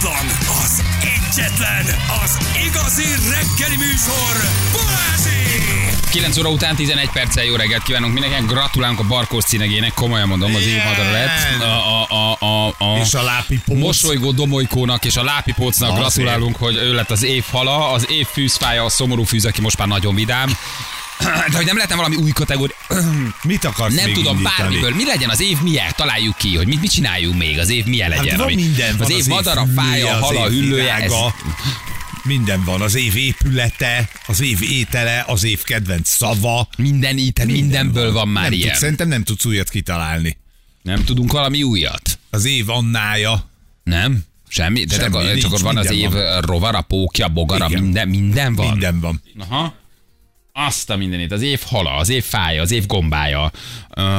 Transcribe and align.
után 0.00 0.26
az 0.64 0.82
egyetlen, 1.00 1.84
az 2.24 2.38
igazi 2.66 3.04
reggeli 3.04 3.76
műsor, 3.76 4.50
Balázsi! 4.72 6.08
9 6.10 6.36
óra 6.38 6.48
után 6.48 6.76
11 6.76 7.10
perccel 7.10 7.44
jó 7.44 7.56
reggelt 7.56 7.82
kívánunk 7.82 8.12
mindenkinek. 8.12 8.50
Gratulálunk 8.50 9.00
a 9.00 9.02
Barkós 9.02 9.44
színegének, 9.44 9.94
komolyan 9.94 10.28
mondom, 10.28 10.54
az 10.54 10.66
évmadara 10.66 11.10
lett. 11.10 11.60
A, 11.60 11.64
a, 11.64 12.06
a, 12.08 12.36
a, 12.46 12.66
a, 12.78 12.98
És 12.98 13.14
a 13.14 13.22
lápipóc. 13.22 13.78
Mosolygó 13.78 14.30
domolykónak 14.30 15.04
és 15.04 15.16
a 15.16 15.22
lápipócnak 15.22 15.96
gratulálunk, 15.96 16.56
hogy 16.56 16.76
ő 16.76 16.94
lett 16.94 17.10
az 17.10 17.22
év 17.22 17.44
hala, 17.50 17.90
az 17.90 18.10
év 18.10 18.26
fűzfája, 18.26 18.84
a 18.84 18.88
szomorú 18.88 19.22
fűz, 19.22 19.44
aki 19.44 19.60
most 19.60 19.78
már 19.78 19.88
nagyon 19.88 20.14
vidám. 20.14 20.56
De 21.20 21.56
hogy 21.56 21.66
nem 21.66 21.74
lehetne 21.76 21.94
valami 21.96 22.16
új 22.16 22.30
kategória. 22.30 22.76
Mit 23.42 23.64
akarsz 23.64 23.94
Nem 23.94 24.04
még 24.04 24.14
tudom, 24.14 24.36
indítani? 24.36 24.56
bármiből. 24.58 24.94
Mi 24.94 25.04
legyen 25.04 25.30
az 25.30 25.40
év 25.40 25.60
milyen? 25.62 25.92
Találjuk 25.96 26.36
ki, 26.36 26.56
hogy 26.56 26.66
mit, 26.66 26.80
mit 26.80 26.90
csináljunk 26.90 27.38
még. 27.38 27.58
Az 27.58 27.68
év 27.70 27.84
milyen 27.84 28.08
legyen. 28.08 28.26
Hát 28.28 28.36
van 28.36 28.46
ami- 28.46 28.54
minden 28.54 28.96
van. 28.96 29.06
az 29.06 29.10
év 29.18 29.26
madara, 29.26 29.66
fája, 29.76 29.90
hüllője, 29.90 30.14
az 30.14 30.20
hala, 30.20 30.50
év 30.50 30.60
hüllője. 30.60 30.94
Ez, 30.94 31.12
Minden 32.24 32.64
van. 32.64 32.80
Az 32.80 32.94
év 32.94 33.16
épülete, 33.16 34.08
az 34.26 34.40
év 34.40 34.62
étele, 34.62 35.24
az 35.26 35.44
év 35.44 35.62
kedvenc 35.62 36.08
szava. 36.08 36.68
minden 36.76 37.18
íten, 37.18 37.46
mindenből 37.46 38.12
van 38.12 38.28
már 38.28 38.42
nem 38.42 38.52
ilyen. 38.52 38.68
Tudsz, 38.68 38.78
szerintem 38.80 39.08
nem 39.08 39.22
tudsz 39.24 39.44
újat 39.44 39.68
kitalálni. 39.68 40.36
Nem 40.82 41.04
tudunk 41.04 41.32
valami 41.32 41.62
újat. 41.62 42.18
Az 42.30 42.44
év 42.44 42.68
Annája. 42.68 43.48
Nem? 43.84 44.24
Semmi? 44.48 44.84
De 44.84 44.94
Semmi, 44.94 45.12
csak, 45.12 45.22
nincs, 45.24 45.40
csak 45.40 45.58
van 45.58 45.76
az 45.76 45.88
minden 45.88 46.10
év 46.12 46.12
van. 46.12 46.40
rovara, 46.40 46.80
pókja, 46.80 47.28
bogara, 47.28 47.66
Igen. 47.68 47.82
minden, 47.82 48.08
minden 48.08 48.54
van. 48.54 48.70
Minden 48.70 49.00
van. 49.00 49.22
Aha. 49.48 49.74
Azt 50.66 50.90
a 50.90 50.96
mindenit. 50.96 51.32
Az 51.32 51.42
év 51.42 51.60
hala, 51.66 51.96
az 51.96 52.08
év 52.08 52.24
fája, 52.24 52.62
az 52.62 52.70
év 52.70 52.86
gombája, 52.86 53.52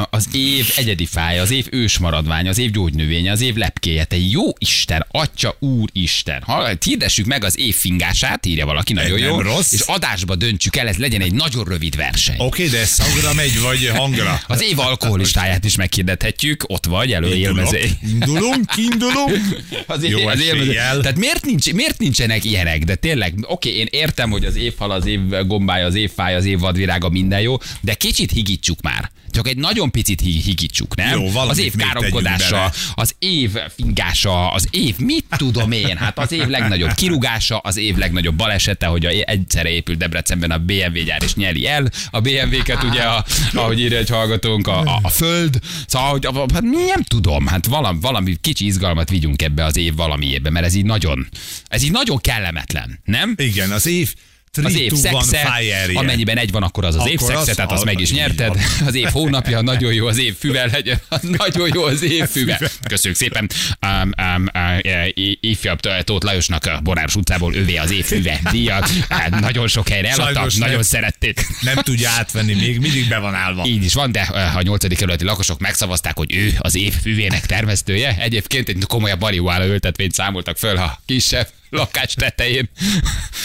az 0.09 0.27
év 0.33 0.73
egyedi 0.75 1.05
fája, 1.05 1.41
az 1.41 1.51
év 1.51 1.67
ősmaradványa, 1.71 2.49
az 2.49 2.57
év 2.57 2.71
gyógynövénye, 2.71 3.31
az 3.31 3.41
év 3.41 3.55
lepkéje. 3.55 4.03
Te 4.03 4.17
jó 4.17 4.43
Isten, 4.57 5.05
Atya 5.11 5.55
Úr 5.59 5.89
Isten. 5.93 6.41
Ha, 6.45 6.69
hirdessük 6.85 7.25
meg 7.25 7.43
az 7.43 7.59
év 7.59 7.75
fingását, 7.75 8.45
írja 8.45 8.65
valaki, 8.65 8.93
nagyon 8.93 9.19
jó. 9.19 9.41
rossz. 9.41 9.71
És 9.71 9.79
adásba 9.79 10.35
döntsük 10.35 10.75
el, 10.75 10.87
ez 10.87 10.97
legyen 10.97 11.21
egy 11.21 11.33
nagyon 11.33 11.63
rövid 11.63 11.95
verseny. 11.95 12.35
Oké, 12.37 12.67
de 12.67 12.79
ez 12.79 12.89
szagra 12.89 13.33
megy, 13.33 13.59
vagy 13.61 13.91
hangra? 13.95 14.39
Az 14.47 14.61
év 14.61 14.79
alkoholistáját 14.79 15.65
is 15.65 15.75
meghirdethetjük, 15.75 16.63
ott 16.67 16.85
vagy, 16.85 17.11
előélmező. 17.13 17.79
Indulunk, 18.11 18.71
indulunk. 18.75 19.39
Az 19.87 20.03
Jó 20.03 20.17
év, 20.19 20.27
az 20.27 20.41
élmező. 20.41 20.69
eséllyel. 20.69 20.99
Tehát 20.99 21.17
miért, 21.17 21.45
nincs, 21.45 21.73
miért 21.73 21.97
nincsenek 21.97 22.43
ilyenek? 22.43 22.83
De 22.83 22.95
tényleg, 22.95 23.33
oké, 23.41 23.69
én 23.69 23.87
értem, 23.89 24.29
hogy 24.29 24.45
az 24.45 24.55
évhal, 24.55 24.91
az 24.91 25.05
év 25.05 25.19
gombája, 25.45 25.85
az 25.85 25.95
évfája, 26.31 26.37
az 26.37 26.45
év 26.45 26.59
vadvirága 26.59 27.09
minden 27.09 27.41
jó, 27.41 27.57
de 27.81 27.93
kicsit 27.93 28.31
higítsuk 28.31 28.81
már. 28.81 29.11
Csak 29.31 29.47
egy 29.47 29.57
nagyon 29.57 29.91
picit 29.91 30.21
hi- 30.21 30.41
higítsuk, 30.43 30.95
nem? 30.95 31.19
Jó, 31.19 31.37
az 31.39 31.57
év 31.57 31.75
káromkodása, 31.75 32.71
az 32.95 33.15
év 33.19 33.51
fingása, 33.75 34.51
az 34.51 34.67
év, 34.71 34.97
mit 34.97 35.25
tudom 35.37 35.71
én, 35.71 35.97
hát 35.97 36.19
az 36.19 36.31
év 36.31 36.47
legnagyobb 36.47 36.93
kirúgása, 36.93 37.57
az 37.57 37.77
év 37.77 37.95
legnagyobb 37.95 38.35
balesete, 38.35 38.85
hogy 38.85 39.05
egyszerre 39.05 39.69
épült 39.69 39.97
Debrecenben 39.97 40.51
a 40.51 40.57
BMW 40.57 41.03
gyár 41.05 41.23
és 41.23 41.35
nyeli 41.35 41.67
el 41.67 41.89
a 42.11 42.19
BMW-ket, 42.19 42.83
ugye, 42.83 43.01
a, 43.01 43.25
ahogy 43.53 43.79
írja 43.79 43.97
egy 43.97 44.09
hallgatónk, 44.09 44.67
a, 44.67 44.79
a, 44.81 44.99
a 45.01 45.09
föld, 45.09 45.59
szóval, 45.87 46.09
hogy, 46.09 46.25
a- 46.25 46.45
hát 46.53 46.61
nem 46.61 47.03
tudom, 47.07 47.47
hát 47.47 47.65
valami, 47.65 47.97
valami 48.01 48.35
kicsi 48.41 48.65
izgalmat 48.65 49.09
vigyünk 49.09 49.41
ebbe 49.41 49.65
az 49.65 49.77
év 49.77 49.95
valamiébe, 49.95 50.49
mert 50.49 50.65
ez 50.65 50.73
így 50.73 50.85
nagyon, 50.85 51.27
ez 51.67 51.83
így 51.83 51.91
nagyon 51.91 52.17
kellemetlen, 52.17 52.99
nem? 53.05 53.33
Igen, 53.37 53.71
az 53.71 53.85
év 53.87 54.13
Az 54.63 54.75
év 54.75 54.93
szexe, 54.93 55.53
amennyiben 55.93 56.37
egy 56.37 56.51
van, 56.51 56.63
akkor 56.63 56.85
az 56.85 56.95
az 56.95 57.07
év 57.07 57.13
Akkor 57.15 57.27
szexe, 57.27 57.49
az- 57.49 57.55
tehát 57.55 57.71
azt 57.71 57.85
meg 57.85 57.99
is 57.99 58.11
nyerted. 58.11 58.57
Az 58.85 58.95
év 58.95 59.07
hónapja 59.07 59.61
nagyon 59.61 59.93
jó, 59.93 60.07
az 60.07 60.17
év 60.17 60.35
füvel 60.37 60.69
legyen, 60.71 61.01
nagyon 61.21 61.69
jó 61.73 61.83
az 61.83 62.01
év 62.01 62.25
füve. 62.25 62.59
Köszönjük 62.87 63.19
szépen. 63.19 63.49
Um, 63.87 64.11
um, 64.35 64.45
uh, 64.53 65.07
ifjabb 65.39 65.79
Tóth 66.03 66.25
Lajosnak 66.25 66.65
a 66.65 66.79
Boráros 66.83 67.15
utcából 67.15 67.53
övé 67.53 67.75
az 67.75 67.91
év 67.91 68.05
füve 68.05 68.39
díjat. 68.51 68.89
Hát 69.09 69.39
nagyon 69.39 69.67
sok 69.67 69.87
helyre 69.87 70.11
Sajnos 70.11 70.55
nagyon 70.55 70.83
szerették. 70.83 71.45
Nem 71.61 71.75
tudja 71.75 72.09
átvenni, 72.09 72.53
még 72.53 72.79
mindig 72.79 73.07
be 73.07 73.17
van 73.17 73.33
állva. 73.33 73.65
Így 73.65 73.83
is 73.83 73.93
van, 73.93 74.11
de 74.11 74.29
uh, 74.31 74.55
a 74.55 74.61
nyolcadik 74.61 74.97
kerületi 74.97 75.23
lakosok 75.23 75.59
megszavazták, 75.59 76.17
hogy 76.17 76.35
ő 76.35 76.53
az 76.59 76.75
év 76.75 76.93
füvének 77.01 77.45
termesztője. 77.45 78.17
Egyébként 78.19 78.69
egy 78.69 78.83
komolyabb 78.87 79.19
marihuána 79.19 79.65
ültetvényt 79.65 80.13
számoltak 80.13 80.57
föl 80.57 80.77
a 80.77 81.01
kisebb 81.05 81.47
lakás 81.71 82.13
tetején. 82.13 82.69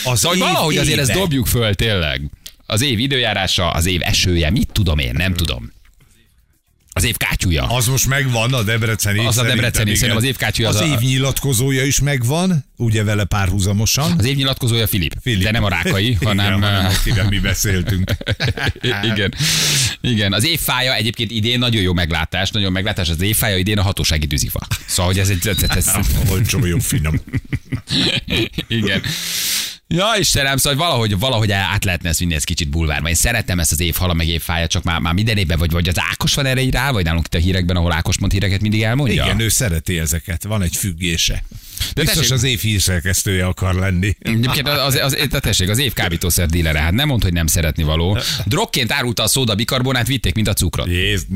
Az 0.05 0.19
szóval 0.19 0.39
valahogy 0.39 0.77
azért 0.77 0.99
ezt 0.99 1.11
éve. 1.11 1.19
dobjuk 1.19 1.47
föl 1.47 1.75
tényleg. 1.75 2.31
Az 2.67 2.83
év 2.83 2.99
időjárása, 2.99 3.71
az 3.71 3.87
év 3.87 4.01
esője, 4.03 4.51
mit 4.51 4.69
tudom 4.73 4.99
én, 4.99 5.15
nem 5.17 5.35
tudom. 5.35 5.73
Az 6.97 7.05
év 7.05 7.17
kátyúja. 7.17 7.63
Az 7.67 7.87
most 7.87 8.07
megvan 8.07 8.53
a 8.55 8.63
Debreceni. 8.63 9.27
Az 9.27 9.39
a 9.39 9.43
Debreceni, 9.43 9.95
szerintem 9.95 10.17
az 10.17 10.25
évkátyúja 10.25 10.69
az 10.69 10.75
Az 10.75 10.81
a- 10.81 10.85
év 10.85 10.99
nyilatkozója 10.99 11.85
is 11.85 12.01
megvan, 12.01 12.65
ugye 12.77 13.05
vele 13.05 13.25
párhuzamosan. 13.25 14.15
Az 14.19 14.25
év 14.25 14.37
nyilatkozója 14.37 14.87
Filip, 14.87 15.13
Filip. 15.23 15.43
de 15.43 15.51
nem 15.51 15.65
a 15.65 15.69
rákai, 15.69 16.13
hanem... 16.15 16.47
Igen, 16.57 16.63
hanem 16.63 16.93
akivel 17.01 17.29
mi 17.29 17.39
beszéltünk. 17.39 18.11
igen. 19.13 19.35
Igen, 20.01 20.33
az 20.33 20.45
évfája 20.45 20.95
egyébként 20.95 21.31
idén 21.31 21.59
nagyon 21.59 21.83
jó 21.83 21.93
meglátás, 21.93 22.51
nagyon 22.51 22.73
meglátás, 22.73 23.09
az 23.09 23.21
évfája 23.21 23.57
idén 23.57 23.79
a 23.79 23.83
hatósági 23.83 24.27
tűzifa. 24.27 24.67
Szóval, 24.87 25.07
hogy 25.13 25.21
ez 25.21 25.29
egy... 25.29 25.49
Ez, 25.49 25.63
ez, 25.77 25.91
Olcsó, 26.31 26.67
jó, 26.67 26.79
finom. 26.79 27.21
Igen. 28.69 29.03
Ja, 29.89 30.07
Istenem, 30.19 30.57
szóval 30.57 30.79
valahogy, 30.79 31.19
valahogy 31.19 31.53
át 31.53 31.85
lehetne 31.85 32.09
ezt 32.09 32.19
vinni, 32.19 32.35
ez 32.35 32.45
kicsit 32.45 32.69
bulvárba. 32.69 33.09
Én 33.09 33.15
szeretem 33.15 33.59
ezt 33.59 33.73
az 33.73 33.81
évhala, 33.81 34.13
meg 34.15 34.29
évfája, 34.29 34.67
csak 34.67 34.83
már, 34.83 35.01
már 35.01 35.15
minden 35.15 35.37
évben, 35.37 35.59
vagy, 35.59 35.71
vagy 35.71 35.89
az 35.89 36.01
Ákos 36.11 36.35
van 36.35 36.47
erre 36.47 36.71
rá, 36.71 36.91
vagy 36.91 37.05
nálunk 37.05 37.27
itt 37.27 37.35
a 37.35 37.39
hírekben, 37.39 37.77
ahol 37.77 37.93
Ákos 37.93 38.19
mond 38.19 38.33
híreket 38.33 38.61
mindig 38.61 38.83
elmondja. 38.83 39.25
Igen, 39.25 39.41
ő 39.41 39.49
szereti 39.49 39.99
ezeket, 39.99 40.45
van 40.45 40.63
egy 40.63 40.77
függése. 40.77 41.45
De 41.95 42.01
Biztos 42.01 42.15
tessék- 42.15 42.33
az 42.33 42.43
év 42.43 42.61
hírszerkesztője 42.61 43.47
akar 43.47 43.75
lenni. 43.75 44.17
Egyébként 44.19 44.69
az, 44.69 44.79
az, 44.79 44.95
az, 44.95 45.17
az, 45.33 45.41
tessék, 45.41 45.69
az 45.69 45.79
év 45.79 45.93
kábítószer 45.93 46.47
dílere, 46.47 46.79
hát 46.79 46.93
nem 46.93 47.09
mond, 47.09 47.23
hogy 47.23 47.33
nem 47.33 47.47
szeretni 47.47 47.83
való. 47.83 48.19
Drogként 48.45 48.93
árulta 48.93 49.23
a 49.23 49.27
szóda 49.27 49.55
bikarbonát, 49.55 50.07
vitték, 50.07 50.35
mint 50.35 50.49
a 50.49 50.53
cukrot. 50.53 50.89
Jéz, 50.89 51.27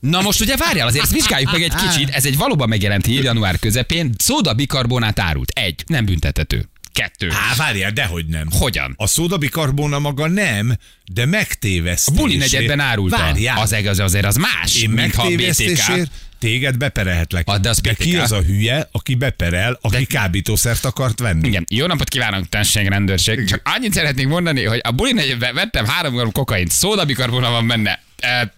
Na 0.00 0.20
most 0.20 0.40
ugye 0.40 0.56
várjál, 0.56 0.86
azért 0.86 1.04
ezt 1.04 1.12
vizsgáljuk 1.12 1.52
meg 1.52 1.62
egy 1.62 1.74
kicsit, 1.74 2.08
ez 2.08 2.26
egy 2.26 2.36
valóban 2.36 2.68
megjelent 2.68 3.06
hír 3.06 3.22
január 3.22 3.58
közepén, 3.58 4.14
szóda 4.18 4.54
bikarbonát 4.54 5.18
árult. 5.20 5.50
Egy, 5.50 5.84
nem 5.86 6.04
büntethető. 6.04 6.68
Kettő. 6.94 7.30
Á, 7.30 7.54
várjál, 7.56 7.90
dehogy 7.90 8.26
nem. 8.26 8.46
Hogyan? 8.50 8.94
A 8.96 9.06
szódabikarbóna 9.06 9.98
maga 9.98 10.28
nem, 10.28 10.76
de 11.12 11.26
megtévesztés. 11.26 12.14
A 12.16 12.20
buli 12.20 12.36
negyedben 12.36 12.80
árulta. 12.80 13.16
Várjál. 13.16 13.58
Az, 13.60 13.72
az 13.72 13.98
azért 13.98 14.24
az 14.24 14.36
más, 14.36 14.82
Én 14.82 14.90
mint 14.90 15.14
ha 15.14 15.22
a 15.22 15.26
BTK. 15.26 15.36
megtévesztésért 15.36 16.10
téged 16.38 16.76
beperelhetlek. 16.76 17.48
Ah, 17.48 17.58
de 17.58 17.68
az 17.68 17.78
ki 17.80 17.90
BTK. 17.90 18.22
az 18.22 18.32
a 18.32 18.42
hülye, 18.42 18.88
aki 18.92 19.14
beperel, 19.14 19.78
aki 19.80 19.96
De- 19.96 20.04
kábítószert 20.18 20.84
akart 20.84 21.18
venni? 21.18 21.48
Igen, 21.48 21.64
jó 21.70 21.86
napot 21.86 22.08
kívánok, 22.08 22.48
tenség 22.48 22.86
rendőrség. 22.88 23.44
Csak 23.44 23.60
annyit 23.76 23.92
szeretnék 23.92 24.26
mondani, 24.26 24.64
hogy 24.64 24.80
a 24.82 24.90
buli 24.90 25.12
negyedben 25.12 25.54
vettem 25.54 25.86
három 25.86 26.14
gram 26.14 26.32
kokaint, 26.32 26.70
szódabikarbona 26.70 27.50
van 27.50 27.66
benne. 27.66 28.02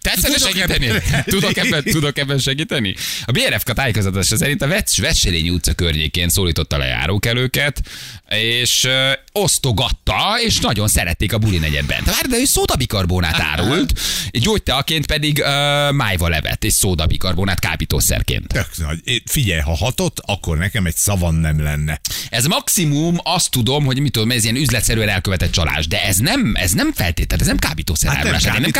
Tetszene 0.01 0.37
segíteni? 0.37 0.87
Tudok 1.25 1.57
ebben, 1.57 1.83
tudok 1.83 2.17
ebben 2.17 2.37
segíteni? 2.37 2.95
A 3.25 3.31
BRFK 3.31 3.73
tájékozatása 3.73 4.37
szerint 4.37 4.61
a 4.61 4.67
Vesselényi 4.97 5.49
utca 5.49 5.73
környékén 5.73 6.29
szólította 6.29 6.77
le 6.77 6.85
járókelőket, 6.85 7.81
és 8.29 8.83
ö, 8.83 9.11
osztogatta, 9.31 10.37
és 10.45 10.59
nagyon 10.59 10.87
szerették 10.87 11.33
a 11.33 11.37
buli 11.37 11.57
negyedben. 11.57 12.03
De 12.05 12.11
várj, 12.11 12.27
de 12.27 12.37
ő 12.37 12.45
szódabikarbonát 12.45 13.39
árult, 13.39 13.99
gyógyteaként 14.31 15.05
pedig 15.05 15.39
ö, 15.39 15.91
májva 15.91 16.27
levet, 16.29 16.63
és 16.63 16.73
szódabikarbonát 16.73 17.59
kábítószerként. 17.59 18.47
Tök 18.47 18.77
nagy. 18.77 18.99
É, 19.03 19.21
Figyelj, 19.25 19.59
ha 19.59 19.75
hatott, 19.75 20.17
akkor 20.25 20.57
nekem 20.57 20.85
egy 20.85 20.95
szavan 20.95 21.35
nem 21.35 21.63
lenne. 21.63 21.99
Ez 22.29 22.45
maximum 22.45 23.17
azt 23.23 23.49
tudom, 23.49 23.85
hogy 23.85 23.99
mit 23.99 24.11
tudom, 24.11 24.31
ez 24.31 24.43
ilyen 24.43 24.55
üzletszerűen 24.55 25.09
elkövetett 25.09 25.51
csalás, 25.51 25.87
de 25.87 26.03
ez 26.03 26.17
nem, 26.17 26.51
ez 26.55 26.71
nem 26.71 26.93
feltétlenül, 26.93 27.45
ez 27.45 27.51
nem 27.51 27.59
kábítószer 27.59 28.09
Hát 28.09 28.23
nem 28.23 28.33
árulás, 28.33 28.55
én 28.55 28.61
nem 28.61 28.71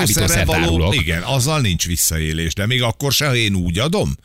árulok. 0.67 0.95
Igen, 0.95 1.21
azzal 1.21 1.61
nincs 1.61 1.85
visszaélés, 1.85 2.53
de 2.53 2.65
még 2.65 2.81
akkor 2.81 3.11
se, 3.11 3.27
ha 3.27 3.35
én 3.35 3.55
úgy 3.55 3.79
adom, 3.79 4.15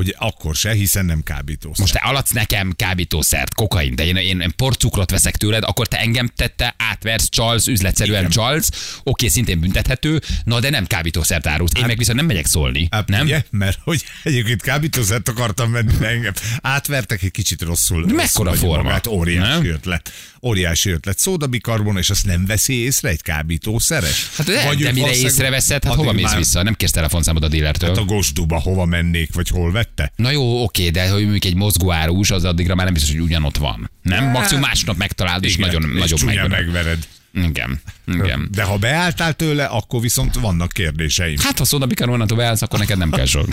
hogy 0.00 0.14
akkor 0.18 0.54
se, 0.54 0.72
hiszen 0.72 1.04
nem 1.04 1.22
kábítószer. 1.22 1.80
Most 1.80 1.92
te 1.92 1.98
alatsz 1.98 2.30
nekem 2.30 2.72
kábítószert, 2.76 3.54
kokain, 3.54 3.94
de 3.94 4.04
én, 4.04 4.16
én, 4.16 4.40
én 4.40 4.52
porcukrot 4.56 5.10
veszek 5.10 5.36
tőled, 5.36 5.62
akkor 5.64 5.86
te 5.88 5.98
engem 5.98 6.30
tette, 6.36 6.74
átversz, 6.78 7.28
csalsz, 7.28 7.66
üzletszerűen 7.66 8.18
Igen. 8.18 8.30
csalsz, 8.30 9.00
oké, 9.02 9.28
szintén 9.28 9.60
büntethető, 9.60 10.20
na 10.44 10.60
de 10.60 10.70
nem 10.70 10.86
kábítószert 10.86 11.46
árulsz. 11.46 11.70
Én 11.76 11.84
meg 11.86 11.98
viszont 11.98 12.16
nem 12.16 12.26
megyek 12.26 12.46
szólni, 12.46 12.88
Hát, 12.90 13.08
nem? 13.08 13.24
Ugye? 13.24 13.42
Mert 13.50 13.78
hogy 13.84 14.04
egyébként 14.22 14.62
kábítószert 14.62 15.28
akartam 15.28 15.72
venni, 15.72 15.92
de 15.98 16.06
engem 16.08 16.32
átvertek 16.62 17.22
egy 17.22 17.30
kicsit 17.30 17.62
rosszul. 17.62 18.04
De 18.04 18.12
mekkora 18.12 18.52
forma, 18.52 18.82
Magát. 18.82 19.06
Óriási 19.06 19.48
nem? 19.48 19.64
ötlet. 19.64 20.12
Óriási 20.42 20.90
ötlet. 20.90 21.18
Szódabikarbon, 21.18 21.96
és 21.96 22.10
azt 22.10 22.26
nem 22.26 22.46
veszi 22.46 22.74
észre 22.74 23.08
egy 23.08 23.22
kábítószeres? 23.22 24.30
Hát 24.36 24.46
de, 24.46 24.64
Vagy 24.66 24.78
de 24.82 24.92
mire 24.92 25.14
észreveszed, 25.14 25.84
hát 25.84 25.94
hova 25.94 26.12
mész 26.12 26.24
már- 26.24 26.36
vissza? 26.36 26.62
Nem 26.62 26.74
kérsz 26.74 26.92
telefonszámot 26.92 27.42
a 27.44 27.48
dílertől. 27.48 27.88
Hát 27.88 27.98
a 27.98 28.04
gosduba 28.04 28.60
hova 28.60 28.84
mennék, 28.84 29.34
vagy 29.34 29.48
hol 29.48 29.72
vette? 29.96 30.12
Na 30.16 30.30
jó, 30.30 30.62
oké, 30.62 30.90
de 30.90 31.08
hogy 31.10 31.22
mondjuk 31.22 31.44
egy 31.44 31.54
mozgóárus, 31.54 32.30
az 32.30 32.44
addigra 32.44 32.74
már 32.74 32.84
nem 32.84 32.94
biztos, 32.94 33.12
hogy 33.12 33.20
ugyanott 33.20 33.56
van. 33.56 33.90
Nem? 34.02 34.24
Maximum 34.24 34.62
másnap 34.62 34.96
megtalálod, 34.96 35.44
és 35.44 35.56
nagyon, 35.56 35.82
és 35.82 35.98
nagyon 35.98 36.18
megvered. 36.24 36.50
megvered. 36.50 37.06
Igen, 37.34 37.80
igen. 38.14 38.48
De 38.52 38.62
ha 38.62 38.76
beálltál 38.76 39.32
tőle, 39.32 39.64
akkor 39.64 40.00
viszont 40.00 40.34
vannak 40.34 40.72
kérdéseim. 40.72 41.36
Hát, 41.38 41.58
ha 41.58 41.64
szóda 41.64 41.86
bikarbonától 41.86 42.36
beállsz, 42.36 42.62
akkor 42.62 42.78
neked 42.78 42.98
nem 42.98 43.10
kell 43.10 43.24
sor. 43.26 43.44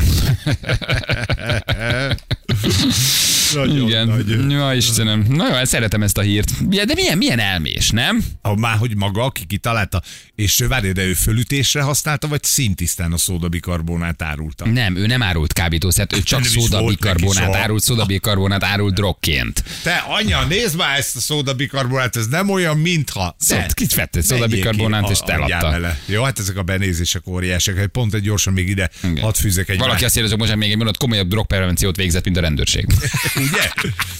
Nagyon 3.54 3.88
Igen. 3.88 4.08
nagy. 4.08 4.52
Ja, 4.52 4.74
Istenem. 4.74 5.26
Na 5.30 5.48
jó, 5.48 5.54
hát 5.54 5.66
szeretem 5.66 6.04
ezt 6.04 6.18
a 6.18 6.22
hírt. 6.22 6.52
Ja, 6.70 6.86
De 6.86 6.94
milyen, 6.94 7.18
milyen 7.18 7.40
elmés, 7.40 7.90
nem? 7.90 8.24
Ah, 8.42 8.58
Már 8.58 8.78
hogy 8.78 8.96
maga, 8.96 9.24
aki 9.24 9.46
kitalálta, 9.46 10.02
és 10.36 10.64
várj, 10.68 10.92
de 10.92 11.04
ő 11.04 11.14
fölütésre 11.14 11.82
használta, 11.82 12.28
vagy 12.28 12.44
szintisztán 12.44 13.14
a 13.14 13.18
szódabikarbonát 13.18 14.22
árulta? 14.22 14.66
Nem, 14.66 14.96
ő 14.96 15.06
nem 15.06 15.22
árult 15.22 15.54
kábítószert, 15.54 16.14
ő 16.16 16.22
csak 16.22 16.44
szódabikarbonát 16.46 17.56
árult, 17.56 17.84
szódabikarbonát 17.84 18.64
árult 18.64 18.94
drogként. 18.94 19.64
Te, 19.84 20.04
anya, 20.08 20.46
nézd 20.46 20.78
már 20.78 20.98
ezt 20.98 21.16
a 21.16 21.20
szódabikarbonát, 21.20 22.16
ez 22.16 22.28
nem 22.28 22.50
olyan, 22.50 22.78
mintha. 22.78 23.36
Szóval 23.40 23.66
kicsit 23.74 23.96
vett 23.96 24.16
egy 24.54 24.60
szódabikarbonát, 24.60 25.10
és 25.10 25.20
eladta. 25.26 25.96
Jó, 26.06 26.24
hát 26.24 26.40
ezek 26.40 26.58
a 26.58 26.64
benézések 26.64 27.28
óriásak. 27.28 27.78
Hogy 27.78 27.88
Pont 27.88 28.14
egy 28.14 28.22
gyorsan 28.22 28.54
még 28.54 28.70
ide 28.70 28.90
Igen. 29.04 29.24
hadd 29.24 29.34
fűzek 29.34 29.70
egy 29.70 29.78
Valaki 29.78 30.06
azt 30.06 30.18
írja, 30.18 30.30
hogy 30.30 30.40
most 30.40 30.56
még 30.56 30.70
egy 30.70 30.78
mondat, 30.78 30.98
komolyabb 30.98 31.28
drogprevenciót 31.28 31.96
végzett, 31.96 32.24
mint 32.24 32.38
a 32.38 32.42
rendőrség. 32.42 32.86
Ugye? 33.46 33.72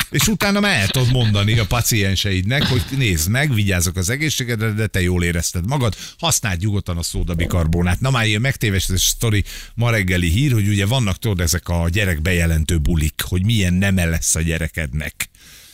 És 0.10 0.28
utána 0.28 0.60
már 0.60 0.80
el 0.80 0.88
tudod 0.88 1.12
mondani 1.12 1.60
a 1.60 1.66
pacienseidnek, 1.66 2.64
hogy 2.64 2.84
nézd 2.98 3.30
meg, 3.30 3.54
vigyázzak 3.54 3.98
az 3.98 4.10
egészségedre, 4.10 4.72
de 4.72 4.88
te 4.88 5.02
jól 5.02 5.24
érezted 5.24 5.68
magad, 5.68 5.96
használd 6.18 6.60
nyugodtan 6.60 6.98
a 6.98 7.04
szódabikarbonát. 7.04 8.00
Na 8.00 8.10
már 8.10 8.26
ilyen 8.26 8.42
megtévesztés 8.42 9.02
sztori 9.02 9.44
ma 9.74 9.90
reggeli 9.90 10.30
hír, 10.30 10.52
hogy 10.52 10.68
ugye 10.68 10.86
vannak 10.86 11.18
tudod 11.20 11.40
ezek 11.40 11.70
a 11.70 11.90
gyerek 11.90 12.22
bejelentő 12.22 12.78
bulik, 12.78 13.22
hogy 13.28 13.46
milyen 13.46 13.74
neme 13.74 14.06
lesz 14.06 14.36
a 14.36 14.42
gyerekednek. 14.42 15.30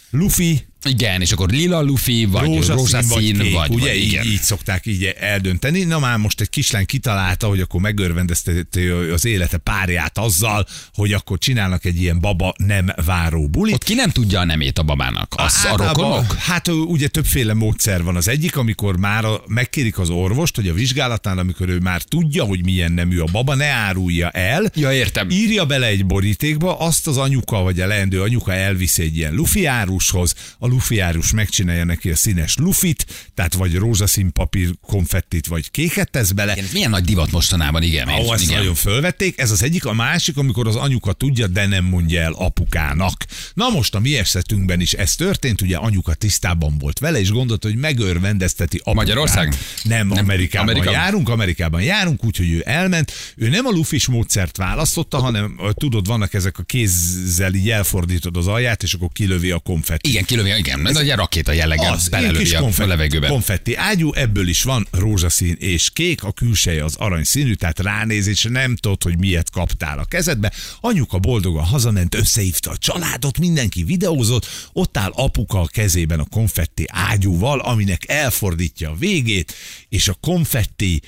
Luffy, 0.10 0.68
Igen, 0.86 1.22
és 1.22 1.32
akkor 1.32 1.50
lila 1.50 1.82
lufi, 1.82 2.26
vagy 2.26 2.46
rózsaszín, 2.46 2.76
rózsaszín 2.76 3.38
kék, 3.40 3.54
vagy, 3.54 3.70
ugye 3.70 3.88
vagy 3.88 3.96
így, 3.98 4.12
igen. 4.12 4.26
így 4.26 4.42
szokták 4.42 4.86
így 4.86 5.04
eldönteni. 5.20 5.84
Na 5.84 6.00
már 6.00 6.18
most 6.18 6.42
egy 6.42 6.50
kislány 6.50 6.86
kitalálta, 6.86 7.48
hogy 7.48 7.60
akkor 7.60 7.82
megörvendezteti 7.82 8.86
az 8.88 9.26
élete 9.26 9.58
párját 9.58 10.18
azzal, 10.18 10.66
hogy 10.94 11.14
akkor 11.14 11.38
csinálnak 11.38 11.86
egy 11.86 12.02
ilyen 12.02 12.20
baba 12.20 12.54
nem 12.58 12.90
váró 13.06 13.48
bulit. 13.48 13.74
Ott 13.74 13.84
ki 13.84 13.94
nem 13.94 14.10
tudja 14.10 14.40
a 14.40 14.46
nemét 14.46 14.78
a 14.80 14.84
babának? 14.84 15.34
Az 15.38 15.62
a 15.64 15.68
Általában- 15.68 16.06
rokonok? 16.06 16.34
Hát 16.34 16.68
ugye 16.68 17.08
többféle 17.08 17.54
módszer 17.54 18.04
van. 18.04 18.16
Az 18.16 18.28
egyik, 18.28 18.58
amikor 18.58 18.98
már 18.98 19.26
a, 19.26 19.44
megkérik 19.48 20.00
az 20.00 20.10
orvost, 20.10 20.56
hogy 20.56 20.68
a 20.68 20.74
vizsgálatán, 20.74 21.38
amikor 21.38 21.70
ő 21.70 21.78
már 21.78 22.02
tudja, 22.02 22.44
hogy 22.44 22.64
milyen 22.64 22.92
nemű 22.92 23.20
a 23.20 23.28
baba, 23.32 23.56
ne 23.56 23.66
árulja 23.66 24.30
el. 24.30 24.72
Ja, 24.76 24.94
értem. 24.94 25.30
Írja 25.30 25.66
bele 25.66 25.86
egy 25.86 26.06
borítékba, 26.06 26.78
azt 26.80 27.08
az 27.08 27.18
anyuka 27.18 27.58
vagy 27.62 27.80
a 27.82 27.88
leendő 27.88 28.22
anyuka 28.22 28.54
elviszi 28.54 29.02
egy 29.02 29.18
ilyen 29.18 29.34
lufiárushoz, 29.34 30.34
a 30.60 30.68
lufiárus 30.74 31.32
megcsinálja 31.32 31.84
neki 31.84 32.10
a 32.10 32.16
színes 32.16 32.56
lufit, 32.56 33.06
tehát 33.36 33.54
vagy 33.54 33.76
rózsaszín 33.76 34.32
papír 34.32 34.70
konfettit, 34.82 35.48
vagy 35.48 35.72
kéket 35.72 36.12
tesz 36.12 36.32
bele, 36.32 36.52
Igen, 36.52 36.66
milyen 36.74 36.90
nagy 36.90 37.04
divat 37.04 37.32
mostanában, 37.32 37.84
igen. 37.84 38.10
Ó, 38.10 38.34
ezt 38.34 38.44
igen. 38.44 38.58
nagyon 38.58 38.76
fölvették. 38.76 39.40
Ez 39.40 39.52
az 39.52 39.64
egyik, 39.64 39.86
a 39.86 39.94
másik, 39.94 40.38
amikor 40.38 40.68
az 40.68 40.76
anyuka 40.76 41.14
tudja, 41.14 41.48
de 41.48 41.66
nem 41.66 41.86
mondja 41.86 42.22
el 42.22 42.34
apukának. 42.34 43.26
Na 43.54 43.70
most 43.70 43.96
a 43.96 44.00
mi 44.00 44.18
esetünkben 44.18 44.80
is 44.80 44.94
ez 44.94 45.16
történt, 45.16 45.62
ugye 45.62 45.78
anyuka 45.78 46.14
tisztában 46.14 46.78
volt 46.78 47.00
vele, 47.00 47.20
és 47.20 47.32
gondolta, 47.32 47.68
hogy 47.68 47.78
megörvendezteti 47.78 48.78
apukát. 48.78 48.96
Magyarország? 48.96 49.58
Nem, 49.84 50.08
Nem, 50.08 50.18
Amerikában 50.18 50.68
Amerika? 50.68 50.90
Amerika? 50.90 50.92
járunk, 50.92 51.30
Amerikában 51.30 51.82
járunk, 51.82 52.26
úgyhogy 52.26 52.52
ő 52.52 52.64
elment. 52.66 53.12
Ő 53.36 53.50
nem 53.50 53.66
a 53.66 53.70
lufis 53.70 54.08
módszert 54.08 54.58
választotta, 54.58 55.20
hanem 55.20 55.60
tudod, 55.74 56.08
vannak 56.08 56.34
ezek 56.34 56.58
a 56.58 56.64
kézzel 56.64 57.54
így 57.54 57.70
elfordítod 57.70 58.38
az 58.38 58.48
alját, 58.48 58.84
és 58.84 58.94
akkor 58.94 59.10
kilövi 59.14 59.52
a 59.52 59.60
konfetti. 59.60 60.10
Igen, 60.10 60.24
kilövi, 60.24 60.50
igen. 60.68 60.88
Ez 60.88 60.96
egy 60.96 61.12
rakéta 61.12 61.52
jelleggel 61.52 61.94
Az, 61.94 62.08
belelövi 62.08 62.38
kis 62.38 62.54
a, 62.54 62.58
a 62.58 62.62
konfetti, 62.62 62.90
levegőbe. 62.90 63.28
konfetti 63.28 63.76
ágyú, 63.76 64.14
ebből 64.14 64.48
is 64.48 64.64
van 64.64 64.88
rózsaszín 64.92 65.56
és 65.60 65.90
kék, 65.94 66.24
a 66.24 66.32
külseje 66.32 66.84
az 66.84 66.96
aranyszínű, 66.96 67.54
tehát 67.54 67.80
ránéz, 67.80 68.28
és 68.28 68.44
nem 68.44 68.76
tudod, 68.76 69.04
hogy 69.04 69.18
miért 69.18 69.50
kaptál 69.50 70.00
a 70.00 70.06
kezedbe. 70.06 70.52
Anyuka 70.80 71.20
boldogan 71.20 71.64
hazament, 71.64 72.16
összehívta 72.16 72.72
a 72.72 72.78
családot, 72.78 73.40
mindenki 73.40 73.84
videózott, 73.84 74.48
ott 74.74 74.98
áll 74.98 75.12
apuka 75.16 75.62
a 75.62 75.68
kezében 75.68 76.20
a 76.20 76.26
konfetti 76.26 76.86
ágyúval, 76.88 77.60
aminek 77.60 78.10
elfordítja 78.10 78.90
a 78.90 78.96
végét, 78.96 79.54
és 79.90 80.08
a 80.08 80.18
konfetti 80.22 81.02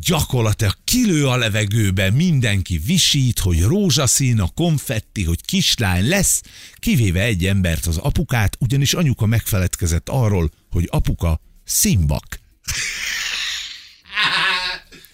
gyakorlatilag 0.00 0.74
kilő 0.84 1.26
a 1.26 1.36
levegőbe, 1.36 2.10
mindenki 2.10 2.78
visít, 2.78 3.38
hogy 3.38 3.62
rózsaszín 3.62 4.40
a 4.40 4.48
konfetti, 4.54 5.24
hogy 5.24 5.44
kislány 5.44 6.08
lesz, 6.08 6.42
kivéve 6.74 7.22
egy 7.22 7.46
embert, 7.46 7.86
az 7.86 7.96
apukát, 7.96 8.56
ugyanis 8.60 8.94
anyuka 8.94 9.26
megfeledkezett 9.26 10.08
arról, 10.08 10.50
hogy 10.70 10.88
apuka 10.90 11.40
színbak. 11.64 12.40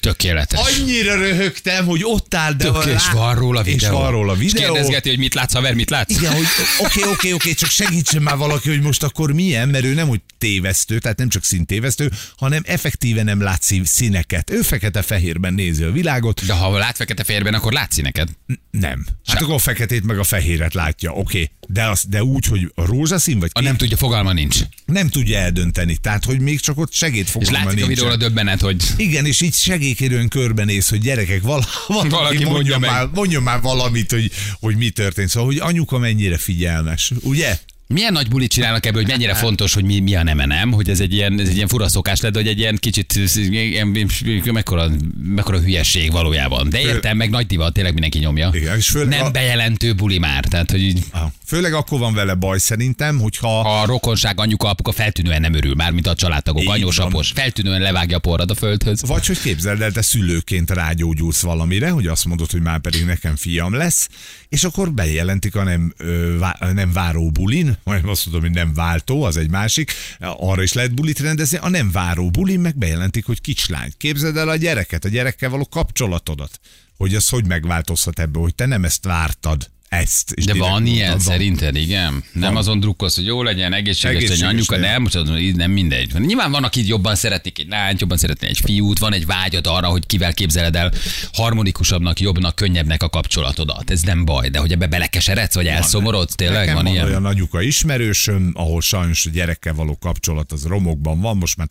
Tökéletes. 0.05 0.61
Annyira 0.81 1.15
röhögtem, 1.17 1.85
hogy 1.87 2.01
ott 2.05 2.35
áll, 2.35 2.53
de 2.53 2.65
Tök, 2.65 2.85
és 2.95 3.11
van 3.13 3.35
róla 3.35 3.61
és 3.65 3.73
videó. 3.75 3.99
van 3.99 4.11
róla 4.11 4.33
És 4.39 4.53
videó. 4.53 4.73
kérdezgeti, 4.73 5.09
hogy 5.09 5.19
mit 5.19 5.35
látsz, 5.35 5.53
haver, 5.53 5.75
mit 5.75 5.91
látsz? 5.91 6.11
Igen, 6.19 6.33
hogy 6.33 6.45
oké, 6.79 7.03
oké, 7.05 7.33
oké, 7.33 7.53
csak 7.53 7.71
segítsen 7.71 8.23
már 8.23 8.37
valaki, 8.37 8.69
hogy 8.69 8.81
most 8.81 9.03
akkor 9.03 9.33
milyen, 9.33 9.69
mert 9.69 9.85
ő 9.85 9.95
nem 9.95 10.09
úgy 10.09 10.21
tévesztő, 10.39 10.99
tehát 10.99 11.19
nem 11.19 11.29
csak 11.29 11.45
színtévesztő, 11.45 12.11
hanem 12.37 12.63
effektíve 12.67 13.23
nem 13.23 13.41
látszik 13.43 13.87
színeket. 13.87 14.51
Ő 14.51 14.63
fekete-fehérben 14.63 15.55
nézi 15.55 15.83
a 15.83 15.91
világot, 15.91 16.47
De 16.47 16.53
ha 16.53 16.79
lát 16.79 16.97
fekete-fehérben, 16.97 17.55
akkor 17.55 17.73
látszik 17.73 18.05
neked. 18.05 18.29
nem. 18.71 19.07
Hát 19.27 19.43
akkor 19.43 19.55
a 19.55 19.59
feketét 19.59 20.05
meg 20.05 20.19
a 20.19 20.25
fehéret 20.25 20.75
látja, 20.75 21.11
oké. 21.13 21.51
De, 21.69 21.85
az, 21.89 22.05
de 22.09 22.23
úgy, 22.25 22.47
hogy 22.47 22.73
a 22.75 22.87
rózsaszín 22.87 23.39
vagy 23.39 23.51
A 23.53 23.61
nem 23.61 23.77
tudja, 23.77 23.97
fogalma 23.97 24.33
nincs. 24.33 24.59
nem 24.87 25.09
tudja 25.09 25.39
eldönteni. 25.39 25.97
Tehát, 25.97 26.25
hogy 26.25 26.41
még 26.41 26.61
csak 26.61 26.79
ott 26.79 26.91
És 26.91 26.97
segédfogalma 26.97 27.53
látszik 27.57 27.71
a 27.71 27.75
nincsen. 27.75 27.89
videóra 27.89 28.17
döbbenet, 28.17 28.61
hogy 28.61 28.77
Igen, 28.97 29.27
és 29.27 29.41
így 29.41 29.55
segélykérőn 29.55 30.29
körbenéz, 30.29 30.89
hogy 30.89 31.01
gyerekek, 31.01 31.43
vala, 31.43 31.65
valaki, 31.87 32.09
Valaki 32.09 32.35
mondja, 32.35 32.51
mondja 32.53 32.79
meg. 32.79 32.91
már, 32.91 33.09
mondja 33.15 33.41
már 33.41 33.61
valamit, 33.61 34.11
hogy, 34.11 34.31
hogy 34.61 34.77
mi 34.77 34.91
történt. 34.91 35.29
Szóval, 35.29 35.49
hogy 35.49 35.59
anyuka 35.59 35.99
mennyire 35.99 36.37
figyelmes, 36.39 37.13
ugye? 37.21 37.59
Milyen 37.95 38.13
nagy 38.13 38.29
bulit 38.29 38.51
csinálnak 38.51 38.87
ebből, 38.87 39.03
hogy 39.03 39.11
mennyire 39.11 39.35
fontos, 39.35 39.75
hogy 39.75 39.85
mi, 39.85 40.01
mi 40.01 40.15
a 40.15 40.23
neme, 40.23 40.47
nem? 40.47 40.73
Hogy 40.73 40.89
ez 40.91 41.01
egy 41.01 41.13
ilyen, 41.13 41.41
ez 41.41 41.49
egy 41.49 41.57
ilyen 41.57 41.69
fura 41.69 41.89
szokás 41.89 42.21
lett, 42.21 42.35
hogy 42.35 42.47
egy 42.49 42.59
ilyen 42.59 42.77
kicsit, 42.77 43.15
ilyen, 43.35 43.97
mekkora, 44.45 44.87
mekkora 45.25 45.59
hülyeség 45.61 46.13
valójában. 46.13 46.69
De 46.71 46.81
értem, 46.81 47.17
meg 47.17 47.31
nagy 47.31 47.47
divat, 47.47 47.73
tényleg 47.73 47.93
mindenki 47.93 48.19
nyomja. 48.19 48.51
Igen, 48.53 48.77
és 48.77 48.89
főleg 48.89 49.09
Nem 49.09 49.25
a- 49.27 49.31
bejelentő 49.31 49.93
buli 49.95 50.19
már, 50.19 50.45
tehát 50.45 50.71
hogy 50.71 50.83
így, 50.83 51.05
Főleg 51.47 51.73
akkor 51.75 51.99
van 51.99 52.15
vele 52.15 52.35
baj 52.35 52.59
szerintem, 52.59 53.19
hogyha 53.19 53.61
a 53.81 53.87
rokonság 53.87 54.41
anyuka, 54.41 54.69
apuka 54.69 54.93
feltűnően 54.93 55.41
nem 55.41 55.55
örül, 55.55 55.75
már 55.75 55.91
mint 55.93 56.07
a 56.07 56.15
családtagok, 56.15 56.63
Így 56.63 56.69
anyós, 56.69 56.97
van. 56.97 57.07
apos, 57.07 57.31
feltűnően 57.35 57.81
levágja 57.81 58.17
a 58.17 58.21
porrad 58.21 58.51
a 58.51 58.55
földhöz. 58.55 59.01
Vagy 59.07 59.27
hogy 59.27 59.41
képzeld 59.41 59.81
el, 59.81 59.93
te 59.93 60.03
szülőként 60.03 60.71
rágyógyulsz 60.71 61.41
valamire, 61.41 61.91
hogy 61.91 62.07
azt 62.07 62.25
mondod, 62.25 62.51
hogy 62.51 62.61
már 62.63 62.81
pedig 62.81 63.05
nekem 63.05 63.37
fiam 63.37 63.75
lesz, 63.75 64.09
és 64.49 64.65
akkor 64.65 64.93
bejelentik 64.93 65.55
a 65.57 65.63
nem, 65.63 65.95
ö, 65.97 66.39
vá, 66.39 66.57
nem 66.75 66.93
váró 66.93 67.31
bulin, 67.31 67.77
majd 67.85 68.09
azt 68.09 68.25
mondom, 68.25 68.43
hogy 68.43 68.55
nem 68.55 68.75
váltó, 68.75 69.23
az 69.23 69.37
egy 69.37 69.51
másik, 69.51 69.93
arra 70.19 70.63
is 70.63 70.73
lehet 70.73 70.95
bulit 70.95 71.19
rendezni, 71.19 71.57
a 71.57 71.69
nem 71.69 71.91
váró 71.91 72.31
bulin 72.31 72.61
meg 72.61 72.77
bejelentik, 72.77 73.27
hogy 73.27 73.41
kicslány. 73.41 73.93
Képzeld 73.97 74.37
el 74.37 74.49
a 74.49 74.57
gyereket, 74.57 75.05
a 75.05 75.09
gyerekkel 75.09 75.51
való 75.51 75.69
kapcsolatodat, 75.71 76.61
hogy 76.97 77.15
az 77.15 77.29
hogy 77.29 77.47
megváltozhat 77.47 78.19
ebből, 78.19 78.43
hogy 78.43 78.55
te 78.55 78.67
nem 78.67 78.85
ezt 78.85 79.05
vártad, 79.05 79.71
ezt. 79.95 80.33
És 80.33 80.45
De 80.45 80.55
van 80.55 80.87
ilyen 80.87 81.11
van. 81.11 81.19
szerinted, 81.21 81.77
igen? 81.77 82.25
Nem 82.33 82.53
Van. 82.53 82.57
azon 82.57 82.81
drukkolsz, 82.81 83.15
hogy 83.15 83.25
jó 83.27 83.43
legyen, 83.43 83.73
egészséges, 83.73 84.17
Egészséges 84.17 84.41
legyen 84.41 84.55
anyuka, 84.55 84.77
nem, 84.77 85.03
most 85.03 85.15
az, 85.15 85.31
nem 85.55 85.71
mindegy. 85.71 86.13
Nyilván 86.21 86.51
van, 86.51 86.65
akik 86.65 86.87
jobban 86.87 87.15
szeretik 87.15 87.59
egy 87.59 87.69
lányt, 87.69 88.01
jobban 88.01 88.17
szeretné 88.17 88.49
egy 88.49 88.61
fiút, 88.65 88.99
van 88.99 89.13
egy 89.13 89.27
vágyad 89.27 89.67
arra, 89.67 89.87
hogy 89.87 90.07
kivel 90.07 90.35
képzeled 90.35 90.77
el 90.77 90.93
harmonikusabbnak, 91.33 92.21
jobbnak, 92.21 92.55
könnyebbnek 92.55 93.03
a 93.03 93.09
kapcsolatodat. 93.09 93.91
Ez 93.91 94.01
nem 94.03 94.25
baj, 94.25 94.49
de 94.49 94.59
hogy 94.59 94.73
ebbe 94.73 94.87
belekeseredsz, 94.87 95.55
vagy 95.55 95.67
elszomorodsz, 95.67 96.35
tényleg 96.35 96.59
Nekem 96.59 96.75
van, 96.75 96.85
van 96.85 96.93
ilyen? 96.93 97.07
olyan 97.07 97.25
anyuka 97.25 97.63
ismerősöm, 97.63 98.51
ahol 98.55 98.81
sajnos 98.81 99.27
a 99.27 99.31
gyerekkel 99.31 99.75
való 99.75 99.97
kapcsolat 100.01 100.53
az 100.53 100.65
romokban 100.65 101.21
van, 101.21 101.37
most 101.37 101.57
már 101.57 101.67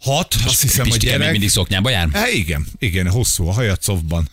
16, 0.00 0.36
azt 0.46 0.60
hiszem, 0.60 0.82
hogy 0.82 0.92
Pistike 0.92 1.10
még 1.10 1.18
gyerek. 1.18 1.32
mindig 1.32 1.50
szoknyába 1.50 1.90
jár? 1.90 2.08
Há, 2.12 2.28
igen, 2.28 2.66
igen, 2.78 3.10
hosszú 3.10 3.48
a 3.48 3.52
haja 3.52 3.76
covban. 3.76 4.28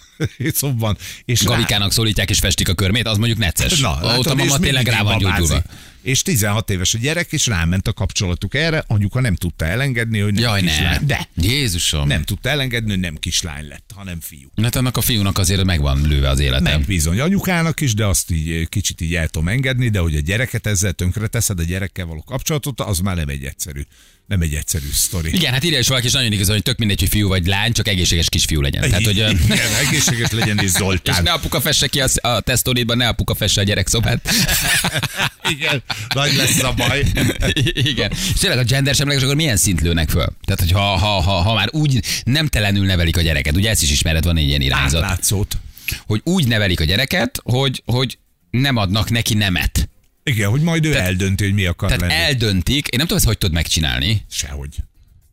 covban 0.54 0.98
és 1.26 1.42
rá- 1.42 1.50
Gavikának 1.50 1.92
szólítják 1.92 2.30
és 2.30 2.40
festik 2.40 2.70
a 2.70 2.74
körmét, 2.74 3.08
az 3.08 3.18
mondjuk 3.18 3.40
necces. 3.40 3.80
Na, 3.80 3.92
Ott 3.96 4.02
látod, 4.04 4.28
a 4.28 4.36
mama 4.36 4.58
tényleg 4.60 4.88
rá 4.88 5.02
van 5.04 5.18
gyógyulva. 5.18 5.62
És 6.08 6.22
16 6.22 6.70
éves 6.70 6.94
a 6.94 6.98
gyerek, 6.98 7.32
és 7.32 7.48
ráment 7.48 7.88
a 7.88 7.94
kapcsolatuk 7.94 8.56
erre, 8.56 8.84
anyuka 8.88 9.22
nem 9.22 9.36
tudta 9.36 9.66
elengedni, 9.66 10.20
hogy 10.20 10.34
nem 10.34 10.44
Jaj, 10.44 10.62
kislány. 10.62 10.98
ne. 11.00 11.08
De 11.08 11.30
Jézusom. 11.36 12.08
nem 12.08 12.24
tudta 12.24 12.50
elengedni, 12.50 12.90
hogy 12.90 13.00
nem 13.00 13.16
kislány 13.16 13.68
lett, 13.68 13.92
hanem 13.96 14.20
fiú. 14.22 14.50
Hát 14.62 14.76
annak 14.76 14.98
a 14.98 15.02
fiúnak 15.02 15.38
azért 15.38 15.64
megvan 15.64 16.02
lőve 16.08 16.30
az 16.30 16.40
élete. 16.40 16.62
Meg 16.62 16.86
bizony 16.86 17.20
anyukának 17.20 17.82
is, 17.82 17.94
de 17.94 18.06
azt 18.06 18.32
így 18.32 18.50
eh, 18.52 18.66
kicsit 18.66 19.02
így 19.02 19.16
el 19.16 19.28
tudom 19.28 19.48
engedni, 19.48 19.90
de 19.90 20.00
hogy 20.00 20.16
a 20.16 20.20
gyereket 20.20 20.68
ezzel 20.68 20.94
tönkre 20.94 21.28
teszed, 21.28 21.60
a 21.60 21.64
gyerekkel 21.64 22.06
való 22.06 22.24
kapcsolatot, 22.24 22.82
az 22.82 23.00
már 23.00 23.16
nem 23.16 23.30
egy 23.30 23.44
egyszerű, 23.44 23.82
nem 24.28 24.42
egy 24.42 24.54
egyszerű 24.54 24.88
sztori. 24.94 25.34
Igen, 25.36 25.54
hát 25.54 25.64
írja 25.64 25.80
is 25.80 25.88
valaki, 25.88 26.06
és 26.06 26.12
nagyon 26.12 26.32
igaz, 26.32 26.48
hogy 26.50 26.64
tök 26.64 26.78
mindegy, 26.78 27.00
hogy 27.00 27.10
fiú 27.10 27.28
vagy 27.28 27.46
lány, 27.46 27.72
csak 27.72 27.88
egészséges 27.88 28.30
kisfiú 28.30 28.62
legyen. 28.62 28.82
Tehát, 28.82 29.06
hogy, 29.06 29.20
ö, 29.20 29.30
Igen, 29.30 29.76
egészséges 29.88 30.32
legyen 30.32 30.58
és 30.64 30.64
és 30.64 30.70
Zoltán. 30.70 31.24
ne 31.24 31.32
apuka 31.32 31.62
fesse 31.62 31.88
ki 31.88 32.02
a, 32.02 32.08
a 32.22 32.40
tesztoridban, 32.40 32.98
ne 32.98 33.08
apuka 33.08 33.36
fesse 33.36 33.62
a 33.62 33.64
gyerekszobát. 33.64 34.30
Igen, 35.58 35.84
nagy 36.14 36.36
lesz 36.36 36.64
a 36.64 36.74
baj. 36.74 37.04
Igen. 37.92 38.12
És 38.12 38.40
tényleg 38.40 38.60
a 38.60 38.64
gender 38.64 38.96
semleges, 38.96 39.24
akkor 39.24 39.36
milyen 39.36 39.58
szint 39.58 39.82
lőnek 39.82 40.10
föl? 40.10 40.28
Tehát, 40.46 40.60
hogy 40.60 40.72
ha, 40.72 40.80
ha, 40.98 41.22
ha, 41.22 41.32
ha 41.42 41.54
már 41.54 41.70
úgy 41.72 42.00
nem 42.24 42.48
telenül 42.48 42.86
nevelik 42.86 43.18
a 43.18 43.22
gyereket, 43.22 43.56
ugye 43.56 43.70
ezt 43.70 43.84
is 43.84 43.92
ismered, 43.92 44.24
van 44.26 44.38
egy 44.38 44.48
ilyen 44.48 44.62
irányzat, 44.62 45.04
Átlátszót. 45.04 45.58
hogy 46.06 46.22
úgy 46.24 46.48
nevelik 46.48 46.80
a 46.80 46.84
gyereket, 46.84 47.40
hogy, 47.44 47.82
hogy 47.86 48.18
nem 48.50 48.76
adnak 48.76 49.10
neki 49.10 49.34
nemet. 49.34 49.90
Igen, 50.24 50.50
hogy 50.50 50.62
majd 50.62 50.86
ő 50.86 50.92
Tehát- 50.92 51.08
eldönti, 51.08 51.44
hogy 51.44 51.54
mi 51.54 51.66
akar 51.66 51.90
Tehát 51.90 52.02
lenni. 52.02 52.14
eldöntik, 52.24 52.76
én 52.88 52.98
nem 52.98 53.00
tudom, 53.00 53.18
ezt 53.18 53.26
hogy 53.26 53.38
tudod 53.38 53.56
megcsinálni. 53.56 54.26
Sehogy. 54.32 54.76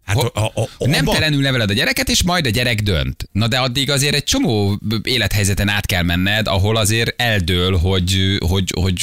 Hát 0.04 0.16
Ho- 0.16 0.36
a, 0.36 0.44
a, 0.54 0.68
a, 0.78 0.86
nem 0.88 1.04
telenül 1.04 1.40
neveled 1.40 1.70
a 1.70 1.72
gyereket, 1.72 2.08
és 2.08 2.22
majd 2.22 2.46
a 2.46 2.50
gyerek 2.50 2.80
dönt. 2.82 3.28
Na 3.32 3.48
de 3.48 3.58
addig 3.58 3.90
azért 3.90 4.14
egy 4.14 4.24
csomó 4.24 4.80
élethelyzeten 5.02 5.68
át 5.68 5.86
kell 5.86 6.02
menned, 6.02 6.46
ahol 6.48 6.76
azért 6.76 7.20
eldől, 7.20 7.76
hogy, 7.78 8.36
hogy, 8.46 8.72
hogy 8.80 9.00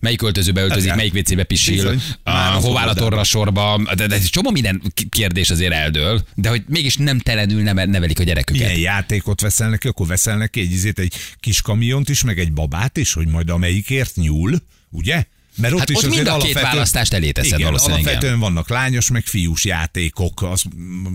melyik 0.00 0.22
öltözőbe 0.22 0.62
öltözik, 0.62 0.94
melyik 0.94 1.14
WC-be 1.14 1.44
pisil, 1.44 2.00
a, 2.22 2.30
hová 2.30 2.84
a 2.86 2.94
torra 2.94 3.24
sorba, 3.24 3.80
de, 3.96 4.06
de 4.06 4.18
csomó 4.18 4.50
minden 4.50 4.82
kérdés 5.10 5.50
azért 5.50 5.72
eldől, 5.72 6.24
de 6.34 6.48
hogy 6.48 6.62
mégis 6.68 6.96
nem 6.96 7.18
telenül 7.18 7.62
neve- 7.62 7.86
nevelik 7.86 8.18
a 8.18 8.22
gyereküket. 8.22 8.62
Milyen 8.62 8.80
játékot 8.80 9.40
veszel 9.40 9.68
neki, 9.68 9.88
akkor 9.88 10.06
veszel 10.06 10.36
neki 10.36 10.60
egy, 10.60 10.72
izét, 10.72 10.98
egy 10.98 11.14
kis 11.40 11.62
kamiont 11.62 12.08
is, 12.08 12.22
meg 12.22 12.38
egy 12.38 12.52
babát 12.52 12.96
is, 12.96 13.12
hogy 13.12 13.26
majd 13.26 13.50
amelyikért 13.50 14.16
nyúl, 14.16 14.62
ugye? 14.90 15.24
Mert 15.56 15.72
ott 15.72 15.78
Hát 15.78 15.90
is 15.90 15.96
ott 15.96 16.14
mind 16.14 16.26
a 16.26 16.36
két 16.36 16.60
választást 16.60 17.12
elé 17.12 17.30
teszed 17.30 17.58
igen, 17.58 17.64
valószínűleg, 17.64 18.06
alapvetően 18.06 18.38
vannak 18.38 18.68
lányos, 18.68 19.10
meg 19.10 19.24
fiús 19.24 19.64
játékok. 19.64 20.42
Az 20.42 20.62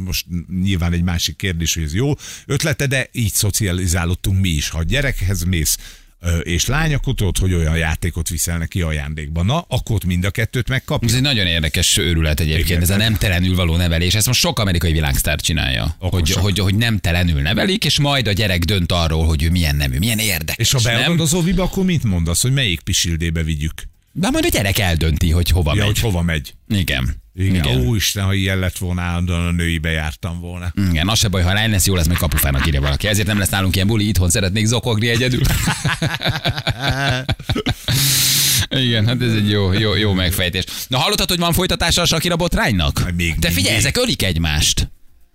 most 0.06 0.26
nyilván 0.62 0.94
egy 0.94 1.04
másik 1.04 1.36
kérdés, 1.36 1.74
hogy 1.74 1.84
ez 1.84 1.94
jó 1.94 2.14
ötlete, 2.46 2.88
de 2.88 3.10
így 3.12 3.34
szocializálódtunk 3.34 4.40
mi 4.40 4.50
is. 4.50 4.70
Ha 4.70 4.78
a 4.78 4.84
gyerekhez 4.84 5.44
mész, 5.44 5.78
és 6.44 6.66
lány, 6.66 6.94
akkor 6.94 7.14
tudod, 7.14 7.38
hogy 7.38 7.54
olyan 7.54 7.78
játékot 7.78 8.30
viszel 8.30 8.58
neki 8.58 8.82
ajándékba. 8.82 9.44
Na, 9.44 9.66
akkor 9.68 9.96
ott 9.96 10.06
mind 10.06 10.26
a 10.26 10.32
kettőt 10.32 10.70
megkapja. 10.70 11.08
Ez 11.08 11.16
egy 11.16 11.22
nagyon 11.22 11.46
érdekes 11.48 11.98
őrület 11.98 12.40
egyébként, 12.40 12.68
Igen, 12.70 12.82
ez 12.82 12.90
a 12.90 12.98
nem 12.98 13.16
telenül 13.16 13.56
való 13.56 13.76
nevelés. 13.76 14.16
Ezt 14.16 14.28
most 14.28 14.40
sok 14.40 14.60
amerikai 14.60 14.92
világsztár 14.92 15.40
csinálja, 15.40 15.96
hogy, 16.00 16.32
hogy, 16.32 16.60
hogy 16.60 16.76
nem 16.76 16.98
telenül 16.98 17.42
nevelik, 17.42 17.86
és 17.86 18.00
majd 18.00 18.28
a 18.28 18.32
gyerek 18.32 18.64
dönt 18.64 18.92
arról, 18.92 19.26
hogy 19.26 19.44
ő 19.44 19.50
milyen 19.50 19.76
nemű, 19.76 19.98
milyen 19.98 20.20
érdekes. 20.20 20.74
És 20.74 20.84
ha 20.84 20.92
az 21.18 21.34
óviba, 21.34 21.64
akkor 21.64 21.86
mit 21.86 22.04
mondasz, 22.04 22.42
hogy 22.42 22.54
melyik 22.54 22.80
pisildébe 22.82 23.44
vigyük? 23.44 23.74
De 24.12 24.30
majd 24.30 24.46
a 24.46 24.50
gyerek 24.50 24.80
eldönti, 24.80 25.30
hogy 25.32 25.50
hova 25.50 25.72
Ja, 25.76 25.86
megy. 25.86 25.86
hogy 25.86 26.00
hova 26.00 26.22
megy. 26.22 26.54
Igen. 26.70 27.23
Igen. 27.36 27.56
Igen. 27.56 27.88
Ó, 27.88 27.96
Isten, 27.96 28.24
ha 28.24 28.34
ilyen 28.34 28.60
lett 28.60 28.78
volna, 28.78 29.02
állandóan 29.02 29.46
a 29.48 29.52
nőibe 29.52 29.90
jártam 29.90 30.40
volna. 30.40 30.74
Igen, 30.90 31.08
az 31.10 31.20
se 31.20 31.28
baj, 31.28 31.42
ha 31.44 31.54
lány 31.54 31.72
lesz, 31.72 31.86
jó 31.86 31.96
lesz, 31.96 32.08
meg 32.08 32.18
kapufának 32.18 32.68
írja 32.68 32.82
valaki. 32.82 33.08
Ezért 33.08 33.28
nem 33.28 33.38
lesz 33.38 33.50
nálunk 33.50 33.76
ilyen 33.76 33.88
buli, 33.88 34.08
itthon 34.08 34.30
szeretnék 34.30 34.66
zokogni 34.66 35.08
egyedül. 35.08 35.42
Igen, 38.70 39.06
hát 39.08 39.22
ez 39.22 39.34
egy 39.34 39.50
jó, 39.50 39.72
jó, 39.74 39.96
jó 39.96 40.14
megfejtés. 40.14 40.64
Na 40.88 40.98
hallottad, 40.98 41.30
hogy 41.30 41.40
van 41.40 41.54
folytatása 41.54 42.02
a 42.02 42.06
Sakira 42.06 42.36
botránynak? 42.36 43.12
Még 43.16 43.34
Te 43.40 43.48
figyelj, 43.48 43.54
mindig. 43.54 43.74
ezek 43.74 43.98
ölik 43.98 44.24
egymást. 44.24 44.92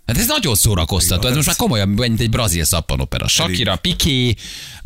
Hát 0.08 0.18
ez 0.18 0.26
nagyon 0.26 0.54
szórakoztató, 0.54 1.28
ez 1.28 1.34
most 1.34 1.46
már 1.46 1.56
komolyan, 1.56 1.88
mint 1.88 2.20
egy 2.20 2.30
brazil 2.30 2.64
szappanopera. 2.64 3.28
Shakira, 3.28 3.76
Piqué, 3.76 4.34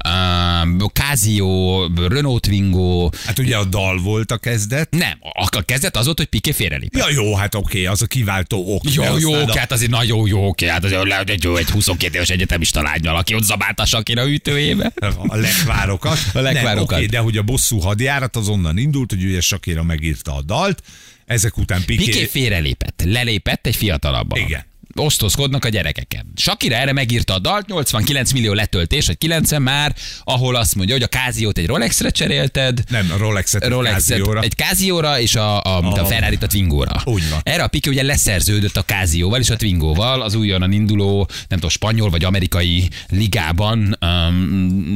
um, 0.09 0.79
Casio, 0.93 1.87
Renault 2.09 2.41
Twingo, 2.43 3.09
Hát 3.25 3.39
ugye 3.39 3.57
a 3.57 3.65
dal 3.65 3.99
volt 4.01 4.31
a 4.31 4.37
kezdet. 4.39 4.91
nem, 4.91 5.19
a 5.21 5.49
kezdet 5.65 5.97
az 5.97 6.05
volt, 6.05 6.19
hogy 6.19 6.27
Piqué 6.27 6.51
félrelépett. 6.53 7.01
Ja 7.01 7.11
jó, 7.11 7.35
hát 7.35 7.55
oké, 7.55 7.85
az 7.87 8.03
a 8.03 8.07
kiváltó 8.07 8.75
ok. 8.75 8.93
Jó, 8.93 9.03
jó, 9.19 9.33
aztán 9.33 9.49
a- 9.57 9.59
hát 9.59 9.73
azért 9.73 9.91
nagyon 9.91 10.27
jó, 10.29 10.49
oké, 10.49 10.67
hát 10.69 10.85
azért 10.85 11.05
lehet, 11.05 11.31
egy, 11.31 11.47
egy 11.57 11.71
22 11.71 12.15
éves 12.15 12.29
egyetemista 12.31 12.83
lányval, 12.83 13.17
aki 13.17 13.35
ott 13.35 13.45
zabálta 13.45 13.83
a 13.83 13.87
Sakira 13.87 14.29
ütőjébe. 14.29 14.93
A 15.27 15.37
lekvárokat. 15.37 16.19
A 16.35 16.39
lekvárokat. 16.39 16.91
Nem, 16.91 16.99
oké, 16.99 17.07
de 17.07 17.19
hogy 17.19 17.37
a 17.37 17.43
bosszú 17.43 17.79
hadjárat 17.79 18.37
az 18.37 18.49
onnan 18.49 18.79
indult, 18.79 19.11
hogy 19.11 19.25
ugye 19.25 19.41
Shakira 19.41 19.83
megírta 19.83 20.35
a 20.35 20.43
dalt, 20.43 20.83
ezek 21.27 21.57
után 21.59 21.85
Piqué... 21.85 22.05
Piqué 22.05 22.25
félrelépett, 22.25 23.03
lelépett 23.05 23.67
egy 23.67 23.77
fiatalabbal. 23.77 24.39
Igen. 24.39 24.71
Osztozkodnak 24.95 25.65
a 25.65 25.69
gyerekeken. 25.69 26.33
Shakira 26.37 26.75
erre 26.75 26.93
megírta 26.93 27.35
a 27.35 27.39
dalt, 27.39 27.67
89 27.67 28.33
millió 28.33 28.53
letöltés, 28.53 29.07
vagy 29.07 29.19
90 29.19 29.63
már, 29.63 29.95
ahol 30.25 30.57
azt 30.57 30.75
mondja, 30.75 30.95
hogy 30.95 31.05
a 31.05 31.07
Káziót 31.07 31.59
egy 31.59 31.67
Rolexre 31.67 32.11
cserélted, 32.11 32.83
Nem, 32.89 33.11
a 33.15 33.17
Rolexet, 33.17 33.67
Rolexet 33.67 34.19
Casio-ra. 34.19 34.41
egy 34.41 34.53
Casio-ra 34.53 35.21
és 35.21 35.35
a, 35.35 35.63
a, 35.63 35.81
a, 35.81 36.01
a 36.01 36.05
ferrari 36.05 36.39
a 36.41 36.47
Twingo-ra. 36.47 37.03
Úgy 37.05 37.31
van. 37.31 37.41
Erre 37.43 37.63
a 37.63 37.69
Piqué 37.69 37.91
ugye 37.91 38.03
leszerződött 38.03 38.77
a 38.77 38.85
Casio-val 38.85 39.41
és 39.41 39.51
a 39.51 39.57
Twingo-val 39.57 40.23
az 40.23 40.35
újonnan 40.35 40.73
induló, 40.73 41.29
nem 41.29 41.47
tudom, 41.49 41.71
spanyol 41.71 42.11
vagy 42.11 42.25
amerikai 42.25 42.89
ligában 43.09 43.99
um, 44.01 44.35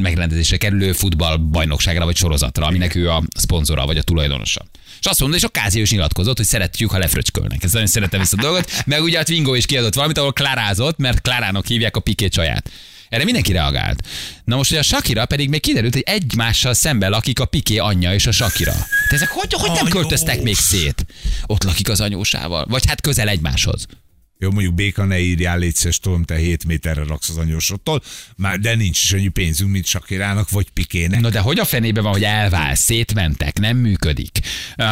megrendezésre 0.02 0.56
kerülő 0.56 0.92
futballbajnokságra 0.92 2.04
vagy 2.04 2.16
sorozatra, 2.16 2.66
aminek 2.66 2.94
ő 2.94 3.10
a 3.10 3.22
szponzora 3.36 3.86
vagy 3.86 3.98
a 3.98 4.02
tulajdonosa. 4.02 4.64
És 5.00 5.06
azt 5.06 5.20
mondta, 5.20 5.38
és 5.38 5.44
a 5.44 5.48
Casio 5.48 5.82
is 5.82 5.90
nyilatkozott, 5.90 6.36
hogy 6.36 6.46
szeretjük, 6.46 6.90
ha 6.90 6.98
lefröcskölnek. 6.98 7.62
Ez 7.64 7.72
nagyon 7.72 7.88
szeretem 7.88 8.20
ezt 8.20 8.32
a 8.32 8.36
dolgot. 8.36 8.72
Meg 8.86 9.02
ugye 9.02 9.18
a 9.18 9.22
Twingo 9.22 9.54
is 9.54 9.66
kiadott 9.66 9.94
valamit, 9.94 10.18
ahol 10.18 10.32
klárázott, 10.32 10.98
mert 10.98 11.20
Klárának 11.20 11.66
hívják 11.66 11.96
a 11.96 12.00
Piqué 12.00 12.28
csaját. 12.28 12.70
Erre 13.08 13.24
mindenki 13.24 13.52
reagált. 13.52 14.06
Na 14.44 14.56
most, 14.56 14.70
hogy 14.70 14.78
a 14.78 14.82
Shakira 14.82 15.26
pedig 15.26 15.48
még 15.48 15.60
kiderült, 15.60 15.92
hogy 15.92 16.02
egymással 16.06 16.74
szemben 16.74 17.10
lakik 17.10 17.40
a 17.40 17.44
Piqué 17.44 17.76
anyja 17.76 18.14
és 18.14 18.26
a 18.26 18.32
Shakira. 18.32 18.72
De 19.10 19.14
ezek 19.14 19.28
hogy, 19.28 19.52
hogy 19.52 19.68
nem 19.70 19.78
Anyós. 19.78 19.92
költöztek 19.92 20.42
még 20.42 20.56
szét? 20.56 21.06
Ott 21.46 21.64
lakik 21.64 21.88
az 21.88 22.00
anyósával. 22.00 22.66
Vagy 22.68 22.86
hát 22.86 23.00
közel 23.00 23.28
egymáshoz. 23.28 23.86
Jó, 24.38 24.50
mondjuk 24.50 24.74
béka 24.74 25.04
ne 25.04 25.18
írjál, 25.18 25.58
légy 25.58 25.74
szíves, 25.74 25.98
tudom, 25.98 26.24
te 26.24 26.34
7 26.34 26.64
méterre 26.64 27.04
raksz 27.04 27.28
az 27.28 27.36
anyósodtól, 27.36 28.02
már 28.36 28.58
de 28.58 28.74
nincs 28.74 29.02
is 29.02 29.12
annyi 29.12 29.28
pénzünk, 29.28 29.70
mint 29.70 29.86
Sakirának 29.86 30.50
vagy 30.50 30.70
Pikének. 30.70 31.20
Na 31.20 31.30
de 31.30 31.38
hogy 31.40 31.58
a 31.58 31.64
fenébe 31.64 32.00
van, 32.00 32.12
hogy 32.12 32.24
elvál, 32.24 32.74
szétmentek, 32.74 33.58
nem 33.58 33.76
működik. 33.76 34.38
Uh, 34.76 34.86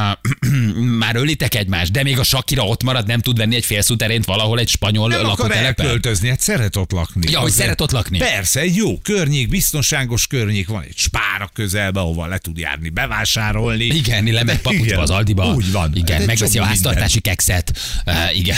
már 1.02 1.16
ölitek 1.16 1.54
egymást, 1.54 1.92
de 1.92 2.02
még 2.02 2.18
a 2.18 2.22
Shakira 2.22 2.64
ott 2.64 2.82
marad, 2.82 3.06
nem 3.06 3.20
tud 3.20 3.36
venni 3.36 3.54
egy 3.54 3.64
félszuterént 3.64 4.24
valahol 4.24 4.58
egy 4.58 4.68
spanyol 4.68 5.08
nem 5.08 5.18
akar 5.18 5.28
lakótelepen. 5.28 5.86
elköltözni, 5.86 6.28
hát 6.28 6.40
szeret 6.40 6.76
ott 6.76 6.92
lakni. 6.92 7.30
Ja, 7.30 7.38
hogy 7.38 7.50
Azért- 7.50 7.62
szeret 7.62 7.80
ott 7.80 7.90
lakni. 7.90 8.18
Persze, 8.18 8.60
egy 8.60 8.76
jó 8.76 8.98
környék, 8.98 9.48
biztonságos 9.48 10.26
környék 10.26 10.68
van, 10.68 10.82
egy 10.82 10.96
spára 10.96 11.50
közelbe, 11.52 12.00
ahova 12.00 12.26
le 12.26 12.38
tud 12.38 12.58
járni, 12.58 12.88
bevásárolni. 12.88 13.84
Igen, 13.84 14.24
lemegy 14.24 14.60
papucsba 14.60 15.00
az 15.00 15.10
Aldiba. 15.10 15.54
Úgy 15.54 15.72
van. 15.72 15.90
Igen, 15.94 16.22
megveszi 16.22 16.58
a 16.58 16.64
háztartási 16.64 17.20
kekszet. 17.20 17.78
Uh, 18.06 18.38
igen. 18.38 18.56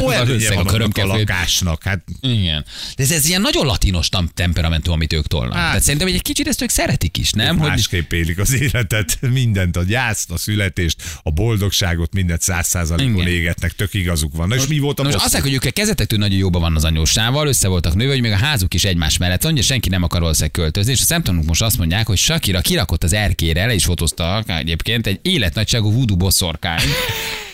Csomó 0.00 0.10
előnye 0.10 0.54
van 0.54 0.92
a 0.92 1.04
lakásnak. 1.04 1.82
Hát 1.82 2.04
Igen. 2.20 2.64
De 2.96 3.02
ez, 3.02 3.10
ez 3.10 3.28
ilyen 3.28 3.40
nagyon 3.40 3.66
latinos 3.66 4.08
temperamentum, 4.34 4.92
amit 4.92 5.12
ők 5.12 5.26
tolnak. 5.26 5.54
Hát. 5.54 5.66
Tehát 5.66 5.82
szerintem 5.82 6.08
egy 6.08 6.22
kicsit 6.22 6.48
ezt 6.48 6.62
ők 6.62 6.70
szeretik 6.70 7.16
is, 7.16 7.32
nem? 7.32 7.58
Hogy 7.58 7.68
másképp 7.68 8.12
élik 8.12 8.38
az 8.38 8.52
életet, 8.60 9.18
mindent, 9.40 9.76
a 9.76 9.82
gyászt, 9.82 10.30
a 10.30 10.36
születést, 10.36 11.02
a 11.22 11.30
boldogságot, 11.30 12.14
mindent 12.14 12.40
száz 12.40 12.66
százalékon 12.66 13.26
égetnek, 13.26 13.72
tök 13.72 13.94
igazuk 13.94 14.36
van. 14.36 14.48
Na 14.48 14.54
és 14.54 14.66
mi 14.66 14.78
volt 14.78 15.00
a 15.00 15.02
most 15.02 15.14
azt 15.14 15.38
hogy 15.38 15.52
ők 15.52 15.72
kezdetektől 15.72 16.18
nagyon 16.18 16.38
jóban 16.38 16.60
van 16.60 16.76
az 16.76 16.84
anyósával, 16.84 17.46
össze 17.46 17.68
voltak 17.68 17.94
nőve, 17.94 18.12
hogy 18.12 18.20
még 18.20 18.32
a 18.32 18.36
házuk 18.36 18.74
is 18.74 18.84
egymás 18.84 19.18
mellett 19.18 19.42
van, 19.42 19.56
senki 19.56 19.88
nem 19.88 20.02
akar 20.02 20.20
valószínűleg 20.20 20.52
költözni, 20.52 20.92
és 20.92 21.00
a 21.00 21.04
szemtanúk 21.04 21.44
most 21.44 21.62
azt 21.62 21.78
mondják, 21.78 22.06
hogy 22.06 22.16
Shakira 22.16 22.60
kirakott 22.60 23.04
az 23.04 23.12
erkére, 23.12 23.66
le 23.66 23.74
is 23.74 23.84
fotóztak 23.84 24.50
egyébként 24.50 25.06
egy 25.06 25.18
életnagyságú 25.22 25.92
voodoo 25.92 26.16
bosszorkány. 26.16 26.80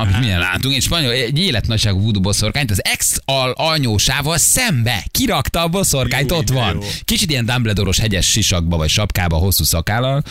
amit 0.00 0.18
milyen 0.20 0.38
látunk, 0.38 0.74
egy 0.74 0.82
spanyol, 0.82 1.12
egy 1.12 1.38
életnagyságú 1.38 2.00
voodoo 2.00 2.22
bosszorkányt 2.22 2.70
az 2.70 2.84
ex 2.84 3.16
al 3.24 3.50
anyósával 3.50 4.38
szembe 4.38 5.04
kirakta 5.10 5.60
a 5.62 5.68
bosszorkányt, 5.68 6.30
Jó, 6.30 6.36
ott 6.36 6.48
van. 6.48 6.74
jó. 6.74 6.88
Kicsit 7.04 7.30
ilyen 7.30 7.44
Dumbledore-os 7.46 7.98
hegyes 7.98 8.30
sisakba 8.30 8.76
vagy 8.76 8.88
sapkába, 8.88 9.36
hosszú 9.36 9.64
szakállal, 9.64 10.22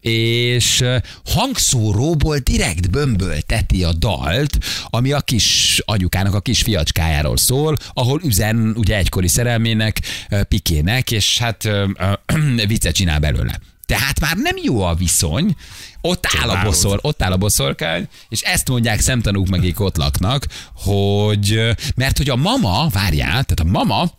és 0.00 0.84
hangszóróból 1.24 2.38
direkt 2.38 2.90
bömbölteti 2.90 3.84
a 3.84 3.92
dalt, 3.92 4.58
ami 4.84 5.12
a 5.12 5.20
kis 5.20 5.80
anyukának 5.84 6.34
a 6.34 6.40
kis 6.40 6.62
fiacskájáról 6.62 7.36
szól, 7.36 7.76
ahol 7.92 8.20
üzen 8.24 8.74
ugye 8.76 8.96
egykori 8.96 9.28
szerelmének, 9.28 10.00
Pikének, 10.48 11.10
és 11.10 11.38
hát 11.38 11.68
viccet 12.66 12.94
csinál 12.94 13.18
belőle. 13.18 13.58
Tehát 13.88 14.20
már 14.20 14.36
nem 14.36 14.56
jó 14.62 14.82
a 14.82 14.94
viszony, 14.94 15.56
ott 16.00 16.26
áll 16.40 16.48
a 16.50 16.62
boszor, 16.62 16.98
ott 17.02 17.22
áll 17.22 17.32
a 17.32 17.36
boszorkány, 17.36 18.08
és 18.28 18.40
ezt 18.40 18.68
mondják 18.68 19.00
szemtanúk, 19.00 19.48
meg 19.48 19.74
ott 19.76 19.96
laknak, 19.96 20.46
hogy 20.74 21.60
mert 21.94 22.16
hogy 22.16 22.30
a 22.30 22.36
mama, 22.36 22.88
várjál, 22.92 23.30
tehát 23.30 23.60
a 23.60 23.64
mama 23.64 24.10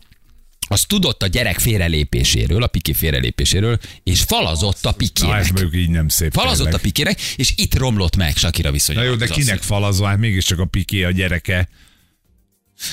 az 0.68 0.82
tudott 0.82 1.22
a 1.22 1.26
gyerek 1.26 1.58
félrelépéséről, 1.58 2.62
a 2.62 2.66
Piki 2.66 2.92
félrelépéséről, 2.92 3.78
és 4.02 4.20
falazott 4.22 4.84
a 4.84 4.88
Na, 4.88 4.90
ez 4.90 4.96
Pikének. 4.96 5.52
mondjuk 5.52 5.74
így 5.74 5.90
nem 5.90 6.08
szép. 6.08 6.32
Falazott 6.32 6.60
a 6.60 6.64
tényleg. 6.64 6.80
Pikének, 6.80 7.20
és 7.36 7.52
itt 7.56 7.74
romlott 7.78 8.16
meg 8.16 8.36
Sakira 8.36 8.70
viszonya. 8.70 9.00
Na 9.00 9.04
jó, 9.06 9.14
de 9.14 9.26
kinek 9.26 9.58
az- 9.58 9.64
falazva? 9.66 10.06
Hát 10.06 10.18
mégiscsak 10.18 10.58
a 10.58 10.64
Piké 10.64 11.02
a 11.04 11.10
gyereke. 11.10 11.68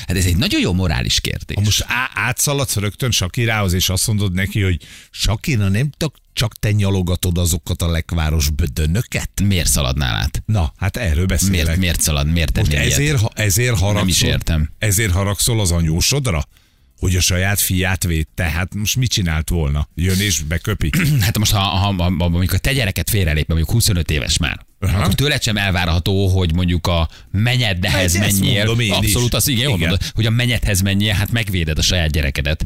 Hát 0.07 0.17
ez 0.17 0.25
egy 0.25 0.37
nagyon 0.37 0.61
jó 0.61 0.73
morális 0.73 1.21
kérdés. 1.21 1.55
Ha 1.55 1.61
most 1.63 1.83
á- 1.87 2.11
átszaladsz 2.13 2.75
rögtön 2.75 3.11
Sakirához, 3.11 3.73
és 3.73 3.89
azt 3.89 4.07
mondod 4.07 4.33
neki, 4.33 4.61
hogy 4.61 4.81
Sakira, 5.11 5.67
nem 5.67 5.89
csak, 5.97 6.15
csak 6.37 6.55
te 6.59 6.71
nyalogatod 6.71 7.37
azokat 7.37 7.81
a 7.81 7.87
lekváros 7.89 8.49
bödönöket? 8.49 9.29
Miért 9.43 9.67
szaladnál 9.69 10.15
át? 10.15 10.43
Na, 10.45 10.73
hát 10.77 10.97
erről 10.97 11.25
beszélek. 11.25 11.65
Miért, 11.65 11.77
miért 11.79 12.01
szalad? 12.01 12.31
Miért 12.31 12.57
Most 12.57 12.71
ilyet? 12.71 12.85
ezért, 12.85 13.19
ha- 13.19 13.31
ezért 13.35 13.69
haragszol, 13.79 13.93
Nem 13.93 14.07
is 14.07 14.21
értem. 14.21 14.69
Ezért 14.77 15.11
haragszol 15.11 15.59
az 15.59 15.71
anyósodra? 15.71 16.43
Hogy 16.99 17.15
a 17.15 17.21
saját 17.21 17.59
fiát 17.59 18.03
védte? 18.03 18.43
Hát 18.43 18.75
most 18.75 18.95
mit 18.95 19.09
csinált 19.11 19.49
volna? 19.49 19.87
Jön 19.95 20.19
és 20.19 20.39
beköpi? 20.39 20.89
Hát 21.19 21.37
most, 21.37 21.51
ha, 21.51 21.59
ha, 21.59 21.93
ha, 22.03 22.09
mondjuk 22.09 22.53
a 22.53 22.57
te 22.57 22.73
gyereket 22.73 23.09
félrelép, 23.09 23.47
mondjuk 23.47 23.71
25 23.71 24.11
éves 24.11 24.37
már, 24.37 24.65
Aha. 24.79 24.99
akkor 25.01 25.13
tőled 25.13 25.43
sem 25.43 25.57
elvárható, 25.57 26.27
hogy 26.27 26.53
mondjuk 26.53 26.87
a 26.87 27.09
menyedhez 27.31 28.17
Hát 28.17 28.31
menjél. 28.31 28.69
én 28.69 28.79
is. 28.79 28.89
Abszolút, 28.89 29.33
az 29.33 29.47
igen, 29.47 29.67
Igen. 29.67 29.79
mondod, 29.79 30.01
hogy 30.13 30.25
a 30.25 30.29
menyedhez 30.29 30.81
menjél, 30.81 31.13
hát 31.13 31.31
megvéded 31.31 31.77
a 31.77 31.81
saját 31.81 32.11
gyerekedet. 32.11 32.65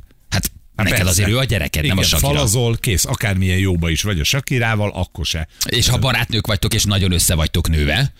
Hát 0.83 0.91
Neked 0.91 1.05
persze. 1.05 1.21
azért 1.21 1.29
ő 1.29 1.37
a 1.37 1.43
gyereked, 1.43 1.81
nem 1.85 1.97
a 1.97 1.99
Igen, 1.99 2.09
Sakira. 2.09 2.27
falazol, 2.33 2.77
kész, 2.77 3.05
akármilyen 3.05 3.57
jóba 3.57 3.89
is 3.89 4.01
vagy 4.01 4.19
a 4.19 4.23
Sakirával, 4.23 4.91
akkor 4.93 5.25
se. 5.25 5.47
És 5.69 5.87
ha 5.87 5.97
barátnők 5.97 6.47
vagytok, 6.47 6.73
és 6.73 6.83
nagyon 6.83 7.11
össze 7.11 7.35
vagytok 7.35 7.69
nőve, 7.69 8.13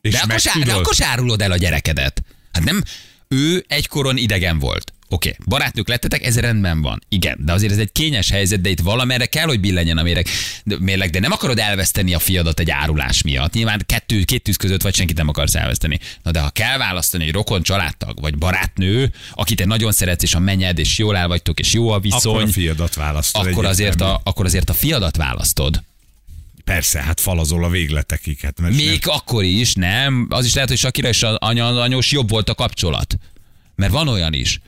És 0.00 0.12
de 0.12 0.18
akkor, 0.20 0.64
de 0.64 0.72
akkor 0.74 0.94
árulod 0.98 1.42
el 1.42 1.50
a 1.52 1.56
gyerekedet. 1.56 2.22
Hát 2.52 2.64
nem, 2.64 2.82
ő 3.28 3.64
egykoron 3.68 4.16
idegen 4.16 4.58
volt. 4.58 4.92
Oké, 5.12 5.28
okay. 5.28 5.46
barátnők 5.48 5.88
lettetek, 5.88 6.24
ez 6.24 6.38
rendben 6.38 6.82
van. 6.82 7.02
Igen, 7.08 7.38
de 7.44 7.52
azért 7.52 7.72
ez 7.72 7.78
egy 7.78 7.92
kényes 7.92 8.30
helyzet, 8.30 8.60
de 8.60 8.68
itt 8.68 8.80
valamerre 8.80 9.26
kell, 9.26 9.46
hogy 9.46 9.60
billenjen 9.60 9.98
a 9.98 10.02
méreg, 10.02 10.26
de, 10.64 10.76
mérleg, 10.78 11.10
de 11.10 11.20
nem 11.20 11.32
akarod 11.32 11.58
elveszteni 11.58 12.14
a 12.14 12.18
fiadat 12.18 12.60
egy 12.60 12.70
árulás 12.70 13.22
miatt. 13.22 13.52
Nyilván 13.52 13.82
kettő, 13.86 14.22
két 14.22 14.42
tűz 14.42 14.56
között 14.56 14.82
vagy 14.82 14.94
senkit 14.94 15.16
nem 15.16 15.28
akarsz 15.28 15.54
elveszteni. 15.54 15.98
Na 16.22 16.30
de 16.30 16.40
ha 16.40 16.50
kell 16.50 16.78
választani 16.78 17.24
egy 17.24 17.32
rokon 17.32 17.62
családtag, 17.62 18.20
vagy 18.20 18.38
barátnő, 18.38 19.12
akit 19.34 19.56
te 19.56 19.64
nagyon 19.64 19.92
szeretsz, 19.92 20.22
és 20.22 20.34
a 20.34 20.38
menyed, 20.38 20.78
és 20.78 20.98
jól 20.98 21.16
el 21.16 21.28
vagytok, 21.28 21.60
és 21.60 21.72
jó 21.72 21.88
a 21.88 21.90
akkor 21.90 22.02
viszony, 22.02 22.42
a 22.42 22.46
fiadat 22.46 22.94
választod. 22.94 23.46
akkor 23.46 23.64
azért, 23.64 24.00
a, 24.00 24.20
akkor 24.24 24.44
azért 24.44 24.70
a 24.70 24.74
fiadat 24.74 25.16
választod. 25.16 25.82
Persze, 26.64 27.02
hát 27.02 27.20
falazol 27.20 27.64
a 27.64 27.68
végletekig. 27.68 28.40
Hát 28.40 28.60
mert 28.60 28.74
Még 28.74 29.02
akkor 29.04 29.44
is, 29.44 29.74
nem? 29.74 30.26
Az 30.30 30.44
is 30.44 30.54
lehet, 30.54 30.68
hogy 30.68 30.78
Sakira 30.78 31.08
és 31.08 31.22
az 31.22 31.34
anya, 31.38 31.80
anyós 31.80 32.12
jobb 32.12 32.28
volt 32.28 32.48
a 32.48 32.54
kapcsolat. 32.54 33.18
Mert 33.74 33.92
van 33.92 34.08
olyan 34.08 34.32
is. 34.32 34.60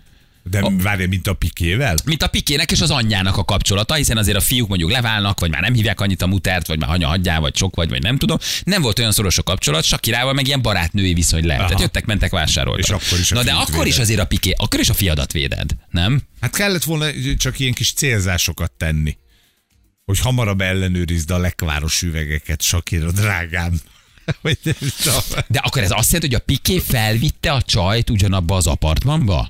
De 0.44 0.70
várj, 0.82 1.04
mint 1.04 1.26
a 1.26 1.32
pikével? 1.32 1.96
mint 2.04 2.22
a 2.22 2.26
pikének 2.26 2.70
és 2.70 2.80
az 2.80 2.90
anyjának 2.90 3.36
a 3.36 3.44
kapcsolata, 3.44 3.94
hiszen 3.94 4.16
azért 4.16 4.36
a 4.36 4.40
fiúk 4.40 4.68
mondjuk 4.68 4.90
leválnak, 4.90 5.40
vagy 5.40 5.50
már 5.50 5.60
nem 5.60 5.74
hívják 5.74 6.00
annyit 6.00 6.22
a 6.22 6.26
mutert, 6.26 6.66
vagy 6.66 6.78
már 6.78 6.90
anya 6.90 7.08
hagyjál, 7.08 7.40
vagy 7.40 7.56
sok 7.56 7.76
vagy, 7.76 7.88
vagy 7.88 8.02
nem 8.02 8.18
tudom. 8.18 8.38
Nem 8.64 8.82
volt 8.82 8.98
olyan 8.98 9.12
szoros 9.12 9.38
a 9.38 9.42
kapcsolat, 9.42 9.84
Sakirával 9.84 10.32
meg 10.32 10.46
ilyen 10.46 10.62
barátnői 10.62 11.14
viszony 11.14 11.44
lehet. 11.44 11.60
Aha. 11.60 11.68
Tehát 11.68 11.82
jöttek, 11.82 12.04
mentek, 12.04 12.30
vásároltak. 12.30 12.84
És 12.84 12.90
akkor 12.90 13.18
is 13.18 13.32
a 13.32 13.34
Na 13.34 13.42
de 13.42 13.52
akkor 13.52 13.86
is 13.86 13.92
véded. 13.92 14.00
azért 14.00 14.20
a 14.20 14.24
piké, 14.24 14.54
akkor 14.56 14.80
is 14.80 14.88
a 14.88 14.94
fiadat 14.94 15.32
véded, 15.32 15.70
nem? 15.90 16.22
Hát 16.40 16.56
kellett 16.56 16.84
volna 16.84 17.06
csak 17.36 17.58
ilyen 17.58 17.72
kis 17.72 17.92
célzásokat 17.92 18.72
tenni. 18.72 19.16
Hogy 20.04 20.18
hamarabb 20.18 20.60
ellenőrizd 20.60 21.30
a 21.30 21.38
lekváros 21.38 22.02
üvegeket, 22.02 22.62
Sakira, 22.62 23.10
drágám. 23.10 23.80
De 25.48 25.58
akkor 25.58 25.82
ez 25.82 25.90
azt 25.90 26.12
jelenti, 26.12 26.34
hogy 26.34 26.34
a 26.34 26.38
piké 26.38 26.78
felvitte 26.78 27.52
a 27.52 27.62
csajt 27.62 28.10
ugyanabba 28.10 28.56
az 28.56 28.66
apartmanba? 28.66 29.48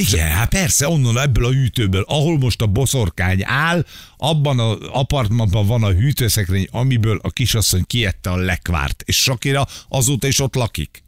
Igen, 0.00 0.30
hát 0.30 0.48
persze, 0.48 0.88
onnan 0.88 1.18
ebből 1.18 1.44
a 1.44 1.50
hűtőből, 1.50 2.04
ahol 2.08 2.38
most 2.38 2.62
a 2.62 2.66
boszorkány 2.66 3.40
áll, 3.44 3.84
abban 4.16 4.58
az 4.58 4.76
apartmanban 4.92 5.66
van 5.66 5.82
a 5.82 5.90
hűtőszekrény, 5.90 6.68
amiből 6.70 7.18
a 7.22 7.30
kisasszony 7.30 7.84
kiette 7.86 8.30
a 8.30 8.36
lekvárt, 8.36 9.02
és 9.06 9.16
Sakira 9.16 9.66
azóta 9.88 10.26
is 10.26 10.40
ott 10.40 10.54
lakik. 10.54 11.02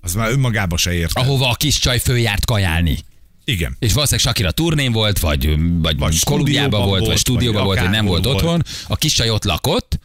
Az 0.00 0.14
már 0.14 0.30
önmagába 0.30 0.76
se 0.76 0.92
ért. 0.92 1.18
Ahova 1.18 1.50
a 1.50 1.54
kis 1.54 1.78
csaj 1.78 1.98
följárt 1.98 2.44
kajálni. 2.44 2.98
Igen. 3.44 3.76
És 3.78 3.92
valószínűleg 3.92 4.26
Sakira 4.26 4.50
turnén 4.50 4.92
volt, 4.92 5.18
vagy, 5.18 5.56
vagy, 5.80 5.98
vagy 5.98 6.18
Kolumbiában 6.24 6.80
volt, 6.80 6.98
vagy 6.98 7.06
volt, 7.06 7.18
stúdióban 7.18 7.64
vagy 7.64 7.64
volt, 7.64 7.80
vagy 7.80 7.90
nem 7.90 8.06
volt 8.06 8.24
volt. 8.24 8.36
otthon. 8.36 8.62
A 8.86 8.96
kis 8.96 9.12
csaj 9.12 9.30
ott 9.30 9.44
lakott, 9.44 9.98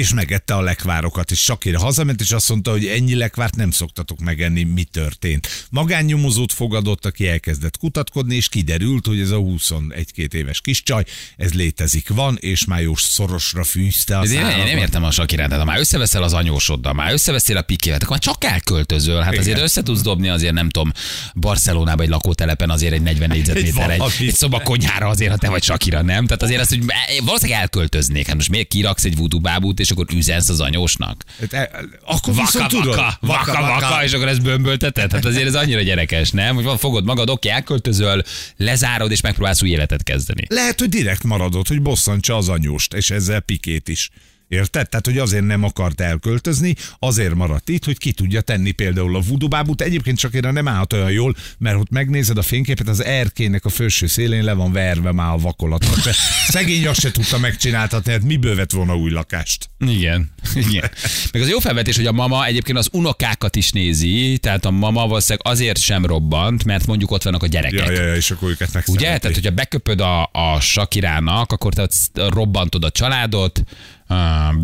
És 0.00 0.14
megette 0.14 0.54
a 0.54 0.60
lekvárokat, 0.60 1.30
és 1.30 1.42
Sakira 1.42 1.78
hazament, 1.78 2.20
és 2.20 2.30
azt 2.30 2.48
mondta, 2.48 2.70
hogy 2.70 2.86
ennyi 2.86 3.14
lekvárt 3.14 3.56
nem 3.56 3.70
szoktatok 3.70 4.18
megenni, 4.18 4.62
mi 4.62 4.84
történt. 4.84 5.66
Magánnyomozót 5.70 6.52
fogadott, 6.52 7.06
aki 7.06 7.28
elkezdett 7.28 7.78
kutatkodni, 7.78 8.34
és 8.34 8.48
kiderült, 8.48 9.06
hogy 9.06 9.20
ez 9.20 9.30
a 9.30 9.36
21-2 9.36 10.32
éves 10.32 10.60
kis 10.60 10.82
csaj, 10.82 11.04
ez 11.36 11.52
létezik, 11.52 12.08
van, 12.08 12.36
és 12.40 12.64
már 12.64 12.80
jó 12.80 12.94
szorosra 12.96 13.64
fűzte 13.64 14.18
a 14.18 14.22
Ez 14.22 14.30
én, 14.30 14.46
én 14.46 14.64
nem 14.64 14.76
értem 14.78 15.04
a 15.04 15.10
Sakirát, 15.10 15.52
ha 15.52 15.64
már 15.64 15.78
összeveszel 15.78 16.22
az 16.22 16.32
anyósoddal, 16.32 16.92
már 16.92 17.12
összeveszel 17.12 17.56
a 17.56 17.62
pikével, 17.62 17.98
akkor 17.98 18.10
már 18.10 18.18
csak 18.18 18.44
elköltözöl. 18.44 19.20
Hát 19.20 19.32
Igen. 19.32 19.44
azért 19.44 19.60
össze 19.60 19.82
tudsz 19.82 20.02
dobni 20.02 20.28
azért 20.28 20.52
nem 20.52 20.68
tudom, 20.68 20.92
Barcelonába 21.34 22.02
egy 22.02 22.08
lakótelepen 22.08 22.70
azért 22.70 22.92
egy 22.92 23.02
40 23.02 23.28
négyzetméter, 23.28 23.90
egy, 23.90 23.98
valami. 23.98 24.14
egy 24.18 24.34
szoba 24.34 24.60
konyhára 24.60 25.08
azért, 25.08 25.30
ha 25.30 25.36
te 25.36 25.48
vagy 25.48 25.62
Sakira, 25.62 26.02
nem? 26.02 26.26
Tehát 26.26 26.42
azért 26.42 26.60
azt, 26.60 26.68
hogy 26.68 26.84
valószínűleg 27.24 27.60
elköltöznék. 27.60 28.26
Hát 28.26 28.36
most 28.36 28.48
miért 28.48 28.68
kiraksz 28.68 29.04
egy 29.04 29.16
voodoo 29.16 29.40
bábút, 29.40 29.82
és 29.84 29.90
akkor 29.90 30.06
üzensz 30.14 30.48
az 30.48 30.60
anyósnak? 30.60 31.24
Hát, 31.40 31.52
e- 31.52 31.70
Akkor 32.04 32.34
Vaka, 32.34 32.50
viszont 32.50 32.68
tudod, 32.70 32.94
vaka, 32.94 33.18
vaka, 33.20 33.60
vaka, 33.60 34.04
és 34.04 34.12
akkor 34.12 34.28
ezt 34.28 34.42
bömbölteted? 34.42 35.12
Hát 35.12 35.24
azért 35.24 35.46
ez 35.46 35.54
annyira 35.54 35.80
gyerekes, 35.80 36.30
nem? 36.30 36.54
Hogy 36.54 36.64
van, 36.64 36.78
fogod 36.78 37.04
magad, 37.04 37.30
oké, 37.30 37.48
elköltözöl, 37.48 38.22
lezárod, 38.56 39.10
és 39.10 39.20
megpróbálsz 39.20 39.62
új 39.62 39.70
életet 39.70 40.02
kezdeni. 40.02 40.42
Lehet, 40.48 40.80
hogy 40.80 40.88
direkt 40.88 41.22
maradott, 41.22 41.68
hogy 41.68 41.82
bosszantsa 41.82 42.36
az 42.36 42.48
anyóst, 42.48 42.92
és 42.92 43.10
ezzel 43.10 43.40
pikét 43.40 43.88
is. 43.88 44.10
Érted? 44.54 44.88
Tehát, 44.88 45.06
hogy 45.06 45.18
azért 45.18 45.44
nem 45.44 45.64
akart 45.64 46.00
elköltözni, 46.00 46.74
azért 46.98 47.34
maradt 47.34 47.68
itt, 47.68 47.84
hogy 47.84 47.98
ki 47.98 48.12
tudja 48.12 48.40
tenni 48.40 48.70
például 48.70 49.16
a 49.16 49.20
vudubábút. 49.20 49.80
Egyébként 49.80 50.18
csak 50.18 50.34
én 50.34 50.52
nem 50.52 50.68
állhat 50.68 50.92
olyan 50.92 51.10
jól, 51.10 51.34
mert 51.58 51.76
ott 51.76 51.90
megnézed 51.90 52.38
a 52.38 52.42
fényképet, 52.42 52.88
az 52.88 53.04
erkének 53.04 53.64
a 53.64 53.68
felső 53.68 54.06
szélén 54.06 54.44
le 54.44 54.52
van 54.52 54.72
verve 54.72 55.12
már 55.12 55.32
a 55.32 55.36
vakolata. 55.36 55.86
Se- 55.86 56.14
Szegény 56.48 56.86
azt 56.86 57.00
se 57.00 57.10
tudta 57.10 57.38
megcsináltatni, 57.38 58.12
hát 58.12 58.22
miből 58.22 58.54
vett 58.56 58.70
volna 58.70 58.96
új 58.96 59.10
lakást? 59.10 59.68
Igen, 59.78 60.30
igen. 60.54 60.90
Meg 61.32 61.42
az 61.42 61.48
jó 61.48 61.58
felvetés, 61.58 61.96
hogy 61.96 62.06
a 62.06 62.12
mama 62.12 62.46
egyébként 62.46 62.78
az 62.78 62.88
unokákat 62.92 63.56
is 63.56 63.72
nézi, 63.72 64.38
tehát 64.42 64.64
a 64.64 64.70
mama 64.70 65.06
valószínűleg 65.06 65.46
azért 65.52 65.78
sem 65.80 66.06
robbant, 66.06 66.64
mert 66.64 66.86
mondjuk 66.86 67.10
ott 67.10 67.22
vannak 67.22 67.42
a 67.42 67.46
gyerekek. 67.46 67.86
Ja, 67.86 67.92
ja, 67.92 68.02
ja, 68.02 68.14
és 68.14 68.30
akkor 68.30 68.50
őket 68.50 68.72
meg 68.72 68.84
Ugye? 68.86 69.06
Tehát, 69.06 69.24
hogyha 69.24 69.50
beköpöd 69.50 70.00
a, 70.00 70.22
a 70.32 70.60
Sakirának, 70.60 71.52
akkor 71.52 71.74
te 71.74 71.88
robbantod 72.28 72.84
a 72.84 72.90
családot, 72.90 73.62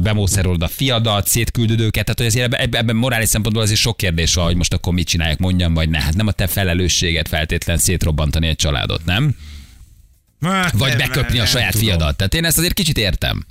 bemószerolod 0.02 0.62
a 0.62 0.68
fiadat, 0.68 1.26
szétküldöd 1.26 1.80
őket, 1.80 2.04
tehát 2.04 2.18
hogy 2.18 2.26
azért 2.26 2.54
ebben, 2.54 2.80
ebben 2.80 2.96
morális 2.96 3.28
szempontból 3.28 3.62
azért 3.62 3.80
sok 3.80 3.96
kérdés 3.96 4.34
van, 4.34 4.44
hogy 4.44 4.56
most 4.56 4.72
akkor 4.72 4.92
mit 4.92 5.06
csinálják, 5.06 5.38
mondjam, 5.38 5.74
vagy 5.74 5.88
ne. 5.88 6.00
Hát 6.00 6.14
nem 6.14 6.26
a 6.26 6.32
te 6.32 6.46
felelősséged 6.46 7.28
feltétlen 7.28 7.78
szétrobbantani 7.78 8.46
egy 8.46 8.56
családot, 8.56 9.04
nem? 9.04 9.36
Hát, 10.40 10.72
Vagy 10.72 10.88
nem, 10.88 10.98
beköpni 10.98 11.36
nem 11.36 11.44
a 11.44 11.48
saját 11.48 11.72
tudom. 11.72 11.86
fiadat. 11.86 12.16
Tehát 12.16 12.34
én 12.34 12.44
ezt 12.44 12.58
azért 12.58 12.74
kicsit 12.74 12.98
értem. 12.98 13.46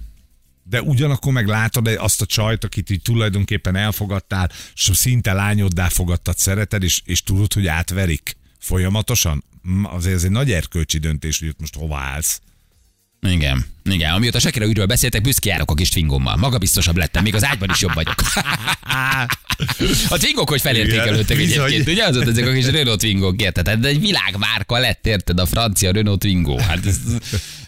De 0.64 0.82
ugyanakkor 0.82 1.34
meg 1.34 1.48
látod 1.48 1.88
azt 1.88 2.22
a 2.22 2.26
csajt, 2.26 2.64
akit 2.64 2.90
így 2.90 3.02
tulajdonképpen 3.02 3.76
elfogadtál, 3.76 4.52
és 4.74 4.90
szinte 4.94 5.34
lányoddá 5.34 5.88
fogadtad, 5.88 6.38
szereted, 6.38 6.84
és, 6.84 7.02
és 7.06 7.24
tudod, 7.24 7.54
hogy 7.54 7.68
átverik 7.68 8.38
folyamatosan. 8.60 9.44
Azért 9.84 10.16
ez 10.16 10.24
egy 10.24 10.32
nagy 10.32 10.52
erkölcsi 10.52 10.98
döntés, 10.98 11.40
hogy 11.40 11.48
ott 11.48 11.60
most 11.60 11.76
hova 11.76 11.98
állsz. 11.98 12.42
Igen. 13.22 13.66
Igen, 13.84 14.14
amióta 14.14 14.40
Sakira 14.40 14.66
ügyről 14.66 14.86
beszéltek, 14.86 15.22
büszke 15.22 15.50
járok 15.50 15.72
a 15.72 15.74
kis 15.74 15.90
twingommal. 15.90 16.36
Magabiztosabb 16.36 16.98
lettem, 16.98 17.24
még 17.24 17.36
az 17.36 17.46
ágyban 17.46 17.70
is 17.72 17.82
jobb 17.82 17.94
vagyok. 17.94 18.16
A 20.10 20.18
twingok, 20.18 20.50
hogy 20.50 20.62
felértékelődtek 20.62 21.38
egyébként, 21.38 21.88
ugye? 21.88 22.06
Az 22.06 22.18
ezek 22.18 22.48
a 22.48 22.52
kis 22.52 22.66
Renault 22.66 23.00
twingok, 23.00 23.42
érted? 23.42 23.68
Hát 23.68 23.86
egy 23.86 24.00
világmárka 24.00 24.78
lett, 24.78 25.08
érted? 25.08 25.40
A 25.40 25.46
francia 25.46 25.92
Renault 25.92 26.20
twingo. 26.20 26.58
Hát 26.58 26.86
ez, 26.86 26.98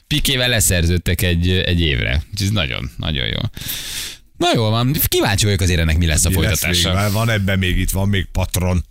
Pikével 0.08 0.50
leszerződtek 0.50 1.22
egy, 1.22 1.50
egy 1.50 1.82
évre. 1.82 2.24
Ez 2.42 2.50
nagyon, 2.50 2.92
nagyon 2.98 3.26
jó. 3.28 3.40
Na 4.38 4.48
jól 4.54 4.70
van, 4.70 4.96
kíváncsi 5.08 5.46
vagyok 5.46 5.62
azért 5.62 5.80
ennek 5.80 5.98
mi 5.98 6.06
lesz 6.06 6.26
a 6.26 6.30
Mi 6.30 6.36
lesz 6.36 6.64
még? 6.66 6.74
folytatása. 6.74 7.12
Van 7.12 7.30
ebben 7.30 7.60
még 7.60 7.78
itt, 7.78 7.90
van 7.90 8.10
még 8.10 8.26
patron. 8.32 8.86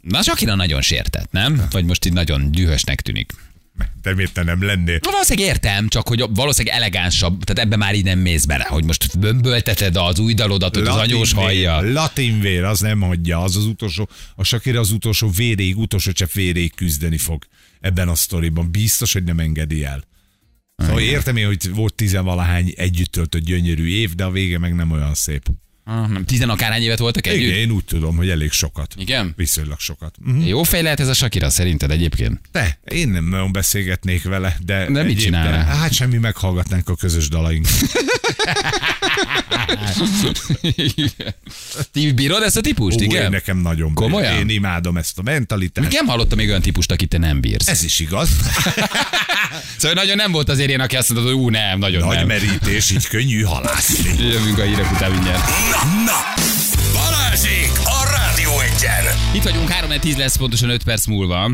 Na, 0.00 0.22
Sakira 0.22 0.54
nagyon 0.54 0.82
sértett, 0.82 1.30
nem? 1.32 1.66
Vagy 1.70 1.84
most 1.84 2.04
így 2.04 2.12
nagyon 2.12 2.52
dühösnek 2.52 3.00
tűnik. 3.00 3.32
Te 4.02 4.14
miért 4.14 4.32
te 4.32 4.42
nem 4.42 4.62
lennél? 4.62 4.98
Na, 5.02 5.10
valószínűleg 5.10 5.48
értem, 5.48 5.88
csak 5.88 6.08
hogy 6.08 6.24
valószínűleg 6.28 6.76
elegánsabb, 6.76 7.44
tehát 7.44 7.64
ebbe 7.64 7.76
már 7.76 7.94
így 7.94 8.04
nem 8.04 8.18
mész 8.18 8.44
bele, 8.44 8.64
hogy 8.64 8.84
most 8.84 9.18
bömbölteted 9.18 9.96
az 9.96 10.18
új 10.18 10.34
dalodat, 10.34 10.76
hogy 10.76 10.86
az 10.86 10.96
anyós 10.96 11.32
hallja. 11.32 11.80
vér, 11.80 11.92
latin 11.92 12.40
vér, 12.40 12.64
az 12.64 12.80
nem 12.80 13.00
hagyja, 13.00 13.42
az 13.42 13.56
az 13.56 13.64
utolsó, 13.64 14.08
a 14.34 14.44
Shakira 14.44 14.80
az 14.80 14.90
utolsó 14.90 15.28
véréig, 15.28 15.78
utolsó 15.78 16.12
csepp 16.12 16.32
véréig 16.32 16.74
küzdeni 16.74 17.18
fog 17.18 17.44
ebben 17.80 18.08
a 18.08 18.14
sztoriban. 18.14 18.70
Biztos, 18.70 19.12
hogy 19.12 19.24
nem 19.24 19.38
engedi 19.38 19.84
el. 19.84 20.04
Szóval 20.76 21.00
értem 21.00 21.36
én, 21.36 21.46
hogy 21.46 21.74
volt 21.74 21.94
tizenvalahány 21.94 22.72
együtt 22.76 23.12
töltött 23.12 23.42
gyönyörű 23.42 23.88
év, 23.88 24.14
de 24.14 24.24
a 24.24 24.30
vége 24.30 24.58
meg 24.58 24.74
nem 24.74 24.90
olyan 24.90 25.14
szép. 25.14 25.48
Ah, 25.88 26.08
nem, 26.08 26.24
Tizen 26.24 26.48
akárhány 26.48 26.82
évet 26.82 26.98
voltak 26.98 27.26
együtt? 27.26 27.42
Igen, 27.42 27.54
én 27.58 27.70
úgy 27.70 27.84
tudom, 27.84 28.16
hogy 28.16 28.28
elég 28.28 28.50
sokat. 28.50 28.94
Igen? 28.98 29.32
Viszonylag 29.36 29.78
sokat. 29.80 30.14
Mhm. 30.20 30.40
Jó 30.40 30.62
fej 30.62 30.82
lehet 30.82 31.00
ez 31.00 31.08
a 31.08 31.14
Sakira 31.14 31.50
szerinted 31.50 31.90
egyébként? 31.90 32.40
De 32.52 32.78
én 32.84 33.08
nem 33.08 33.24
nagyon 33.28 33.52
beszélgetnék 33.52 34.22
vele, 34.24 34.56
de, 34.64 34.90
De 34.90 35.02
mit 35.02 35.18
csinálná? 35.20 35.64
Hát 35.64 35.92
semmi, 35.92 36.16
meghallgatnánk 36.16 36.88
a 36.88 36.94
közös 36.96 37.28
dalaink. 37.28 37.66
Ti 41.92 42.12
bírod 42.12 42.42
ezt 42.42 42.56
a 42.56 42.60
típust, 42.60 42.96
Ó, 42.96 43.00
én 43.02 43.10
igen? 43.10 43.30
nekem 43.30 43.58
nagyon. 43.58 43.94
Komolyan? 43.94 44.38
Én 44.38 44.48
imádom 44.48 44.96
ezt 44.96 45.18
a 45.18 45.22
mentalitást. 45.22 45.88
Még 45.88 45.96
nem 45.96 46.06
hallottam 46.06 46.38
még 46.38 46.48
olyan 46.48 46.60
típust, 46.60 46.90
akit 46.92 47.08
te 47.08 47.18
nem 47.18 47.40
bírsz. 47.40 47.68
Ez 47.68 47.82
is 47.84 47.98
igaz. 48.00 48.28
Szóval 49.76 49.94
nagyon 50.02 50.16
nem 50.16 50.32
volt 50.32 50.48
azért 50.48 50.70
én, 50.70 50.80
aki 50.80 50.96
azt 50.96 51.12
mondta, 51.12 51.32
hogy 51.32 51.40
ú, 51.40 51.48
nem, 51.48 51.78
nagyon 51.78 52.06
Nagy 52.06 52.16
nem. 52.16 52.26
merítés, 52.26 52.90
így 52.90 53.06
könnyű 53.08 53.42
halászni. 53.42 54.26
Jövünk 54.28 54.58
a 54.58 54.62
hírek 54.62 54.92
után 54.92 55.10
mindjárt. 55.10 55.44
Na, 55.76 56.02
na! 56.04 56.18
Balázsék 56.92 57.70
a 57.84 58.08
Rádió 58.16 58.50
Egyen! 58.60 59.04
Itt 59.34 59.42
vagyunk, 59.42 59.68
3 59.68 60.00
10 60.00 60.16
lesz 60.16 60.36
pontosan 60.36 60.68
5 60.70 60.82
perc 60.84 61.06
múlva. 61.06 61.50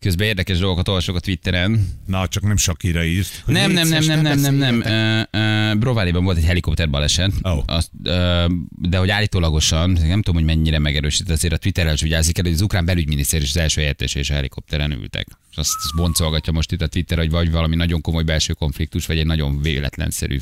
Közben 0.00 0.26
érdekes 0.26 0.58
dolgokat 0.58 0.88
olvasok 0.88 1.16
a 1.16 1.20
Twitteren. 1.20 1.88
Na, 2.06 2.28
csak 2.28 2.42
nem 2.42 2.56
Sakira 2.56 3.04
írt. 3.04 3.42
Nem, 3.46 3.70
nem, 3.70 3.88
nem, 3.88 4.04
nem, 4.04 4.20
ne 4.20 4.34
nem, 4.34 4.54
nem, 4.54 4.74
nem. 4.74 5.26
ö, 5.30 5.74
Brováliban 5.78 6.24
volt 6.24 6.36
egy 6.36 6.44
helikopter 6.44 6.90
baleset. 6.90 7.32
Ó. 7.48 7.62
Azt, 7.66 7.90
ö, 8.02 8.44
de 8.78 8.98
hogy 8.98 9.10
állítólagosan, 9.10 9.90
nem 9.90 10.22
tudom, 10.22 10.34
hogy 10.34 10.56
mennyire 10.56 10.78
megerősít, 10.78 11.30
azért 11.30 11.54
a 11.54 11.56
Twitterrel 11.56 11.94
is 11.94 12.00
vigyázik 12.02 12.38
el, 12.38 12.44
hogy 12.44 12.52
az 12.52 12.60
ukrán 12.60 12.84
belügyminiszter 12.84 13.40
és 13.40 13.48
az 13.48 13.56
első 13.56 13.80
helyettes 13.80 14.14
és 14.14 14.30
a 14.30 14.34
helikopteren 14.34 14.92
ültek. 14.92 15.26
Azt, 15.58 15.74
azt 15.76 15.94
boncolgatja 15.96 16.52
most 16.52 16.72
itt 16.72 16.82
a 16.82 16.86
Twitter, 16.86 17.18
hogy 17.18 17.30
vagy 17.30 17.50
valami 17.50 17.76
nagyon 17.76 18.00
komoly 18.00 18.22
belső 18.22 18.52
konfliktus, 18.52 19.06
vagy 19.06 19.18
egy 19.18 19.26
nagyon 19.26 19.62
véletlenszerű, 19.62 20.40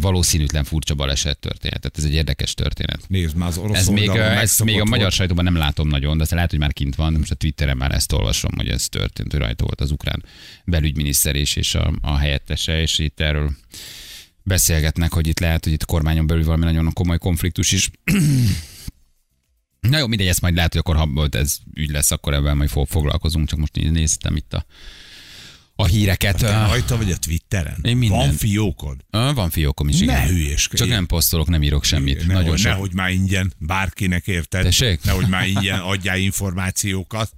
valószínűtlen 0.00 0.64
furcsa 0.64 0.94
baleset 0.94 1.38
történet. 1.38 1.80
Tehát 1.80 1.98
ez 1.98 2.04
egy 2.04 2.14
érdekes 2.14 2.54
történet. 2.54 3.00
Nézd 3.08 3.36
már, 3.36 3.48
az 3.48 3.58
orosz 3.58 3.78
Ez 3.78 3.86
még, 3.86 4.08
megszokott 4.08 4.72
még 4.72 4.80
a 4.80 4.84
magyar 4.84 5.00
volt. 5.00 5.12
sajtóban 5.12 5.44
nem 5.44 5.56
látom 5.56 5.88
nagyon, 5.88 6.18
de 6.18 6.26
lehet, 6.30 6.50
hogy 6.50 6.58
már 6.58 6.72
kint 6.72 6.94
van, 6.94 7.12
de 7.12 7.18
most 7.18 7.30
a 7.30 7.34
Twitteren 7.34 7.76
már 7.76 7.92
ezt 7.92 8.12
olvasom, 8.12 8.52
hogy 8.56 8.68
ez 8.68 8.88
történt, 8.88 9.32
hogy 9.32 9.40
rajta 9.40 9.64
volt 9.64 9.80
az 9.80 9.90
ukrán 9.90 10.24
belügyminiszter 10.64 11.36
és, 11.36 11.56
és 11.56 11.74
a, 11.74 11.92
a 12.00 12.16
helyettese, 12.16 12.80
és 12.80 12.98
itt 12.98 13.20
erről 13.20 13.50
beszélgetnek, 14.42 15.12
hogy 15.12 15.26
itt 15.26 15.40
lehet, 15.40 15.64
hogy 15.64 15.72
itt 15.72 15.84
kormányon 15.84 16.26
belül 16.26 16.44
valami 16.44 16.64
nagyon 16.64 16.92
komoly 16.92 17.18
konfliktus 17.18 17.72
is. 17.72 17.90
Na 19.80 19.98
jó, 19.98 20.06
mindegy, 20.06 20.26
ezt 20.26 20.40
majd 20.40 20.54
lehet, 20.54 20.72
hogy 20.72 20.80
akkor 20.86 20.96
ha 20.96 21.28
ez 21.30 21.58
ügy 21.74 21.90
lesz, 21.90 22.10
akkor 22.10 22.34
ebben 22.34 22.56
majd 22.56 22.70
fog- 22.70 22.88
foglalkozunk, 22.88 23.48
csak 23.48 23.58
most 23.58 23.90
néztem 23.90 24.36
itt 24.36 24.54
a, 24.54 24.64
a 25.76 25.86
híreket. 25.86 26.36
Te 26.36 26.46
Ö, 26.46 26.50
rajta 26.66 26.96
vagy 26.96 27.10
a 27.10 27.16
Twitteren? 27.16 27.78
Én 27.82 27.96
minden. 27.96 28.18
Van 28.18 28.32
fiókod? 28.32 28.96
ö, 29.10 29.30
Van 29.34 29.50
fiókom 29.50 29.88
is, 29.88 29.98
Ne 29.98 30.02
igen. 30.02 30.26
hülyéskedj. 30.26 30.82
Csak 30.82 30.88
nem 30.90 31.06
posztolok, 31.06 31.48
nem 31.48 31.62
írok 31.62 31.84
semmit. 31.84 32.16
Nehogy, 32.26 32.34
Nagyon 32.34 32.56
sok. 32.56 32.72
nehogy 32.72 32.92
már 32.94 33.10
ingyen 33.10 33.52
bárkinek 33.58 34.26
érted. 34.26 34.62
Tessék? 34.62 35.02
Nehogy 35.04 35.28
már 35.28 35.46
ingyen 35.46 35.78
adjál 35.78 36.18
információkat. 36.18 37.32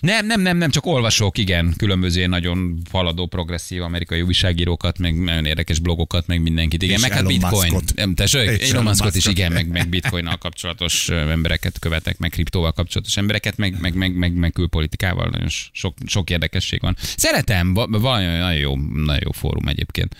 Nem, 0.00 0.26
nem, 0.26 0.40
nem, 0.40 0.56
nem, 0.56 0.70
csak 0.70 0.86
olvasok, 0.86 1.38
igen, 1.38 1.74
különböző 1.76 2.26
nagyon 2.26 2.82
haladó, 2.90 3.26
progresszív 3.26 3.82
amerikai 3.82 4.22
újságírókat, 4.22 4.98
meg 4.98 5.20
nagyon 5.22 5.44
érdekes 5.44 5.78
blogokat, 5.78 6.26
meg 6.26 6.42
mindenkit, 6.42 6.82
igen, 6.82 6.94
És 6.96 7.00
meg 7.00 7.12
hát 7.12 7.26
bitcoin. 7.26 7.72
Muskot. 7.72 7.94
Nem, 7.94 8.14
tessék? 8.14 8.62
Elon 8.62 8.84
Muskot 8.84 9.14
is, 9.14 9.26
igen, 9.26 9.52
meg, 9.52 9.68
meg 9.68 9.88
bitcoinnal 9.88 10.36
kapcsolatos 10.36 11.08
embereket 11.08 11.78
követek, 11.78 12.18
meg 12.18 12.30
kriptóval 12.30 12.72
kapcsolatos 12.72 13.16
embereket, 13.16 13.56
meg, 13.56 13.80
meg, 13.80 13.94
meg, 13.94 14.14
meg, 14.14 14.32
meg 14.32 14.52
külpolitikával, 14.52 15.28
nagyon 15.28 15.48
sok, 15.72 15.96
sok 16.06 16.30
érdekesség 16.30 16.80
van. 16.80 16.96
Szeretem, 17.16 17.74
va- 17.74 17.88
valami 17.90 18.24
nagyon 18.24 18.58
jó, 18.58 18.76
nagyon 18.76 19.22
jó 19.24 19.30
fórum 19.32 19.68
egyébként. 19.68 20.16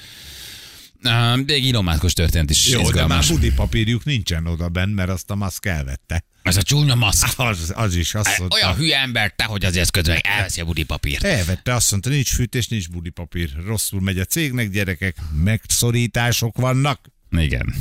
De 1.00 1.54
Elon 1.68 1.84
Muskos 1.84 2.12
történet 2.12 2.50
is 2.50 2.66
Jó, 2.68 2.76
de 2.76 2.82
már 2.82 2.88
izgalmas. 2.92 3.28
budi 3.28 3.52
papírjuk 3.52 4.04
nincsen 4.04 4.46
oda 4.46 4.68
benn, 4.68 4.90
mert 4.90 5.08
azt 5.10 5.30
a 5.30 5.34
Musk 5.34 5.66
elvette. 5.66 6.24
Ez 6.48 6.56
a 6.56 6.62
csúnya 6.62 6.94
Musk. 6.94 7.38
Az, 7.38 7.72
az 7.76 7.94
is 7.94 8.14
azt 8.14 8.38
mondta. 8.38 8.56
Olyan 8.56 8.74
hülye 8.74 8.98
ember, 9.00 9.32
te, 9.36 9.44
hogy 9.44 9.64
azért 9.64 9.90
közben 9.90 10.14
meg 10.14 10.32
elveszi 10.34 10.60
a 10.60 10.64
budi 10.64 10.82
papírt. 10.82 11.24
Elvette, 11.24 11.74
azt 11.74 11.90
mondta, 11.90 12.08
nincs 12.08 12.28
fűtés, 12.34 12.68
nincs 12.68 12.88
budi 12.88 13.10
papír. 13.10 13.50
Rosszul 13.66 14.00
megy 14.00 14.18
a 14.18 14.24
cégnek, 14.24 14.70
gyerekek, 14.70 15.16
megszorítások 15.42 16.56
vannak. 16.56 17.00
Igen. 17.30 17.74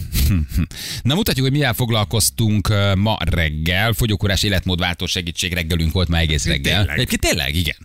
Na 1.03 1.15
mutatjuk, 1.15 1.45
hogy 1.45 1.55
mivel 1.55 1.73
foglalkoztunk 1.73 2.73
ma 2.95 3.17
reggel. 3.19 3.93
Fogyókúrás 3.93 4.43
életmódváltó 4.43 5.05
segítség 5.05 5.53
reggelünk 5.53 5.91
volt 5.91 6.07
ma 6.07 6.17
egész 6.17 6.45
reggel. 6.45 6.77
Tényleg? 6.77 6.95
Egyébként 6.95 7.21
tényleg, 7.21 7.55
igen. 7.55 7.75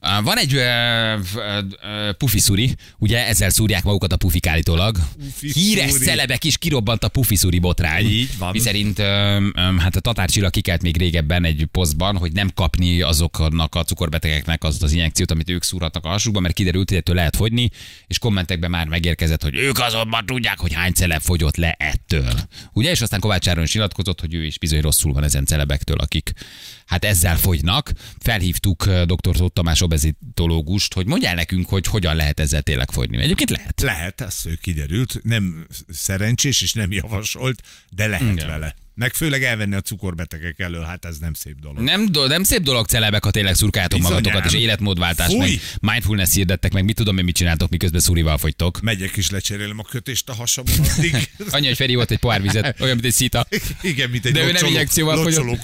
Van 0.00 0.38
egy 0.38 0.54
ö, 0.54 0.60
ö, 0.60 1.60
ö, 1.82 2.12
pufi 2.12 2.38
szuri, 2.38 2.74
ugye 2.98 3.26
ezzel 3.26 3.50
szúrják 3.50 3.84
magukat 3.84 4.12
a 4.12 4.16
pufik 4.16 4.46
állítólag. 4.46 4.96
Pufi 5.18 5.52
Híres 5.52 5.92
celebek 5.92 6.44
is 6.44 6.58
kirobbant 6.58 7.04
a 7.04 7.08
pufi 7.08 7.36
szuri 7.36 7.58
botrány. 7.58 8.06
Így 8.06 8.38
van. 8.38 8.50
Miszerint 8.52 8.98
hát 9.78 9.96
a 9.96 10.00
Tatár 10.00 10.30
Csilla 10.30 10.50
kikelt 10.50 10.82
még 10.82 10.96
régebben 10.96 11.44
egy 11.44 11.66
posztban, 11.72 12.16
hogy 12.16 12.32
nem 12.32 12.50
kapni 12.54 13.00
azoknak 13.00 13.74
a 13.74 13.84
cukorbetegeknek 13.84 14.64
azt 14.64 14.82
az 14.82 14.92
injekciót, 14.92 15.30
amit 15.30 15.50
ők 15.50 15.62
szúrhatnak 15.62 16.04
a 16.04 16.08
hasukba, 16.08 16.40
mert 16.40 16.54
kiderült, 16.54 16.88
hogy 16.88 16.98
ettől 16.98 17.14
lehet 17.14 17.36
fogyni, 17.36 17.70
és 18.06 18.18
kommentekben 18.18 18.70
már 18.70 18.86
megérkezett, 18.86 19.42
hogy 19.42 19.56
ők 19.56 19.78
azonban 19.78 20.26
tudják, 20.26 20.58
hogy 20.58 20.72
hány 20.72 20.92
celeb 20.92 21.20
fogyott 21.20 21.56
le 21.56 21.74
ettől. 21.78 22.32
Ugye, 22.72 22.90
és 22.90 23.00
aztán 23.00 23.20
Kovács 23.20 23.48
Áron 23.48 23.64
is 23.64 23.74
nyilatkozott, 23.74 24.20
hogy 24.20 24.34
ő 24.34 24.44
is 24.44 24.58
bizony 24.58 24.80
rosszul 24.80 25.12
van 25.12 25.24
ezen 25.24 25.44
celebektől, 25.44 25.98
akik 25.98 26.32
hát 26.86 27.04
ezzel 27.04 27.36
fogynak. 27.36 27.92
Felhívtuk 28.18 28.84
dr. 28.86 29.36
Tóth 29.36 29.52
Tamás 29.52 29.80
obezitológust, 29.90 30.94
hogy 30.94 31.06
mondjál 31.06 31.34
nekünk, 31.34 31.68
hogy 31.68 31.86
hogyan 31.86 32.16
lehet 32.16 32.40
ezzel 32.40 32.62
tényleg 32.62 32.90
fogyni. 32.90 33.22
Egyébként 33.22 33.50
lehet. 33.50 33.80
Lehet, 33.80 34.20
ez 34.20 34.42
kiderült. 34.60 35.20
Nem 35.22 35.66
szerencsés 35.88 36.60
és 36.62 36.72
nem 36.72 36.92
javasolt, 36.92 37.62
de 37.90 38.06
lehet 38.06 38.32
Igen. 38.32 38.46
vele. 38.46 38.74
Meg 38.94 39.14
főleg 39.14 39.42
elvenni 39.44 39.74
a 39.74 39.80
cukorbetegek 39.80 40.58
elől, 40.58 40.82
hát 40.82 41.04
ez 41.04 41.18
nem 41.18 41.34
szép 41.34 41.54
dolog. 41.60 41.78
Nem, 41.78 42.06
do- 42.12 42.28
nem 42.28 42.42
szép 42.42 42.62
dolog 42.62 42.86
celebek, 42.86 43.24
ha 43.24 43.30
tényleg 43.30 43.54
szurkáltok 43.54 44.00
magatokat, 44.00 44.44
és 44.44 44.52
életmódváltás, 44.52 45.26
Fúj! 45.26 45.38
meg 45.38 45.60
mindfulness 45.80 46.34
hirdettek, 46.34 46.72
meg 46.72 46.84
mit 46.84 46.96
tudom 46.96 47.18
én, 47.18 47.24
mit 47.24 47.34
csináltok, 47.36 47.70
miközben 47.70 48.00
szúrival 48.00 48.38
fogytok. 48.38 48.80
Megyek 48.80 49.16
is 49.16 49.30
lecserélem 49.30 49.78
a 49.78 49.82
kötést 49.82 50.28
a 50.28 50.34
hasamon 50.34 50.72
addig. 50.96 51.30
Annyi, 51.50 51.66
hogy 51.66 51.76
Feri 51.76 51.94
volt 51.94 52.10
egy 52.10 52.18
pohár 52.18 52.42
vizet, 52.42 52.80
olyan, 52.80 52.94
mint 52.94 53.06
egy 53.06 53.12
szita. 53.12 53.46
Igen, 53.82 54.10
mint 54.10 54.26
egy 54.26 54.32
De 54.32 54.38
ő 54.40 54.42
nem 54.42 54.52
locsoló- 54.52 54.70
injekcióval 54.70 55.22
fogyott. 55.22 55.58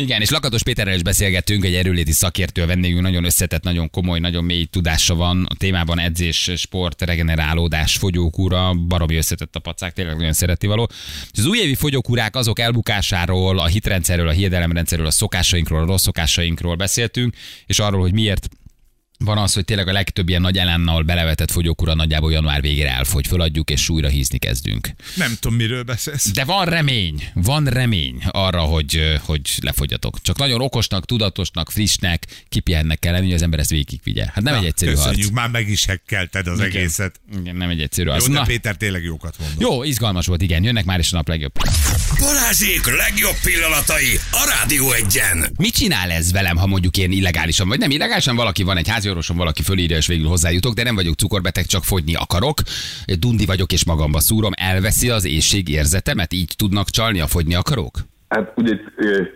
Igen, 0.00 0.20
és 0.20 0.30
Lakatos 0.30 0.62
Péterrel 0.62 0.94
is 0.94 1.02
beszélgettünk, 1.02 1.64
egy 1.64 1.74
erőléti 1.74 2.12
szakértő 2.12 2.66
vendégünk, 2.66 3.02
nagyon 3.02 3.24
összetett, 3.24 3.62
nagyon 3.62 3.90
komoly, 3.90 4.18
nagyon 4.18 4.44
mély 4.44 4.64
tudása 4.64 5.14
van 5.14 5.46
a 5.48 5.54
témában 5.54 5.98
edzés, 5.98 6.50
sport, 6.56 7.02
regenerálódás, 7.02 7.96
fogyókúra, 7.96 8.74
baromi 8.74 9.16
összetett 9.16 9.54
a 9.56 9.60
pacák, 9.60 9.92
tényleg 9.92 10.16
nagyon 10.16 10.32
szereti 10.32 10.66
való. 10.66 10.88
És 11.32 11.38
az 11.38 11.46
újévi 11.46 11.74
fogyókúrák 11.74 12.36
azok 12.36 12.58
elbukásáról, 12.58 13.58
a 13.58 13.66
hitrendszerről, 13.66 14.28
a 14.28 14.32
hiedelemrendszerről, 14.32 15.06
a 15.06 15.10
szokásainkról, 15.10 15.82
a 15.82 15.86
rossz 15.86 16.02
szokásainkról 16.02 16.74
beszéltünk, 16.74 17.34
és 17.66 17.78
arról, 17.78 18.00
hogy 18.00 18.12
miért 18.12 18.48
van 19.24 19.38
az, 19.38 19.52
hogy 19.54 19.64
tényleg 19.64 19.88
a 19.88 19.92
legtöbb 19.92 20.28
ilyen 20.28 20.40
nagy 20.40 20.58
elánnal 20.58 21.02
belevetett 21.02 21.50
fogyókúra 21.50 21.94
nagyjából 21.94 22.32
január 22.32 22.60
végére 22.60 22.90
elfogy, 22.90 23.26
föladjuk 23.26 23.70
és 23.70 23.88
újra 23.88 24.08
hízni 24.08 24.38
kezdünk. 24.38 24.88
Nem 25.16 25.36
tudom, 25.40 25.56
miről 25.56 25.82
beszélsz. 25.82 26.30
De 26.30 26.44
van 26.44 26.64
remény, 26.64 27.28
van 27.34 27.64
remény 27.64 28.22
arra, 28.30 28.60
hogy, 28.60 29.18
hogy 29.24 29.40
lefogyatok. 29.62 30.22
Csak 30.22 30.38
nagyon 30.38 30.60
okosnak, 30.60 31.04
tudatosnak, 31.06 31.70
frissnek, 31.70 32.26
kipihennek 32.48 32.98
kell 32.98 33.12
lenni, 33.12 33.24
hogy 33.24 33.34
az 33.34 33.42
ember 33.42 33.58
ezt 33.58 33.70
végigvigye. 33.70 34.24
Hát 34.34 34.42
nem 34.42 34.54
egy 34.54 34.64
egyszerű 34.64 34.90
Köszönjük, 34.90 35.22
harc. 35.22 35.34
már 35.34 35.48
meg 35.50 35.68
is 35.68 35.84
hekkelted 35.84 36.46
az 36.46 36.58
Igen. 36.58 36.70
egészet. 36.70 37.20
Igen, 37.40 37.56
nem 37.56 37.68
egy 37.68 37.80
egyszerű 37.80 38.06
Jó, 38.06 38.12
harc. 38.12 38.26
de 38.26 38.32
Na, 38.32 38.42
Péter 38.44 38.76
tényleg 38.76 39.02
jókat 39.04 39.38
mondott. 39.38 39.60
jó, 39.60 39.82
izgalmas 39.84 40.26
volt, 40.26 40.42
igen. 40.42 40.64
Jönnek 40.64 40.84
már 40.84 40.98
is 40.98 41.12
a 41.12 41.16
nap 41.16 41.28
legjobb. 41.28 41.52
Balázsék 42.20 42.86
legjobb 42.96 43.36
pillanatai 43.42 44.18
a 44.30 44.54
Rádió 44.58 44.92
egyen. 44.92 45.50
Mit 45.56 45.74
csinál 45.74 46.10
ez 46.10 46.32
velem, 46.32 46.56
ha 46.56 46.66
mondjuk 46.66 46.96
én 46.96 47.12
illegálisan, 47.12 47.68
vagy 47.68 47.78
nem 47.78 47.90
illegálisan, 47.90 48.36
valaki 48.36 48.62
van 48.62 48.76
egy 48.76 48.88
háziorvosom, 49.08 49.36
valaki 49.36 49.62
fölírja, 49.62 49.96
és 49.96 50.06
végül 50.06 50.28
hozzájutok, 50.28 50.74
de 50.74 50.82
nem 50.82 50.94
vagyok 50.94 51.14
cukorbeteg, 51.14 51.64
csak 51.64 51.84
fogyni 51.84 52.14
akarok. 52.14 52.56
Dundi 53.18 53.46
vagyok, 53.46 53.72
és 53.72 53.84
magamba 53.84 54.20
szúrom. 54.20 54.52
Elveszi 54.56 55.10
az 55.10 55.24
éjség 55.24 55.68
érzetemet? 55.68 56.32
Így 56.32 56.52
tudnak 56.56 56.88
csalni 56.88 57.20
a 57.20 57.26
fogyni 57.26 57.54
akarók? 57.54 57.94
Hát 58.28 58.52
ugye 58.56 58.74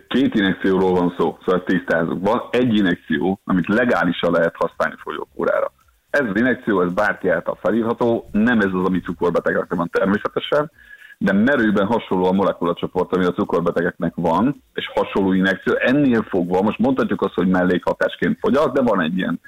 két 0.07 0.35
injekcióról 0.35 0.91
van 0.91 1.15
szó, 1.17 1.37
szóval 1.45 1.63
tisztázunk. 1.63 2.27
Van 2.27 2.41
egy 2.51 2.77
injekció, 2.77 3.39
amit 3.43 3.67
legálisan 3.67 4.31
lehet 4.31 4.55
használni 4.57 4.95
folyókúrára. 5.03 5.71
Ez 6.09 6.25
az 6.29 6.39
injekció, 6.39 6.81
ez 6.81 6.93
bárki 6.93 7.29
által 7.29 7.57
felírható, 7.61 8.29
nem 8.31 8.59
ez 8.59 8.73
az, 8.73 8.85
ami 8.85 8.99
cukorbetegeknek 8.99 9.77
van 9.77 9.89
természetesen, 9.91 10.71
de 11.17 11.33
merőben 11.33 11.85
hasonló 11.85 12.25
a 12.25 12.31
molekulacsoport, 12.31 13.15
ami 13.15 13.25
a 13.25 13.31
cukorbetegeknek 13.31 14.13
van, 14.15 14.63
és 14.73 14.85
hasonló 14.93 15.33
injekció. 15.33 15.73
Ennél 15.75 16.21
fogva, 16.29 16.61
most 16.61 16.79
mondhatjuk 16.79 17.21
azt, 17.21 17.33
hogy 17.33 17.47
mellékhatásként 17.47 18.37
fogyat, 18.39 18.73
de 18.73 18.81
van 18.81 19.01
egy 19.01 19.17
ilyen 19.17 19.39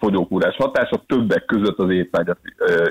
fogyókúrás 0.00 0.56
hatása, 0.56 1.04
többek 1.06 1.44
között 1.44 1.78
az 1.78 1.90
étvágyat 1.90 2.38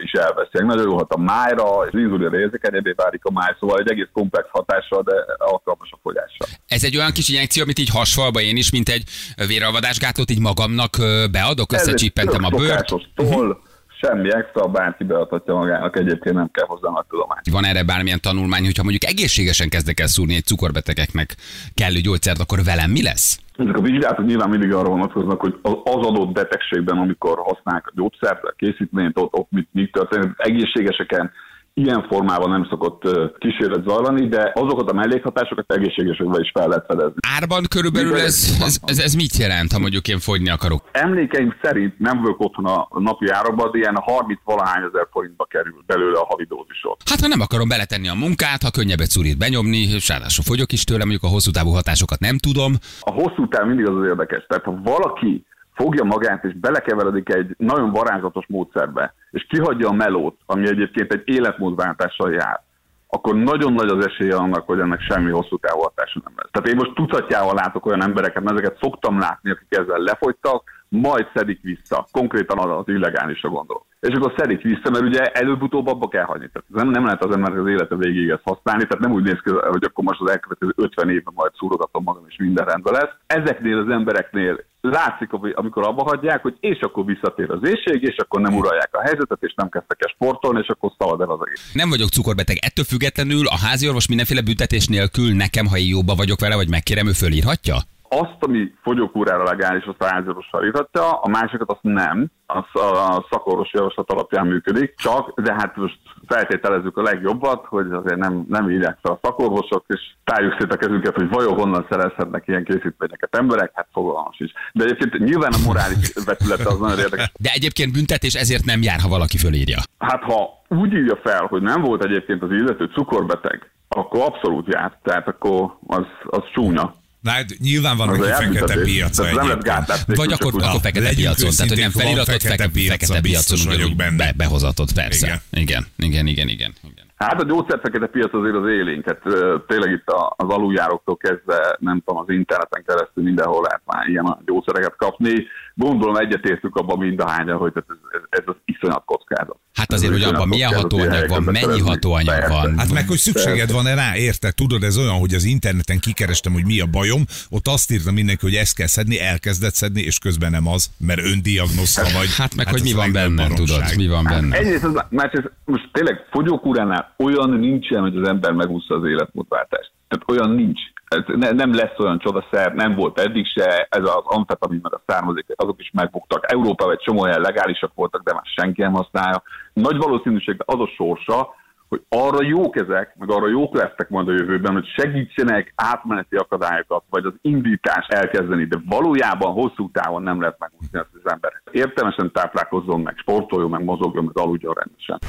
is 0.04 0.12
elveszi. 0.12 0.66
Nagyon 0.66 0.90
jó 0.90 0.96
hat 0.98 1.12
a 1.12 1.18
májra, 1.18 1.86
és 1.86 2.00
inzulinra 2.00 2.40
érzékenyebbé 2.40 2.94
válik 2.96 3.26
a 3.26 3.32
máj, 3.32 3.56
szóval 3.60 3.80
egy 3.80 3.92
egész 3.92 4.10
komplex 4.14 4.48
hatással, 4.52 5.02
de 5.02 5.14
alkalmas 5.38 5.90
a 5.92 6.00
fogyásra. 6.04 6.46
Ez 6.68 6.84
egy 6.84 6.98
olyan 6.98 7.12
kis 7.12 7.30
injekció, 7.30 7.64
amit 7.64 7.80
így 7.80 7.90
hasfalba 7.90 8.42
én 8.42 8.58
is, 8.58 8.72
mint 8.72 8.90
egy 8.90 9.04
véralvadásgátlót 9.48 10.32
így 10.32 10.40
magamnak 10.40 10.98
beadok, 11.32 11.72
összecsippentem 11.72 12.44
a 12.44 12.50
bőrt. 12.50 12.88
szokásos 12.88 13.04
toll, 13.16 13.58
semmi 14.02 14.34
extra, 14.34 14.68
bárki 14.68 15.04
beadhatja 15.04 15.54
magának, 15.54 15.98
egyébként 15.98 16.36
nem 16.36 16.50
kell 16.52 16.66
hozzá 16.68 16.90
nagy 16.90 17.06
tudomány. 17.10 17.40
Van 17.52 17.66
erre 17.66 17.84
bármilyen 17.84 18.22
tanulmány, 18.22 18.64
hogyha 18.64 18.84
mondjuk 18.84 19.12
egészségesen 19.12 19.70
kezdek 19.70 20.00
el 20.00 20.08
szúrni 20.08 20.36
egy 20.36 20.44
cukorbetegeknek 20.44 21.36
kellő 21.74 22.00
gyógyszert, 22.00 22.40
akkor 22.40 22.60
velem 22.64 22.92
mi 22.92 23.04
lesz? 23.04 23.40
Ezek 23.58 23.78
a 23.78 23.82
vizsgálatok 23.82 24.26
nyilván 24.26 24.50
mindig 24.50 24.74
arra 24.74 24.90
vonatkoznak, 24.90 25.42
hogy 25.42 25.56
az 25.62 26.06
adott 26.10 26.32
betegségben, 26.32 26.98
amikor 26.98 27.38
használják 27.38 27.88
a 27.88 27.92
gyógyszert, 27.96 28.44
a 28.44 28.54
készítményt, 28.58 29.18
ott, 29.18 29.34
ott 29.34 29.52
mit, 29.52 29.68
mit 29.72 29.92
történik, 29.92 30.32
egészségeseken 30.38 31.32
ilyen 31.78 32.06
formában 32.10 32.50
nem 32.50 32.68
szokott 32.70 33.02
kísérlet 33.38 33.88
zajlani, 33.88 34.28
de 34.28 34.52
azokat 34.54 34.90
a 34.90 34.94
mellékhatásokat 34.94 35.74
egészségesekben 35.74 36.42
is 36.42 36.52
fel 36.54 36.68
lehet 36.68 36.86
fedezni. 36.88 37.20
Árban 37.38 37.64
körülbelül 37.70 38.16
ez, 38.16 38.58
ez, 38.62 38.78
ez, 38.86 39.00
ez 39.00 39.14
mit 39.14 39.38
jelent, 39.38 39.72
ha 39.72 39.80
mondjuk 39.80 40.08
én 40.08 40.20
fogyni 40.20 40.50
akarok? 40.50 40.82
Emlékeim 40.92 41.56
szerint 41.62 42.00
nem 42.00 42.22
vagyok 42.22 42.40
otthon 42.40 42.66
a 42.66 42.88
napi 43.00 43.30
árakban, 43.30 43.72
de 43.72 43.78
ilyen 43.78 43.96
30 43.96 44.40
valahány 44.44 44.84
ezer 44.84 45.08
forintba 45.12 45.46
kerül 45.46 45.84
belőle 45.86 46.18
a 46.20 46.26
havi 46.30 46.46
dózisot. 46.46 47.02
Hát 47.10 47.20
ha 47.20 47.28
nem 47.28 47.42
akarom 47.42 47.68
beletenni 47.68 48.08
a 48.08 48.14
munkát, 48.14 48.64
ha 48.64 48.72
könnyebb 48.72 49.00
egy 49.00 49.10
szurit 49.10 49.38
benyomni, 49.38 49.78
és 49.78 50.10
ráadásul 50.10 50.44
fogyok 50.44 50.72
is 50.72 50.84
tőle, 50.84 51.04
mondjuk 51.04 51.24
a 51.24 51.34
hosszú 51.36 51.52
távú 51.52 51.70
hatásokat 51.70 52.20
nem 52.20 52.38
tudom. 52.38 52.74
A 53.00 53.12
hosszú 53.12 53.48
táv 53.48 53.68
mindig 53.68 53.88
az 53.88 53.96
az 53.98 54.06
érdekes. 54.06 54.46
Tehát 54.48 54.64
ha 54.64 54.80
valaki 54.84 55.46
fogja 55.76 56.04
magát 56.04 56.44
és 56.44 56.54
belekeveredik 56.54 57.34
egy 57.34 57.56
nagyon 57.58 57.92
varázslatos 57.92 58.46
módszerbe, 58.48 59.14
és 59.32 59.46
kihagyja 59.50 59.90
a 59.90 59.94
melót, 59.94 60.38
ami 60.46 60.68
egyébként 60.68 61.14
egy 61.14 61.22
életmódváltással 61.26 62.32
jár, 62.32 62.64
akkor 63.08 63.36
nagyon 63.36 63.74
nagy 63.74 63.90
az 63.90 64.06
esélye 64.06 64.36
annak, 64.36 64.66
hogy 64.66 64.80
ennek 64.80 65.02
semmi 65.02 65.32
hosszú 65.32 65.58
távú 65.58 65.80
hatása 65.80 66.22
nem 66.24 66.34
lesz. 66.36 66.50
Tehát 66.52 66.68
én 66.68 66.76
most 66.76 66.94
tucatjával 66.94 67.54
látok 67.54 67.86
olyan 67.86 68.04
embereket, 68.04 68.44
mert 68.44 68.58
ezeket 68.60 68.80
szoktam 68.82 69.20
látni, 69.20 69.50
akik 69.50 69.78
ezzel 69.78 70.00
lefogytak, 70.00 70.64
majd 70.90 71.28
szedik 71.34 71.62
vissza. 71.62 72.08
Konkrétan 72.12 72.60
az, 72.60 72.80
az 72.80 72.94
illegálisra 72.94 73.50
gondolok. 73.50 73.86
És 74.00 74.16
akkor 74.16 74.34
szedik 74.38 74.62
vissza, 74.62 74.90
mert 74.92 75.04
ugye 75.04 75.24
előbb-utóbb 75.26 75.88
abba 75.88 76.08
kell 76.08 76.24
hagyni. 76.24 76.50
Tehát 76.54 76.68
nem, 76.70 76.90
nem 76.90 77.06
lehet 77.06 77.24
az 77.24 77.36
embernek 77.36 77.60
az 77.60 77.68
élete 77.68 77.96
végéig 77.96 78.30
ezt 78.30 78.44
használni, 78.44 78.84
tehát 78.88 79.04
nem 79.04 79.12
úgy 79.12 79.24
néz 79.24 79.40
ki, 79.44 79.50
hogy 79.52 79.84
akkor 79.84 80.04
most 80.04 80.22
az 80.22 80.30
elkövetkező 80.30 80.74
50 80.76 81.10
évben 81.10 81.34
majd 81.36 81.52
szúrogatom 81.56 82.04
magam, 82.04 82.24
és 82.28 82.36
minden 82.38 82.66
rendben 82.66 82.94
lesz. 82.94 83.14
Ezeknél 83.28 83.78
az 83.78 83.90
embereknél 83.90 84.60
látszik, 84.90 85.30
amikor 85.54 85.88
abba 85.88 86.04
hagyják, 86.04 86.42
hogy 86.42 86.56
és 86.60 86.80
akkor 86.80 87.06
visszatér 87.06 87.52
az 87.52 87.60
éjség, 87.64 88.02
és 88.02 88.16
akkor 88.18 88.42
nem 88.42 88.56
uralják 88.56 88.90
a 88.92 89.02
helyzetet, 89.02 89.38
és 89.42 89.54
nem 89.56 89.70
kezdtek 89.70 89.98
el 90.00 90.14
sportolni, 90.14 90.60
és 90.60 90.68
akkor 90.68 90.92
szalad 90.98 91.22
el 91.22 91.30
az 91.30 91.40
egész. 91.46 91.72
Nem 91.74 91.90
vagyok 91.90 92.10
cukorbeteg. 92.10 92.58
Ettől 92.62 92.86
függetlenül 92.86 93.48
a 93.48 93.58
házi 93.58 93.88
orvos 93.88 94.08
mindenféle 94.08 94.42
büntetés 94.42 94.88
nélkül 94.88 95.34
nekem, 95.34 95.68
ha 95.68 95.78
én 95.78 95.88
jóba 95.88 96.16
vagyok 96.16 96.40
vele, 96.40 96.56
vagy 96.56 96.70
megkérem, 96.70 97.08
ő 97.08 97.12
fölírhatja? 97.12 97.76
Azt, 98.22 98.38
ami 98.40 98.74
fogyókúrára 98.84 99.44
legális, 99.44 99.84
azt 99.84 100.02
a 100.02 100.06
háziorvossal 100.06 100.66
írhatja, 100.66 101.12
a 101.12 101.28
másikat 101.28 101.70
azt 101.70 101.80
nem, 101.82 102.28
az 102.46 102.82
a 102.82 103.28
szakorvos 103.30 103.74
javaslat 103.74 104.12
alapján 104.12 104.48
működik, 104.48 104.94
csak, 104.98 105.42
de 105.42 105.54
hát 105.54 105.76
most 105.76 106.00
feltételezzük 106.28 106.98
a 106.98 107.02
legjobbat, 107.02 107.66
hogy 107.66 107.92
azért 107.92 108.20
nem, 108.20 108.46
nem 108.50 108.70
írják 108.70 108.98
fel 109.02 109.12
a 109.12 109.20
szakorvosok, 109.22 109.84
és 109.88 110.02
tárjuk 110.24 110.56
szét 110.60 110.74
a 110.74 110.78
kezünket, 110.78 111.16
hogy 111.16 111.30
vajon 111.30 111.54
honnan 111.54 111.86
szerezhetnek 111.90 112.48
ilyen 112.48 112.64
készítményeket 112.64 113.36
emberek, 113.36 113.72
hát 113.74 113.88
fogalmas 113.92 114.40
is. 114.40 114.52
De 114.74 114.84
egyébként 114.84 115.18
nyilván 115.18 115.54
a 115.54 115.66
morális 115.66 116.14
vetülete 116.26 116.70
az 116.70 116.80
nagyon 116.80 117.00
érdekes. 117.00 117.32
De 117.40 117.50
egyébként 117.54 117.92
büntetés 117.92 118.34
ezért 118.34 118.66
nem 118.66 118.82
jár, 118.82 119.00
ha 119.00 119.08
valaki 119.08 119.38
fölírja. 119.38 119.80
Hát 119.98 120.24
ha 120.24 120.62
úgy 120.68 120.94
írja 120.94 121.20
fel, 121.24 121.46
hogy 121.46 121.62
nem 121.62 121.82
volt 121.82 122.04
egyébként 122.04 122.42
az 122.42 122.52
illető 122.52 122.86
cukorbeteg, 122.86 123.72
akkor 123.88 124.20
abszolút 124.22 124.74
jár. 124.74 125.00
Tehát 125.04 125.28
akkor 125.28 125.78
az, 125.88 126.06
az 126.26 126.44
csúnya. 126.54 126.94
Na, 127.26 127.32
hát 127.32 127.50
nyilván 127.60 127.98
van, 127.98 128.10
a 128.10 128.14
fekete 128.14 128.66
Tehát 128.66 129.34
nem 129.34 129.48
lehet 129.48 130.08
nélkül 130.08 130.16
Vagy 130.16 130.32
akkor, 130.34 130.54
akkor 130.64 130.82
fekete 130.82 131.06
legyünk 131.10 131.36
piacon, 131.36 131.52
tehát 131.56 131.72
hogy 131.74 131.80
nem 131.80 131.88
őszinték, 131.88 131.94
van 131.94 132.02
feliratot, 132.04 132.42
fekete 132.42 132.70
fekete, 132.92 133.22
piacon 133.22 133.60
vagyok 133.66 133.96
benne. 133.96 134.18
be, 134.18 134.34
behozatott, 134.38 134.94
persze. 134.94 135.26
Igen. 135.26 135.40
Igen, 135.64 135.84
igen, 135.98 136.28
igen, 136.28 136.48
igen. 136.48 136.74
Hát 137.16 137.42
a 137.42 137.46
gyógyszerfekete 137.46 138.08
piac 138.08 138.34
azért 138.34 138.56
az 138.56 138.68
élénk. 138.80 139.06
Hát, 139.06 139.20
ö, 139.24 139.58
tényleg 139.68 139.92
itt 139.92 140.08
a- 140.08 140.34
az 140.38 140.50
aluljáróktól 140.50 141.18
kezdve, 141.18 141.78
nem 141.80 142.02
tudom, 142.06 142.22
az 142.24 142.30
interneten 142.30 142.84
keresztül 142.88 143.24
mindenhol 143.24 143.62
lehet 143.62 143.82
már 143.86 144.08
ilyen 144.08 144.26
a 144.26 144.40
gyógyszereket 144.46 144.96
kapni. 144.98 145.34
Gondolom 145.74 146.16
egyetértünk 146.16 146.76
abban 146.76 146.98
mind 146.98 147.20
a 147.20 147.30
hányan, 147.30 147.58
hogy 147.58 147.72
ez, 147.76 147.84
ez, 148.12 148.22
ez 148.30 148.44
az 148.46 148.56
iszonyat 148.66 149.04
kockázat. 149.06 149.60
Hát 149.76 149.92
azért, 149.92 150.14
Ez 150.14 150.24
hogy 150.24 150.34
abban 150.34 150.48
milyen 150.48 150.74
hatóanyag 150.74 151.30
van, 151.30 151.44
hogy 151.44 151.54
mennyi 151.54 151.80
hatóanyag 151.80 152.50
van. 152.50 152.78
Hát 152.78 152.92
meg, 152.92 153.08
hogy 153.08 153.18
szükséged 153.18 153.72
van-e 153.72 153.94
rá, 153.94 154.16
érted? 154.16 154.56
Tudod, 154.56 154.84
ez 154.84 154.98
olyan, 154.98 155.14
hogy 155.14 155.34
az 155.34 155.44
interneten 155.44 156.00
kikerestem, 156.00 156.54
hogy 156.54 156.66
mi 156.66 156.80
a 156.80 156.86
bajom, 156.86 157.26
ott 157.50 157.68
azt 157.68 157.92
írta 157.92 158.12
mindenki, 158.12 158.46
hogy 158.46 158.56
ezt 158.56 158.76
kell 158.76 158.88
szedni, 158.88 159.20
elkezdett 159.20 159.74
szedni, 159.74 160.02
és 160.02 160.20
közben 160.20 160.52
nem 160.52 160.68
az, 160.68 160.90
mert 160.98 161.20
öndiagnoszta 161.20 162.02
vagy. 162.02 162.28
Hát 162.38 162.56
meg, 162.56 162.68
hogy 162.68 162.80
ez 162.80 162.86
mi 162.86 162.94
van 162.94 163.12
benne, 163.12 163.48
baromság. 163.48 163.66
tudod, 163.66 163.98
mi 163.98 164.08
van 164.08 164.24
benne. 164.24 164.58
Egyrészt, 164.58 164.84
az, 164.84 165.04
másrészt 165.10 165.52
most 165.66 165.90
tényleg 165.92 166.16
fogyókúránál 166.32 167.16
olyan 167.18 167.50
nincsen, 167.50 168.02
hogy 168.02 168.16
az 168.16 168.28
ember 168.28 168.52
megúszta 168.52 168.96
az 168.96 169.06
életmódváltást. 169.06 169.92
Tehát 170.16 170.40
olyan 170.40 170.56
nincs. 170.56 170.82
Ez 171.08 171.22
ne, 171.26 171.52
nem 171.52 171.74
lesz 171.74 172.00
olyan 172.00 172.20
csodaszer, 172.20 172.74
nem 172.74 172.96
volt 172.96 173.20
eddig 173.20 173.46
se, 173.46 173.88
ez 173.90 174.02
az 174.02 174.22
amfetamin 174.24 174.80
meg 174.82 174.94
a 174.94 175.02
származék, 175.06 175.46
azok 175.56 175.80
is 175.80 175.92
megbuktak. 175.94 176.52
Európában 176.52 176.94
egy 176.94 177.00
csomó 177.00 177.22
olyan 177.22 177.42
legálisak 177.42 177.92
voltak, 177.96 178.24
de 178.24 178.34
már 178.34 178.46
senki 178.46 178.82
nem 178.82 178.94
használja. 178.94 179.44
Nagy 179.74 179.98
valószínűséggel 179.98 180.66
az 180.66 180.80
a 180.80 180.88
sorsa, 180.96 181.54
hogy 181.90 182.02
arra 182.10 182.46
jók 182.46 182.76
ezek, 182.76 183.16
meg 183.20 183.32
arra 183.32 183.48
jók 183.48 183.76
lesznek 183.76 184.10
majd 184.10 184.28
a 184.28 184.32
jövőben, 184.32 184.74
hogy 184.74 184.88
segítsenek 184.88 185.74
átmeneti 185.76 186.36
akadályokat, 186.36 187.04
vagy 187.10 187.26
az 187.26 187.34
indítást 187.42 188.12
elkezdeni, 188.12 188.66
de 188.66 188.78
valójában 188.86 189.54
hosszú 189.54 189.90
távon 189.92 190.24
nem 190.24 190.40
lehet 190.40 190.60
megúszni 190.60 191.00
ezt 191.00 191.24
az 191.24 191.32
ember. 191.32 191.62
Értelmesen 191.72 192.32
táplálkozzon 192.32 193.02
meg, 193.02 193.18
sportoljon 193.18 193.70
meg, 193.70 193.84
mozogjon 193.84 194.24
meg, 194.24 194.38
aludjon 194.38 194.74
rendesen. 194.74 195.20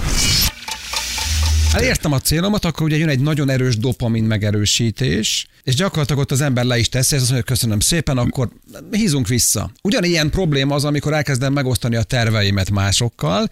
Elértem 1.77 2.13
a 2.13 2.21
célomat, 2.21 2.65
akkor 2.65 2.87
ugye 2.87 2.97
jön 2.97 3.09
egy 3.09 3.21
nagyon 3.21 3.51
erős 3.51 3.77
dopamin 3.77 4.25
megerősítés, 4.25 5.47
és 5.63 5.75
gyakorlatilag 5.75 6.21
ott 6.21 6.31
az 6.31 6.41
ember 6.41 6.65
le 6.65 6.79
is 6.79 6.89
teszi, 6.89 7.15
és 7.15 7.21
azt 7.21 7.31
mondja, 7.31 7.53
köszönöm 7.53 7.81
szépen, 7.81 8.19
akkor 8.19 8.49
hízunk 8.91 9.29
vissza. 9.29 9.71
Ugyanilyen 9.83 10.31
probléma 10.31 10.75
az, 10.75 10.85
amikor 10.85 11.13
elkezdem 11.13 11.53
megosztani 11.53 11.97
a 11.97 12.03
terveimet 12.03 12.71
másokkal, 12.71 13.49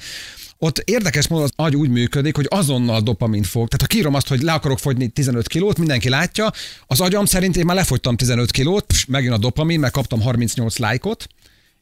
ott 0.58 0.78
érdekes 0.78 1.28
módon 1.28 1.44
az 1.44 1.52
agy 1.56 1.76
úgy 1.76 1.88
működik, 1.88 2.37
hogy 2.37 2.46
azonnal 2.48 3.00
dopamin 3.00 3.42
fog. 3.42 3.68
Tehát 3.68 3.80
ha 3.80 3.96
kírom 3.96 4.14
azt, 4.14 4.28
hogy 4.28 4.42
le 4.42 4.52
akarok 4.52 4.78
fogyni 4.78 5.08
15 5.08 5.48
kilót, 5.48 5.78
mindenki 5.78 6.08
látja, 6.08 6.50
az 6.87 7.00
agyam 7.00 7.24
szerint 7.24 7.56
én 7.56 7.64
már 7.64 7.76
lefogytam 7.76 8.16
15 8.16 8.50
kilót, 8.50 8.84
pss, 8.84 9.04
megjön 9.04 9.32
a 9.32 9.38
dopamin, 9.38 9.80
mert 9.80 9.92
kaptam 9.92 10.20
38 10.20 10.78
lájkot, 10.78 11.26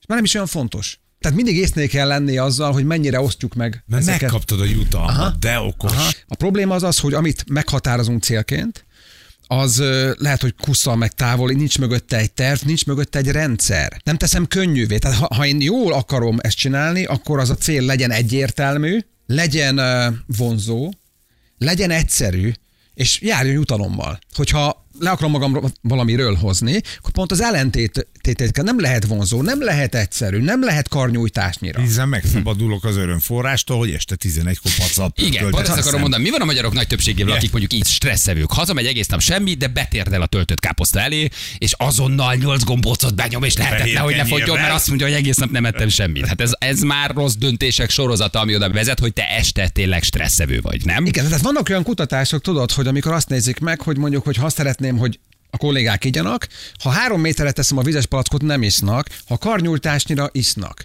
és 0.00 0.06
már 0.06 0.16
nem 0.16 0.24
is 0.24 0.34
olyan 0.34 0.46
fontos. 0.46 1.01
Tehát 1.22 1.36
mindig 1.36 1.56
észnél 1.56 1.88
kell 1.88 2.06
lenni 2.06 2.36
azzal, 2.36 2.72
hogy 2.72 2.84
mennyire 2.84 3.20
osztjuk 3.20 3.54
meg 3.54 3.84
Mert 3.86 4.02
ezeket. 4.02 4.20
megkaptad 4.20 4.60
a 4.60 4.64
jutalmat, 4.64 5.38
de 5.38 5.58
okos. 5.58 5.92
Aha. 5.92 6.10
A 6.26 6.34
probléma 6.34 6.74
az 6.74 6.82
az, 6.82 6.98
hogy 6.98 7.14
amit 7.14 7.44
meghatározunk 7.48 8.22
célként, 8.22 8.84
az 9.46 9.82
lehet, 10.18 10.40
hogy 10.40 10.54
kusszal 10.60 10.96
meg 10.96 11.12
távol, 11.12 11.50
nincs 11.50 11.78
mögötte 11.78 12.16
egy 12.16 12.32
terv, 12.32 12.60
nincs 12.64 12.86
mögötte 12.86 13.18
egy 13.18 13.28
rendszer. 13.28 14.00
Nem 14.04 14.16
teszem 14.16 14.46
könnyűvé. 14.46 14.98
Tehát 14.98 15.18
ha, 15.18 15.34
ha 15.34 15.46
én 15.46 15.60
jól 15.60 15.92
akarom 15.92 16.38
ezt 16.40 16.56
csinálni, 16.56 17.04
akkor 17.04 17.38
az 17.38 17.50
a 17.50 17.54
cél 17.54 17.82
legyen 17.82 18.10
egyértelmű, 18.10 18.98
legyen 19.26 19.80
vonzó, 20.36 20.92
legyen 21.58 21.90
egyszerű, 21.90 22.52
és 22.94 23.20
járjon 23.20 23.54
jutalommal. 23.54 24.18
Hogyha 24.34 24.86
le 24.98 25.10
akarom 25.10 25.30
magam 25.30 25.72
valamiről 25.80 26.34
hozni, 26.34 26.80
akkor 26.98 27.10
pont 27.12 27.30
az 27.32 27.40
ellentétét 27.40 28.08
kell. 28.22 28.64
Nem 28.64 28.80
lehet 28.80 29.06
vonzó, 29.06 29.42
nem 29.42 29.62
lehet 29.62 29.94
egyszerű, 29.94 30.38
nem 30.38 30.64
lehet 30.64 30.88
karnyújtásnyira. 30.88 31.80
Hiszen 31.80 32.08
megszabadulok 32.08 32.84
az 32.84 32.96
örömforrástól, 32.96 33.78
hogy 33.78 33.90
este 33.90 34.16
11-kor 34.22 34.72
pacat. 34.78 35.20
Igen, 35.20 35.50
pont 35.50 35.68
ezt 35.68 35.78
akarom 35.78 36.00
mondani. 36.00 36.22
Mi 36.22 36.30
van 36.30 36.40
a 36.40 36.44
magyarok 36.44 36.72
nagy 36.72 36.86
többségével, 36.86 37.26
Igen. 37.26 37.36
akik 37.36 37.50
mondjuk 37.50 37.72
így 37.72 37.86
stresszevők? 37.86 38.52
Hazamegy 38.52 38.86
egész 38.86 39.06
nap 39.06 39.20
semmi, 39.20 39.54
de 39.54 39.66
betérdel 39.66 40.22
a 40.22 40.26
töltött 40.26 40.60
káposzta 40.60 41.00
elé, 41.00 41.28
és 41.58 41.74
azonnal 41.76 42.34
nyolc 42.34 42.64
gombócot 42.64 43.14
benyom, 43.14 43.42
és 43.42 43.56
lehetetlen, 43.56 44.02
hogy 44.02 44.16
ne 44.16 44.24
fogjon, 44.24 44.56
mert 44.56 44.72
azt 44.74 44.88
mondja, 44.88 45.06
hogy 45.06 45.16
egész 45.16 45.36
nap 45.36 45.50
nem 45.50 45.66
ettem 45.66 45.88
semmit. 45.88 46.26
Hát 46.26 46.40
ez, 46.40 46.50
ez 46.58 46.80
már 46.80 47.10
rossz 47.10 47.34
döntések 47.34 47.90
sorozata, 47.90 48.40
ami 48.40 48.54
oda 48.54 48.70
vezet, 48.70 48.98
hogy 48.98 49.12
te 49.12 49.28
este 49.28 49.68
tényleg 49.68 50.02
stresszevő 50.02 50.60
vagy, 50.60 50.84
nem? 50.84 51.06
Igen, 51.06 51.24
tehát 51.24 51.40
vannak 51.40 51.68
olyan 51.68 51.82
kutatások, 51.82 52.42
tudod, 52.42 52.72
hogy 52.72 52.86
amikor 52.86 53.12
azt 53.12 53.28
nézik 53.28 53.58
meg, 53.58 53.80
hogy 53.80 53.96
mondjuk, 53.96 54.24
hogy 54.24 54.36
ha 54.36 54.44
azt 54.44 54.56
szeretném, 54.56 54.96
hogy 54.96 55.18
a 55.54 55.56
kollégák 55.56 56.04
igyanak, 56.04 56.48
ha 56.82 56.90
három 56.90 57.20
méterre 57.20 57.52
teszem 57.52 57.78
a 57.78 57.82
vizes 57.82 58.06
palackot, 58.06 58.42
nem 58.42 58.62
isznak, 58.62 59.06
ha 59.26 59.38
karnyújtásnyira 59.38 60.28
isznak. 60.32 60.84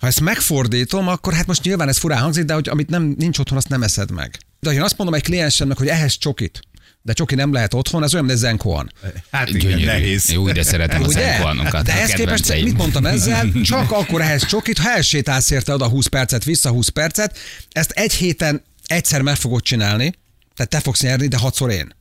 Ha 0.00 0.06
ezt 0.06 0.20
megfordítom, 0.20 1.08
akkor 1.08 1.32
hát 1.32 1.46
most 1.46 1.62
nyilván 1.62 1.88
ez 1.88 1.98
furán 1.98 2.20
hangzik, 2.20 2.44
de 2.44 2.54
hogy 2.54 2.68
amit 2.68 2.88
nem, 2.90 3.14
nincs 3.18 3.38
otthon, 3.38 3.58
azt 3.58 3.68
nem 3.68 3.82
eszed 3.82 4.10
meg. 4.10 4.38
De 4.60 4.68
ha 4.68 4.74
én 4.74 4.82
azt 4.82 4.96
mondom 4.96 5.16
egy 5.16 5.22
kliensemnek, 5.22 5.78
hogy 5.78 5.88
ehhez 5.88 6.18
csokit, 6.18 6.60
de 7.02 7.12
csoki 7.12 7.34
nem 7.34 7.52
lehet 7.52 7.74
otthon, 7.74 8.02
ez 8.02 8.12
olyan, 8.12 8.24
mint 8.24 8.36
egy 8.36 8.42
zenkoan. 8.44 8.92
Hát 9.30 9.48
igen, 9.48 9.60
Gyönyörű. 9.60 9.84
nehéz. 9.84 10.30
Jó, 10.30 10.50
de 10.52 10.62
szeretem 10.62 11.02
a 11.02 11.06
Ugye? 11.06 11.20
szenkoanokat. 11.20 11.84
De 11.84 11.92
a 11.92 11.94
ehhez 11.96 12.10
képest 12.12 12.62
mit 12.62 12.76
mondtam 12.76 13.06
ezzel? 13.06 13.52
Csak 13.62 13.90
akkor 13.90 14.20
ehhez 14.20 14.46
csokit, 14.46 14.78
ha 14.78 14.90
elsétálsz 14.90 15.50
érte 15.50 15.72
oda 15.72 15.88
20 15.88 16.06
percet, 16.06 16.44
vissza 16.44 16.70
20 16.70 16.88
percet, 16.88 17.38
ezt 17.70 17.90
egy 17.90 18.12
héten 18.12 18.62
egyszer 18.86 19.22
meg 19.22 19.36
fogod 19.36 19.62
csinálni, 19.62 20.12
tehát 20.54 20.70
te 20.70 20.80
fogsz 20.80 21.00
nyerni, 21.00 21.26
de 21.28 21.36
hatszor 21.36 21.70
én. 21.70 21.98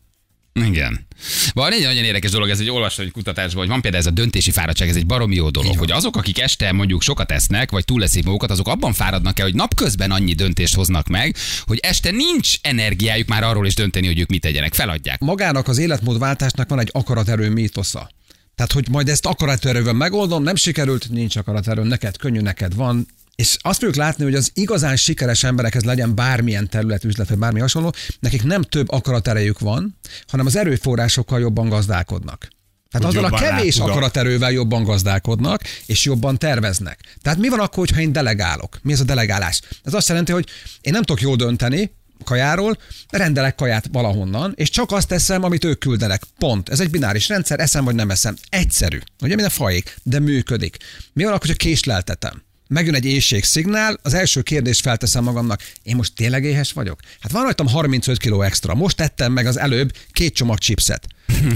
Igen. 0.65 1.07
Van 1.53 1.71
egy 1.71 1.83
nagyon 1.83 2.03
érdekes 2.03 2.31
dolog, 2.31 2.49
ez 2.49 2.59
egy 2.59 2.69
olvasó 2.69 3.03
egy 3.03 3.11
kutatásban, 3.11 3.59
hogy 3.59 3.67
van 3.67 3.81
például 3.81 4.03
ez 4.03 4.09
a 4.09 4.13
döntési 4.13 4.51
fáradtság, 4.51 4.89
ez 4.89 4.95
egy 4.95 5.05
baromi 5.05 5.35
jó 5.35 5.49
dolog, 5.49 5.77
hogy 5.77 5.91
azok, 5.91 6.15
akik 6.15 6.39
este 6.39 6.71
mondjuk 6.71 7.01
sokat 7.01 7.31
esznek, 7.31 7.71
vagy 7.71 7.85
túleszik 7.85 8.25
magukat, 8.25 8.51
azok 8.51 8.67
abban 8.67 8.93
fáradnak 8.93 9.39
el, 9.39 9.45
hogy 9.45 9.55
napközben 9.55 10.11
annyi 10.11 10.33
döntést 10.33 10.75
hoznak 10.75 11.07
meg, 11.07 11.35
hogy 11.65 11.79
este 11.81 12.11
nincs 12.11 12.55
energiájuk 12.61 13.27
már 13.27 13.43
arról 13.43 13.65
is 13.65 13.73
dönteni, 13.73 14.07
hogy 14.07 14.19
ők 14.19 14.29
mit 14.29 14.41
tegyenek, 14.41 14.73
feladják. 14.73 15.19
magának 15.19 15.67
az 15.67 15.77
életmódváltásnak 15.77 16.69
van 16.69 16.79
egy 16.79 16.89
akaraterő 16.91 17.49
mítosza. 17.49 18.09
Tehát, 18.55 18.73
hogy 18.73 18.89
majd 18.89 19.09
ezt 19.09 19.25
akaraterővel 19.25 19.93
megoldom, 19.93 20.43
nem 20.43 20.55
sikerült, 20.55 21.09
nincs 21.09 21.35
akaraterő, 21.35 21.83
neked 21.83 22.17
könnyű, 22.17 22.39
neked 22.39 22.75
van. 22.75 23.07
És 23.39 23.57
azt 23.61 23.77
fogjuk 23.79 23.95
látni, 23.97 24.23
hogy 24.23 24.35
az 24.35 24.51
igazán 24.53 24.95
sikeres 24.95 25.43
emberekhez 25.43 25.83
legyen 25.83 26.15
bármilyen 26.15 26.69
terület, 26.69 27.03
üzlet, 27.03 27.29
vagy 27.29 27.37
bármi 27.37 27.59
hasonló, 27.59 27.93
nekik 28.19 28.43
nem 28.43 28.61
több 28.61 28.91
akaraterejük 28.91 29.59
van, 29.59 29.97
hanem 30.27 30.45
az 30.45 30.55
erőforrásokkal 30.55 31.39
jobban 31.39 31.69
gazdálkodnak. 31.69 32.47
Tehát 32.91 33.07
Hogy 33.07 33.17
azzal 33.17 33.33
a 33.33 33.39
kevés 33.39 33.75
rá 33.77 33.81
tud 33.81 33.89
a- 33.89 33.91
akaraterővel 33.91 34.51
jobban 34.51 34.83
gazdálkodnak, 34.83 35.61
és 35.85 36.03
jobban 36.05 36.37
terveznek. 36.37 36.99
Tehát 37.21 37.39
mi 37.39 37.49
van 37.49 37.59
akkor, 37.59 37.77
hogyha 37.77 38.01
én 38.01 38.11
delegálok? 38.11 38.79
Mi 38.81 38.91
ez 38.91 38.99
a 38.99 39.03
delegálás? 39.03 39.61
Ez 39.83 39.93
azt 39.93 40.07
jelenti, 40.07 40.31
hogy 40.31 40.49
én 40.81 40.93
nem 40.93 41.03
tudok 41.03 41.21
jól 41.21 41.35
dönteni, 41.35 41.91
kajáról, 42.23 42.77
rendelek 43.09 43.55
kaját 43.55 43.85
valahonnan, 43.91 44.53
és 44.55 44.69
csak 44.69 44.91
azt 44.91 45.07
teszem, 45.07 45.43
amit 45.43 45.63
ők 45.65 45.79
küldenek. 45.79 46.23
Pont. 46.37 46.69
Ez 46.69 46.79
egy 46.79 46.89
bináris 46.89 47.27
rendszer, 47.27 47.59
eszem 47.59 47.83
vagy 47.83 47.95
nem 47.95 48.09
eszem. 48.09 48.35
Egyszerű. 48.49 48.97
Ugye 49.21 49.35
minden 49.35 49.51
fajék, 49.51 49.95
de 50.03 50.19
működik. 50.19 50.77
Mi 51.13 51.23
van 51.23 51.33
akkor, 51.33 51.47
hogyha 51.47 51.65
késleltetem? 51.65 52.47
Megjön 52.69 52.95
egy 52.95 53.05
éjségszignál, 53.05 53.99
az 54.01 54.13
első 54.13 54.41
kérdést 54.41 54.81
felteszem 54.81 55.23
magamnak, 55.23 55.71
én 55.83 55.95
most 55.95 56.15
tényleg 56.15 56.43
éhes 56.43 56.71
vagyok? 56.71 56.99
Hát 57.19 57.31
van 57.31 57.43
rajtam 57.43 57.67
35 57.67 58.17
kg 58.17 58.43
extra, 58.43 58.75
most 58.75 58.97
tettem 58.97 59.31
meg 59.31 59.45
az 59.45 59.57
előbb 59.57 59.91
két 60.11 60.33
csomag 60.33 60.57
chipset. 60.57 61.07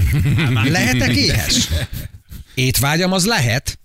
Lehetek 0.64 1.16
éhes? 1.16 1.68
Étvágyam 2.54 3.12
az 3.12 3.26
lehet, 3.26 3.78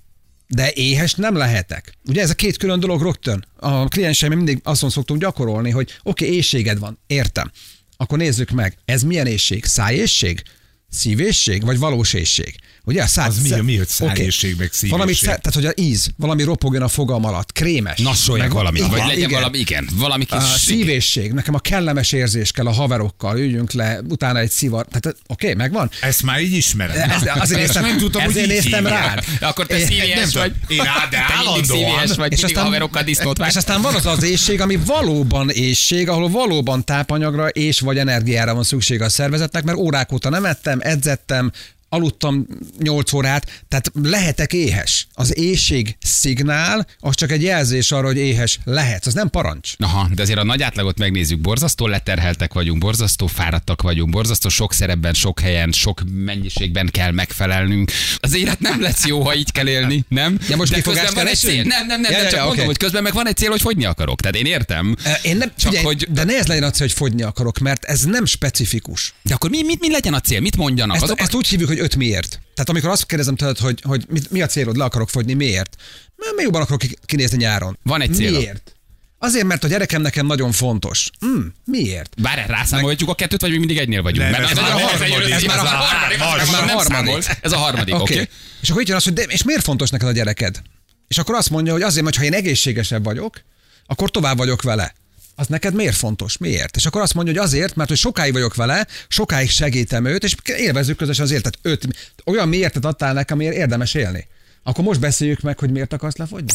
de 0.48 0.72
éhes 0.74 1.14
nem 1.14 1.36
lehetek. 1.36 1.94
Ugye 2.06 2.22
ez 2.22 2.30
a 2.30 2.34
két 2.34 2.58
külön 2.58 2.80
dolog 2.80 3.02
rögtön. 3.02 3.46
A 3.56 3.88
klienseim 3.88 4.34
mindig 4.34 4.60
azon 4.64 4.90
szoktunk 4.90 5.22
gyakorolni, 5.22 5.70
hogy 5.70 5.96
oké, 6.04 6.26
okay, 6.26 6.36
éjséged 6.36 6.80
van, 6.80 7.00
értem. 7.08 7.52
Akkor 7.98 8.18
nézzük 8.18 8.50
meg, 8.50 8.78
ez 8.86 9.04
milyen 9.04 9.28
éjség? 9.28 9.66
Szájészség? 9.66 10.44
Szívészség? 10.90 11.66
Vagy 11.66 11.78
valós 11.78 12.14
éjség? 12.14 12.56
Ugye 12.84 13.04
a 13.04 13.08
száj, 13.08 13.28
Az 13.28 13.42
mi, 13.42 13.50
mi, 13.62 13.78
hogy 13.78 13.88
Oké. 14.00 14.14
szájészség, 14.14 14.56
meg 14.58 14.68
szívészség? 14.72 14.90
Valami, 14.90 15.14
sze- 15.14 15.26
tehát, 15.26 15.54
hogy 15.54 15.66
a 15.66 15.72
íz, 15.76 16.10
valami 16.18 16.44
ropogjon 16.44 16.82
a 16.82 16.88
fogam 16.88 17.26
alatt, 17.26 17.52
krémes. 17.52 18.00
Nassoljak 18.00 18.52
valamit, 18.52 18.80
Igen, 18.82 18.92
vagy 18.92 19.00
legyen 19.00 19.18
igen. 19.18 19.30
valami, 19.32 19.58
igen, 19.58 19.90
valami 19.96 20.26
kis... 20.26 20.38
A 20.38 20.42
szívészség, 20.42 21.32
nekem 21.32 21.54
a 21.54 21.60
kellemes 21.60 22.12
érzés 22.12 22.52
kell 22.52 22.66
a 22.66 22.72
haverokkal, 22.72 23.38
üljünk 23.40 23.72
le, 23.72 24.00
utána 24.10 24.40
egy 24.40 24.52
szivar. 24.52 24.86
Tehát 24.86 25.06
oké, 25.06 25.16
okay, 25.28 25.54
megvan. 25.54 25.90
Ezt 26.02 26.24
már 26.24 26.42
így 26.42 26.54
ismered. 26.54 26.96
Ez, 26.96 27.22
azért 27.40 27.60
néztem, 27.60 27.84
nem 27.84 27.98
tudtam, 27.98 28.22
hogy 28.22 28.32
ezért 28.32 28.48
így 28.48 28.54
néztem 28.54 28.88
rád. 28.88 29.24
Akkor 29.42 29.66
te 29.66 29.80
szívélyes 29.80 30.34
vagy. 30.34 30.54
Én 30.68 30.84
rá, 30.84 31.08
de 31.10 31.26
állandóan. 31.38 32.08
vagy, 32.16 32.32
És 32.32 32.44
aztán- 32.44 32.64
haverokkal 32.64 33.04
disznót 33.04 33.46
És 33.48 33.56
aztán 33.56 33.82
van 33.82 33.96
az 33.96 34.06
az 34.06 34.24
éjség, 34.24 34.62
ami 34.62 34.76
valóban 34.86 35.50
éjség, 35.50 36.10
ahol 36.10 36.30
valóban 36.30 36.86
tápanyagra 36.86 37.48
és 37.48 37.80
vagy 37.80 37.98
energiára 37.98 38.54
van 38.54 38.64
szükség 38.64 39.02
a 39.02 39.10
szervezetnek, 39.10 39.64
mert 39.64 39.78
órák 39.78 40.12
óta 40.12 40.30
nem 40.30 40.46
ettem, 40.46 40.80
edzettem, 40.82 41.52
aludtam 41.90 42.48
8 42.80 43.14
órát, 43.14 43.64
tehát 43.68 43.92
lehetek 43.94 44.54
éhes. 44.54 45.08
Az 45.20 45.38
éjség 45.38 45.98
szignál, 46.02 46.88
az 47.00 47.16
csak 47.16 47.32
egy 47.32 47.42
jelzés 47.44 47.92
arra, 47.92 48.06
hogy 48.08 48.18
éhes 48.18 48.60
lehetsz, 48.64 49.06
az 49.06 49.14
nem 49.14 49.30
parancs. 49.30 49.72
Aha, 49.78 50.10
de 50.14 50.22
azért 50.22 50.40
a 50.40 50.44
nagy 50.44 50.62
átlagot 50.62 50.98
megnézzük, 50.98 51.40
borzasztó 51.40 51.88
leterheltek 51.88 52.54
vagyunk, 52.54 52.80
borzasztó 52.80 53.28
fáradtak 53.28 53.82
vagyunk, 53.82 54.10
borzasztó 54.10 54.50
sok 54.50 54.74
szerepben, 54.74 55.14
sok 55.14 55.40
helyen, 55.40 55.72
sok 55.72 56.02
mennyiségben 56.14 56.90
kell 56.92 57.12
megfelelnünk. 57.12 57.92
Az 58.20 58.36
élet 58.36 58.60
nem 58.60 58.82
lesz 58.82 59.06
jó, 59.06 59.22
ha 59.22 59.36
így 59.36 59.52
kell 59.52 59.68
élni, 59.68 60.04
nem? 60.08 60.40
Ja, 60.50 60.56
most 60.56 60.72
de 60.74 60.82
közben 60.82 61.14
van 61.14 61.28
egy 61.28 61.36
cél. 61.38 61.64
Nem, 61.64 61.88
nem, 61.88 62.02
nem, 62.02 62.12
Ja, 62.12 62.18
nem 62.18 62.26
ja, 62.26 62.30
csak 62.30 62.38
ja, 62.40 62.46
mondom, 62.46 62.58
oké. 62.58 62.66
hogy 62.66 62.78
közben 62.78 63.04
meg 63.04 63.14
van 63.14 63.28
egy 63.28 63.36
cél, 63.38 63.50
hogy 63.50 63.62
fogyni 63.62 63.86
akarok. 63.86 64.22
Tehát 64.22 64.36
én 64.36 64.46
értem. 64.46 64.96
Én 65.22 65.38
nem, 65.38 65.52
Csak 65.58 65.68
figyelj, 65.70 65.84
hogy- 65.86 66.08
de 66.12 66.24
ne 66.24 66.38
ez 66.38 66.48
legyen 66.48 66.64
a 66.64 66.72
cél, 66.72 66.88
hogy 66.88 66.96
fogyni 66.96 67.22
akarok, 67.22 67.58
mert 67.58 67.84
ez 67.86 68.02
nem 68.04 68.26
specifikus. 68.26 69.14
De 69.22 69.34
akkor 69.34 69.50
mi, 69.50 69.64
mit, 69.64 69.80
mi 69.80 69.92
legyen 69.92 70.14
a 70.14 70.20
cél? 70.20 70.40
Mit 70.40 70.58
mondjanak? 70.58 70.96
Ezt, 70.96 71.04
Azok, 71.04 71.20
ezt 71.20 71.34
úgy 71.34 71.48
hívjuk, 71.48 71.70
hogy 71.70 71.80
öt 71.80 71.96
miért. 71.96 72.40
Tehát 72.60 72.74
amikor 72.74 72.90
azt 72.90 73.06
kérdezem 73.06 73.36
tőled, 73.36 73.58
hogy, 73.58 73.82
hogy 73.82 74.06
mit, 74.10 74.32
mi 74.32 74.42
a 74.42 74.46
célod, 74.46 74.78
le 74.78 74.84
akarok 74.84 75.10
fogyni, 75.10 75.34
miért? 75.34 75.76
Mert 76.16 76.36
még 76.36 76.46
jobban 76.46 76.62
akarok 76.62 76.80
ki- 76.80 76.98
kinézni 77.06 77.38
nyáron. 77.38 77.78
Van 77.84 78.02
egy 78.02 78.14
célod. 78.14 78.40
Miért? 78.40 78.76
Azért, 79.18 79.46
mert 79.46 79.64
a 79.64 79.68
gyerekem 79.68 80.02
nekem 80.02 80.26
nagyon 80.26 80.52
fontos. 80.52 81.10
Mm, 81.26 81.46
miért? 81.66 82.22
Bár 82.22 82.46
rászámoljuk 82.48 83.10
a 83.10 83.16
kettőt, 83.16 83.42
vagy 83.42 83.50
még 83.50 83.60
mindig 83.60 83.78
egynél 83.78 84.02
vagyunk? 84.02 84.30
Nem, 84.30 84.42
Mert 84.42 84.52
ez 84.52 84.58
már 84.58 84.72
a 84.72 84.80
harmadik, 84.80 85.34
ez 85.34 85.44
már 85.44 85.58
a 85.58 85.62
harmadik, 85.62 86.22
ez 86.42 86.50
már 86.50 86.64
a 86.64 86.72
harmadik. 86.72 87.38
Ez 87.42 87.52
a 87.52 87.58
harmadik, 87.58 87.96
oké? 87.96 88.14
Okay. 88.14 88.28
És 88.62 88.70
akkor 88.70 88.82
itt 88.82 88.88
jön 88.88 88.98
az, 88.98 89.04
hogy 89.04 89.14
de, 89.14 89.22
és 89.22 89.44
miért 89.44 89.64
fontos 89.64 89.90
neked 89.90 90.08
a 90.08 90.12
gyereked? 90.12 90.62
És 91.08 91.18
akkor 91.18 91.36
azt 91.36 91.50
mondja, 91.50 91.74
hogy 91.74 91.82
azért, 91.82 92.04
mert 92.04 92.18
ha 92.18 92.24
én 92.24 92.34
egészségesebb 92.34 93.04
vagyok, 93.04 93.42
akkor 93.86 94.12
tovább 94.12 94.38
vagyok 94.38 94.62
vele. 94.62 94.94
Az 95.40 95.48
neked 95.48 95.74
miért 95.74 95.96
fontos? 95.96 96.38
Miért? 96.38 96.76
És 96.76 96.86
akkor 96.86 97.02
azt 97.02 97.14
mondja, 97.14 97.34
hogy 97.34 97.42
azért, 97.42 97.76
mert 97.76 97.90
hogy 97.90 97.98
sokáig 97.98 98.34
vagyok 98.34 98.56
vele, 98.56 98.88
sokáig 99.08 99.50
segítem 99.50 100.06
őt, 100.06 100.24
és 100.24 100.36
élvezzük 100.46 100.98
közösen 100.98 101.26
az 101.26 101.32
életet. 101.32 101.60
Öt, 101.62 101.88
olyan 102.26 102.48
miértet 102.50 102.86
adtál 102.86 103.14
nekem, 103.14 103.38
amiért 103.38 103.56
érdemes 103.56 103.94
élni. 103.94 104.28
Akkor 104.64 104.84
most 104.84 105.00
beszéljük 105.00 105.42
meg, 105.42 105.60
hogy 105.60 105.72
miért 105.72 105.94
akarsz 105.94 106.16
lefogyni. 106.16 106.52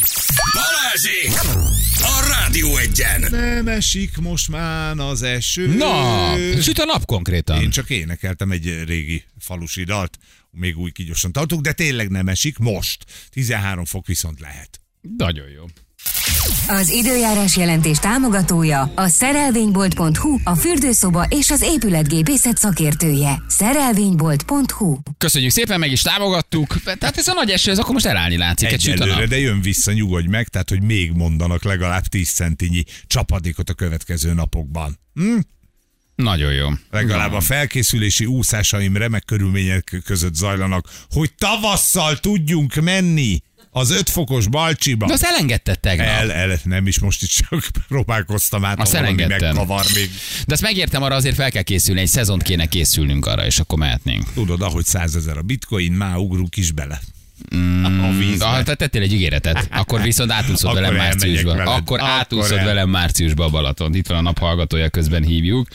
Balázsék! 0.52 1.32
A 1.96 2.26
Rádió 2.28 2.76
egyen! 2.76 3.26
Nem 3.30 3.68
esik 3.68 4.16
most 4.16 4.48
már 4.48 4.98
az 4.98 5.22
eső. 5.22 5.76
Na, 5.76 6.36
süt 6.60 6.78
a 6.78 6.84
nap 6.84 7.04
konkrétan. 7.04 7.62
Én 7.62 7.70
csak 7.70 7.90
énekeltem 7.90 8.50
egy 8.50 8.82
régi 8.86 9.24
falusi 9.38 9.84
dalt, 9.84 10.18
még 10.50 10.78
új 10.78 10.90
kígyosan 10.90 11.32
tartunk, 11.32 11.62
de 11.62 11.72
tényleg 11.72 12.10
nem 12.10 12.28
esik 12.28 12.58
most. 12.58 13.04
13 13.30 13.84
fok 13.84 14.06
viszont 14.06 14.40
lehet. 14.40 14.80
Nagyon 15.16 15.48
jó. 15.48 15.64
Az 16.66 16.88
időjárás 16.88 17.56
jelentés 17.56 17.98
támogatója 17.98 18.92
a 18.94 19.08
szerelvénybolt.hu, 19.08 20.38
a 20.44 20.54
fürdőszoba 20.54 21.26
és 21.28 21.50
az 21.50 21.62
épületgépészet 21.62 22.56
szakértője. 22.56 23.42
Szerelvénybolt.hu 23.48 24.96
Köszönjük 25.18 25.50
szépen, 25.50 25.78
meg 25.78 25.90
is 25.90 26.02
támogattuk. 26.02 26.82
Tehát 26.82 27.16
ez 27.16 27.28
a 27.28 27.32
nagy 27.32 27.50
eső, 27.50 27.70
ez 27.70 27.78
akkor 27.78 27.92
most 27.92 28.06
elállni 28.06 28.36
látszik. 28.36 28.72
Egyelőre, 28.72 29.26
de 29.26 29.38
jön 29.38 29.60
vissza, 29.60 29.92
nyugodj 29.92 30.26
meg, 30.26 30.48
tehát 30.48 30.68
hogy 30.68 30.82
még 30.82 31.12
mondanak 31.12 31.64
legalább 31.64 32.04
10 32.06 32.30
centinyi 32.30 32.84
csapadékot 33.06 33.70
a 33.70 33.74
következő 33.74 34.32
napokban. 34.32 34.98
Hm? 35.14 35.38
Nagyon 36.14 36.52
jó. 36.52 36.68
Legalább 36.90 37.32
a 37.32 37.40
felkészülési 37.40 38.26
úszásaim 38.26 38.96
remek 38.96 39.24
körülmények 39.24 40.02
között 40.04 40.34
zajlanak, 40.34 40.88
hogy 41.10 41.34
tavasszal 41.38 42.18
tudjunk 42.18 42.74
menni 42.74 43.42
az 43.76 43.90
5 43.90 44.10
fokos 44.10 44.46
Balcsiba. 44.48 45.06
De 45.06 45.12
azt 45.12 45.22
elengedted 45.22 45.80
tegnap. 45.80 46.06
El, 46.06 46.32
el, 46.32 46.58
nem 46.64 46.86
is 46.86 46.98
most 46.98 47.22
is 47.22 47.28
csak 47.28 47.64
próbálkoztam 47.88 48.64
át, 48.64 48.80
Azt 48.80 48.94
elengedted. 48.94 49.40
megkavar 49.40 49.84
még. 49.94 50.10
De 50.46 50.52
azt 50.52 50.62
megértem, 50.62 51.02
arra 51.02 51.14
azért 51.14 51.34
fel 51.34 51.50
kell 51.50 51.62
készülni, 51.62 52.00
egy 52.00 52.06
szezont 52.08 52.42
kéne 52.42 52.66
készülnünk 52.66 53.26
arra, 53.26 53.46
és 53.46 53.58
akkor 53.58 53.78
mehetnénk. 53.78 54.32
Tudod, 54.34 54.62
ahogy 54.62 54.84
százezer 54.84 55.36
a 55.36 55.42
bitcoin, 55.42 55.92
már 55.92 56.16
ugrunk 56.16 56.56
is 56.56 56.72
bele. 56.72 57.00
a 58.02 58.12
vízbe. 58.18 58.44
Ah, 58.46 58.62
te 58.62 58.74
tettél 58.74 59.02
egy 59.02 59.12
ígéretet, 59.12 59.68
akkor 59.70 60.02
viszont 60.02 60.30
átúszod 60.30 60.70
Akkor 60.70 60.80
velem 60.80 60.96
márciusba. 60.96 61.50
veled. 61.50 61.66
Akkor 61.66 61.78
Akkor 61.78 62.00
átúszod 62.00 62.58
el. 62.58 62.64
velem 62.64 62.88
márciusba 62.90 63.44
a 63.44 63.48
Balaton. 63.48 63.94
Itt 63.94 64.06
van 64.06 64.18
a 64.18 64.20
nap 64.20 64.38
hallgatója, 64.38 64.88
közben 64.88 65.22
hívjuk. 65.24 65.68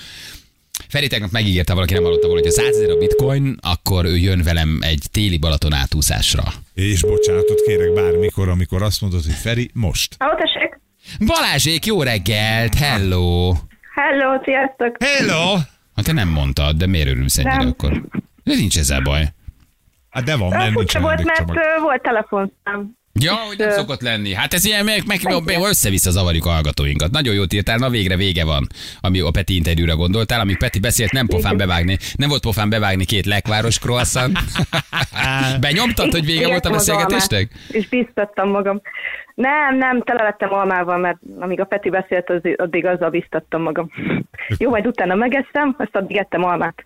Feri 0.89 1.08
tegnap 1.08 1.32
megígérte, 1.32 1.73
valaki 1.73 1.93
nem 1.93 2.04
hallotta 2.04 2.28
volna, 2.28 2.41
hogy 2.41 2.56
ha 2.56 2.62
100 2.62 2.75
ezer 2.75 2.89
a 2.89 2.97
bitcoin, 2.97 3.58
akkor 3.62 4.06
ő 4.06 4.17
jön 4.17 4.41
velem 4.43 4.78
egy 4.82 5.04
téli 5.12 5.38
Balaton 5.38 5.73
átúszásra. 5.73 6.43
És 6.73 7.02
bocsánatot 7.02 7.62
kérek 7.65 7.93
bármikor, 7.93 8.49
amikor 8.49 8.82
azt 8.82 9.02
mondod, 9.02 9.23
hogy 9.23 9.34
Feri, 9.34 9.69
most. 9.73 10.15
Ó, 10.23 10.36
tessék! 10.38 10.80
Balázsék, 11.25 11.86
jó 11.86 12.04
reggelt, 12.04 12.75
hello! 12.75 13.54
Hello, 13.93 14.43
sziasztok! 14.43 14.95
Hello! 15.04 15.56
Hát 15.95 16.06
te 16.06 16.12
nem 16.12 16.28
mondtad, 16.30 16.75
de 16.75 16.88
miért 16.88 17.08
örülsz 17.08 17.38
ennyire 17.38 17.56
Nem. 17.56 17.67
akkor? 17.67 17.91
De 18.43 18.56
nincs 18.56 18.78
ezzel 18.78 19.02
baj. 19.02 19.23
Hát 20.10 20.23
de 20.23 20.36
van, 20.36 20.49
mert 20.49 20.75
nincs 20.75 20.97
volt, 20.97 21.23
mert 21.23 21.49
ö, 21.49 21.82
volt 21.82 22.02
telefonszám. 22.02 22.97
Ja, 23.13 23.34
hogy 23.34 23.58
nem 23.58 23.72
szokott 23.72 24.02
lenni. 24.02 24.34
Hát 24.34 24.54
ez 24.54 24.65
ilyen, 24.65 24.86
meg, 24.86 25.04
meg, 25.06 25.22
meg 25.45 25.62
össze-vissza 25.62 26.12
zavarjuk 26.12 26.45
a 26.45 26.50
hallgatóinkat. 26.50 27.12
Nagyon 27.12 27.34
jót 27.36 27.54
írtál, 27.54 27.78
na 27.78 27.89
végre 27.89 28.15
vége 28.15 28.45
van, 28.45 28.67
ami 29.02 29.19
a 29.19 29.32
Peti 29.32 29.56
interjúra 29.56 29.95
gondoltál. 29.95 30.39
Amíg 30.39 30.58
Peti 30.58 30.80
beszélt, 30.80 31.12
nem 31.12 31.28
pofán 31.28 31.58
bevágni, 31.58 31.98
nem 32.15 32.30
volt 32.30 32.41
pofán 32.41 32.69
bevágni 32.69 33.06
két 33.06 33.26
lekváros 33.26 33.80
croissant. 33.80 34.39
Benyomtad, 35.60 36.12
hogy 36.12 36.26
vége 36.26 36.48
volt 36.48 36.65
a 36.65 36.69
beszélgetésnek? 36.69 37.52
És 37.67 37.88
biztattam 37.88 38.50
magam. 38.50 38.82
Nem, 39.36 39.78
nem, 39.78 40.02
tele 40.02 40.24
lettem 40.24 40.54
almával, 40.54 40.98
mert 40.98 41.17
amíg 41.39 41.60
a 41.60 41.65
Peti 41.65 41.89
beszélt, 41.89 42.30
az, 42.30 42.41
addig 42.56 42.86
azzal 42.86 43.10
biztattam 43.10 43.62
magam. 43.62 43.91
Jó, 44.58 44.69
majd 44.69 44.88
utána 44.88 45.15
megesztem, 45.15 45.76
azt 45.78 45.95
addig 45.95 46.17
ettem 46.17 46.43
almát. 46.43 46.86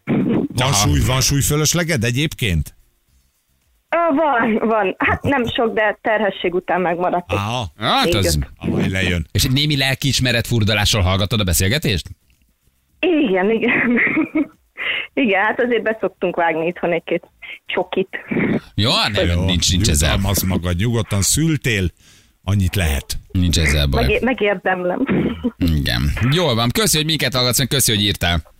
Van 0.54 0.74
súly, 0.74 1.00
van 1.08 1.22
súlyfölösleged 1.22 2.04
egyébként? 2.04 2.76
Ö, 3.94 4.16
van, 4.16 4.68
van. 4.68 4.96
Hát 4.98 5.22
nem 5.24 5.46
sok, 5.46 5.74
de 5.74 5.98
terhesség 6.02 6.54
után 6.54 6.82
megmaradt. 6.82 7.32
egy 7.32 7.38
Aha, 7.38 7.68
Hát 7.80 8.14
az... 8.14 8.40
ahogy 8.58 8.90
lejön. 8.90 9.28
És 9.32 9.44
egy 9.44 9.52
némi 9.52 9.78
lelkiismeret 9.78 10.48
furdalással 10.48 11.02
hallgattad 11.02 11.40
a 11.40 11.44
beszélgetést? 11.44 12.06
Igen, 13.00 13.50
igen. 13.52 14.00
igen, 15.14 15.44
hát 15.44 15.62
azért 15.62 15.84
beszoktunk 15.84 16.36
vágni 16.36 16.68
itthon 16.68 16.92
egy-két 16.92 17.24
csokit. 17.66 18.10
Jó, 18.76 18.90
nem, 19.12 19.28
Jó, 19.28 19.46
nincs, 19.46 19.72
nincs 19.72 19.90
ezzel, 19.90 20.10
Jutalmazz 20.10 20.44
magad, 20.44 20.76
nyugodtan 20.78 21.22
szültél, 21.22 21.88
annyit 22.44 22.76
lehet. 22.76 23.18
nincs 23.32 23.60
ezzel 23.60 23.88
baj. 23.88 24.02
Megé- 24.02 24.22
megérdemlem. 24.22 25.06
Igen. 25.58 26.02
Jól 26.32 26.56
van, 26.56 26.70
köszi, 26.70 26.98
hogy 26.98 27.06
minket 27.06 27.34
hallgatsz, 27.34 27.58
meg 27.58 27.68
köszi, 27.68 27.92
hogy 27.92 28.04
írtál. 28.04 28.53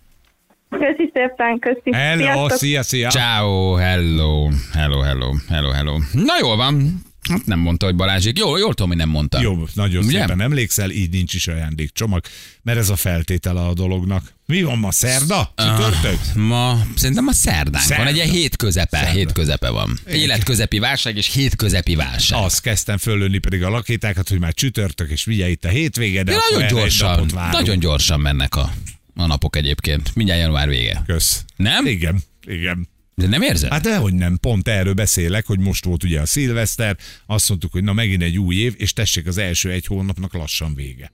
Köszi 0.78 1.10
szépen, 1.12 1.58
köszi. 1.58 1.92
Hello, 1.96 2.22
Sziasztok. 2.22 2.58
szia, 2.58 2.82
szia. 2.82 3.08
Ciao, 3.10 3.74
hello, 3.74 4.50
hello, 4.72 5.00
hello, 5.00 5.34
hello, 5.48 5.70
hello. 5.70 5.98
Na 6.12 6.34
jól 6.40 6.56
van. 6.56 7.02
Hát 7.30 7.46
nem 7.46 7.58
mondta, 7.58 7.86
hogy 7.86 7.94
Balázsék. 7.94 8.38
Jó, 8.38 8.56
jól 8.56 8.68
tudom, 8.74 8.88
hogy 8.88 8.96
nem 8.96 9.08
mondta. 9.08 9.40
Jó, 9.40 9.64
nagyon 9.74 10.04
Ugye? 10.04 10.18
szépen 10.20 10.40
emlékszel, 10.40 10.90
így 10.90 11.10
nincs 11.10 11.34
is 11.34 11.48
ajándékcsomag, 11.48 12.24
mert 12.62 12.78
ez 12.78 12.88
a 12.88 12.96
feltétele 12.96 13.60
a 13.60 13.74
dolognak. 13.74 14.22
Mi 14.46 14.62
van 14.62 14.78
ma, 14.78 14.90
szerda? 14.92 15.52
Csütörtök? 15.56 16.18
Ma 16.34 16.78
szerintem 16.96 17.26
a 17.26 17.32
szerdán 17.32 17.82
Szerda. 17.82 18.02
van, 18.02 18.12
egy 18.12 18.16
ilyen 18.16 18.28
hétközepe, 18.30 18.96
Szerda. 18.96 19.12
hétközepe 19.12 19.70
van. 19.70 19.98
Életközepi 20.06 20.78
válság 20.78 21.16
és 21.16 21.32
hétközepi 21.34 21.94
válság. 21.94 22.42
Azt 22.42 22.60
kezdtem 22.60 22.98
fölölni 22.98 23.38
pedig 23.38 23.62
a 23.62 23.68
lakétákat, 23.70 24.28
hogy 24.28 24.40
már 24.40 24.54
csütörtök, 24.54 25.10
és 25.10 25.24
vigye 25.24 25.48
itt 25.50 25.64
a 25.64 25.68
hétvége, 25.68 26.22
de 26.22 26.32
De 26.32 26.38
nagyon 26.50 26.68
gyorsan, 26.68 27.26
nagyon 27.52 27.78
gyorsan 27.78 28.20
mennek 28.20 28.56
a, 28.56 28.70
a 29.14 29.26
napok 29.26 29.56
egyébként. 29.56 30.14
Mindjárt 30.14 30.40
január 30.40 30.68
vége. 30.68 31.02
Kösz. 31.06 31.44
Nem? 31.56 31.86
Igen, 31.86 32.22
igen. 32.46 32.88
De 33.14 33.26
nem 33.26 33.42
érzed? 33.42 33.70
Hát 33.72 33.82
dehogy 33.82 34.14
nem, 34.14 34.38
pont 34.38 34.68
erről 34.68 34.94
beszélek, 34.94 35.46
hogy 35.46 35.58
most 35.58 35.84
volt 35.84 36.04
ugye 36.04 36.20
a 36.20 36.26
szilveszter, 36.26 36.96
azt 37.26 37.48
mondtuk, 37.48 37.72
hogy 37.72 37.84
na 37.84 37.92
megint 37.92 38.22
egy 38.22 38.38
új 38.38 38.56
év, 38.56 38.74
és 38.76 38.92
tessék 38.92 39.26
az 39.26 39.38
első 39.38 39.70
egy 39.70 39.86
hónapnak 39.86 40.34
lassan 40.34 40.74
vége. 40.74 41.12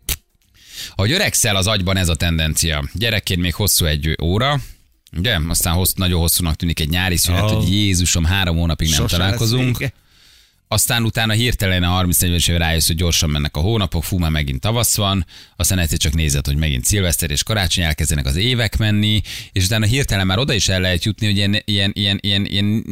Ahogy 0.95 1.13
öregszel 1.13 1.57
az 1.57 1.67
agyban 1.67 1.97
ez 1.97 2.09
a 2.09 2.15
tendencia. 2.15 2.89
Gyerekként 2.95 3.41
még 3.41 3.55
hosszú 3.55 3.85
egy 3.85 4.17
óra, 4.23 4.61
Ugye? 5.17 5.39
Aztán 5.49 5.75
hossz, 5.75 5.93
nagyon 5.93 6.21
hosszúnak 6.21 6.57
tűnik 6.57 6.81
egy 6.81 6.89
nyári 6.89 7.17
szünet, 7.17 7.43
Oh. 7.43 7.53
hogy 7.53 7.71
Jézusom, 7.73 8.25
három 8.25 8.57
hónapig 8.57 8.89
nem 8.89 8.97
Sose 8.99 9.17
lesz 9.17 9.25
találkozunk. 9.27 9.79
vége. 9.79 9.93
Aztán 10.73 11.05
utána 11.05 11.33
hirtelen 11.33 11.83
a 11.83 11.89
30 11.89 12.23
éves 12.23 12.49
éve 12.49 12.59
rájössz, 12.59 12.87
hogy 12.87 12.97
gyorsan 12.97 13.31
mennek 13.31 13.57
a 13.57 13.61
hónapok, 13.61 14.05
fú, 14.05 14.19
már 14.19 14.31
megint 14.31 14.61
tavasz 14.61 14.97
van, 14.97 15.27
aztán 15.57 15.79
egyszer 15.79 15.99
csak 15.99 16.15
nézed, 16.15 16.47
hogy 16.47 16.57
megint 16.57 16.85
szilveszter 16.85 17.31
és 17.31 17.43
karácsony 17.43 17.85
elkezdenek 17.85 18.27
az 18.27 18.37
évek 18.37 18.77
menni, 18.77 19.23
és 19.53 19.65
utána 19.65 19.87
hirtelen 19.87 20.27
már 20.27 20.39
oda 20.39 20.53
is 20.53 20.69
el 20.69 20.81
lehet 20.81 21.05
jutni, 21.05 21.27
hogy 21.27 21.37
ilyen, 21.37 21.63
ilyen, 21.65 21.91
ilyen, 21.95 22.19
ilyen, 22.21 22.45
ilyen 22.45 22.85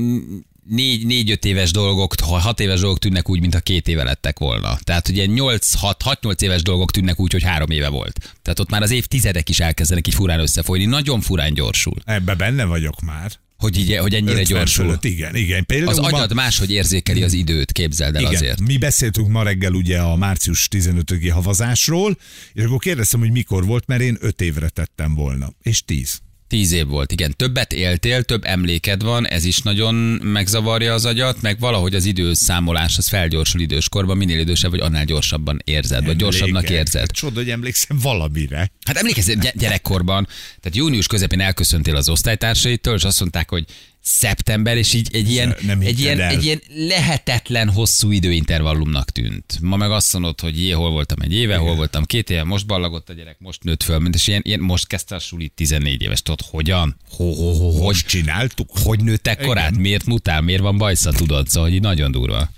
négy, 0.68 1.07
négy-öt 1.07 1.45
éves 1.45 1.70
dolgok, 1.70 2.14
ha 2.20 2.39
hat 2.39 2.61
éves 2.61 2.81
dolgok 2.81 2.99
tűnnek 2.99 3.29
úgy, 3.29 3.41
mintha 3.41 3.61
két 3.61 3.89
éve 3.89 4.05
lettek 4.05 4.39
volna. 4.39 4.79
Tehát 4.83 5.09
ugye 5.09 5.26
8-6-8 5.29 6.41
éves 6.41 6.62
dolgok 6.62 6.91
tűnnek 6.91 7.20
úgy, 7.20 7.33
hogy 7.33 7.43
három 7.43 7.70
éve 7.70 7.89
volt. 7.89 8.37
Tehát 8.43 8.59
ott 8.59 8.70
már 8.70 8.83
az 8.83 8.91
évtizedek 8.91 9.49
is 9.49 9.61
elkezdenek 9.61 10.07
így 10.07 10.14
furán 10.14 10.41
összefolyni, 10.41 10.85
nagyon 10.85 11.20
furán 11.20 11.55
gyorsul. 11.55 11.97
Ebbe 12.05 12.35
benne 12.35 12.64
vagyok 12.64 13.01
már. 13.01 13.33
Hogy, 13.59 13.79
így, 13.79 13.97
hogy 13.97 14.15
ennyire 14.15 14.41
50 14.41 14.45
gyorsul. 14.45 14.85
fölött, 14.85 15.05
igen, 15.05 15.35
igen. 15.35 15.67
Például 15.67 15.91
Az 15.91 15.99
ma- 15.99 16.07
agyad 16.07 16.35
máshogy 16.35 16.71
érzékeli 16.71 17.23
az 17.23 17.33
időt, 17.33 17.73
képzeld 17.73 18.15
el 18.15 18.21
Igen, 18.21 18.35
azért. 18.35 18.61
mi 18.61 18.77
beszéltünk 18.77 19.29
ma 19.29 19.43
reggel 19.43 19.73
ugye 19.73 19.99
a 19.99 20.17
március 20.17 20.69
15-i 20.71 21.31
havazásról, 21.33 22.19
és 22.53 22.63
akkor 22.63 22.79
kérdeztem, 22.79 23.21
hogy 23.21 23.31
mikor 23.31 23.67
volt, 23.67 23.87
mert 23.87 24.01
én 24.01 24.17
5 24.21 24.41
évre 24.41 24.69
tettem 24.69 25.15
volna, 25.15 25.53
és 25.63 25.83
10. 25.85 26.21
Tíz 26.49 26.72
év 26.72 26.86
volt, 26.86 27.12
igen. 27.12 27.34
Többet 27.36 27.72
éltél, 27.72 28.22
több 28.22 28.44
emléked 28.44 29.03
van, 29.03 29.26
ez 29.26 29.44
is 29.44 29.59
nagyon 29.59 29.94
megzavarja 30.22 30.92
az 30.94 31.05
agyat, 31.05 31.42
meg 31.42 31.59
valahogy 31.59 31.94
az 31.94 32.05
időszámolás 32.05 32.99
az 32.99 33.09
felgyorsul 33.09 33.61
időskorban, 33.61 34.16
minél 34.16 34.38
idősebb 34.38 34.70
vagy, 34.70 34.80
annál 34.80 35.05
gyorsabban 35.05 35.59
érzed, 35.64 36.05
vagy 36.05 36.16
gyorsabbnak 36.16 36.70
érzed. 36.70 37.01
Hát 37.01 37.11
Csoda, 37.11 37.38
hogy 37.40 37.51
emlékszem 37.51 37.99
valamire. 38.03 38.70
Hát 38.86 38.96
emlékezz, 38.96 39.26
gy- 39.28 39.53
gyerekkorban, 39.57 40.26
tehát 40.61 40.76
június 40.76 41.07
közepén 41.07 41.40
elköszöntél 41.40 41.96
az 41.96 42.09
osztálytársaitól, 42.09 42.94
és 42.94 43.05
azt 43.05 43.20
mondták, 43.20 43.51
hogy 43.51 43.64
szeptember, 44.09 44.77
és 44.77 44.93
így 44.93 45.09
egy 45.13 45.31
ilyen, 45.31 45.57
Nem 45.61 45.81
egy 45.81 46.01
ilyen, 46.01 46.21
el. 46.21 46.31
egy 46.31 46.45
ilyen 46.45 46.63
lehetetlen 46.75 47.71
hosszú 47.71 48.11
időintervallumnak 48.11 49.11
tűnt. 49.11 49.59
Ma 49.61 49.77
meg 49.77 49.91
azt 49.91 50.13
mondod, 50.13 50.41
hogy 50.41 50.61
jé, 50.63 50.71
hol 50.71 50.91
voltam 50.91 51.21
egy 51.21 51.35
éve, 51.35 51.57
hol 51.57 51.75
voltam 51.75 52.05
két 52.05 52.31
éve, 52.31 52.45
most 52.45 52.67
ballagott 52.67 53.09
a 53.09 53.13
gyerek, 53.13 53.37
most 53.39 53.63
nőtt 53.63 53.83
föl, 53.83 54.09
és 54.13 54.27
ilyen, 54.27 54.43
ilyen 54.45 54.61
most 54.61 54.87
kezdte 54.87 55.15
a 55.15 55.19
sulit 55.19 55.53
14 55.55 56.03
éves. 56.03 56.23
Tudod, 56.23 56.41
hogyan? 56.51 56.97
Ho, 57.11 57.33
ho, 57.35 57.53
ho, 57.53 57.71
hogy, 57.71 57.81
Most 57.83 58.07
csináltuk. 58.07 58.71
hogy 58.83 59.01
nőttek 59.03 59.41
korát? 59.41 59.77
Miért 59.77 60.05
mutál? 60.05 60.41
Miért 60.41 60.63
van 60.63 60.79
bajsza, 60.79 61.13
tudod? 61.13 61.49
Szóval, 61.49 61.69
hogy 61.69 61.77
így 61.77 61.83
nagyon 61.83 62.11
durva. 62.11 62.51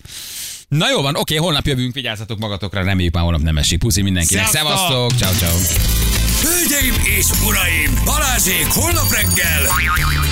Na 0.69 0.91
jó 0.91 1.01
van, 1.03 1.17
oké, 1.17 1.35
holnap 1.37 1.67
jövünk, 1.67 1.95
vigyázzatok 1.95 2.39
magatokra, 2.39 2.83
reméljük 2.83 3.15
már 3.15 3.23
holnap 3.23 3.43
nem 3.43 3.59
esik. 3.59 3.79
Puszi 3.79 4.03
mindenkinek, 4.03 4.47
szevasztok, 4.47 5.13
ciao 5.13 5.33
ciao. 5.33 5.57
Hölgyeim 6.43 6.95
és 7.19 7.27
uraim, 7.47 8.01
Balázsék 8.05 8.67
holnap 8.67 9.13
reggel 9.13 9.63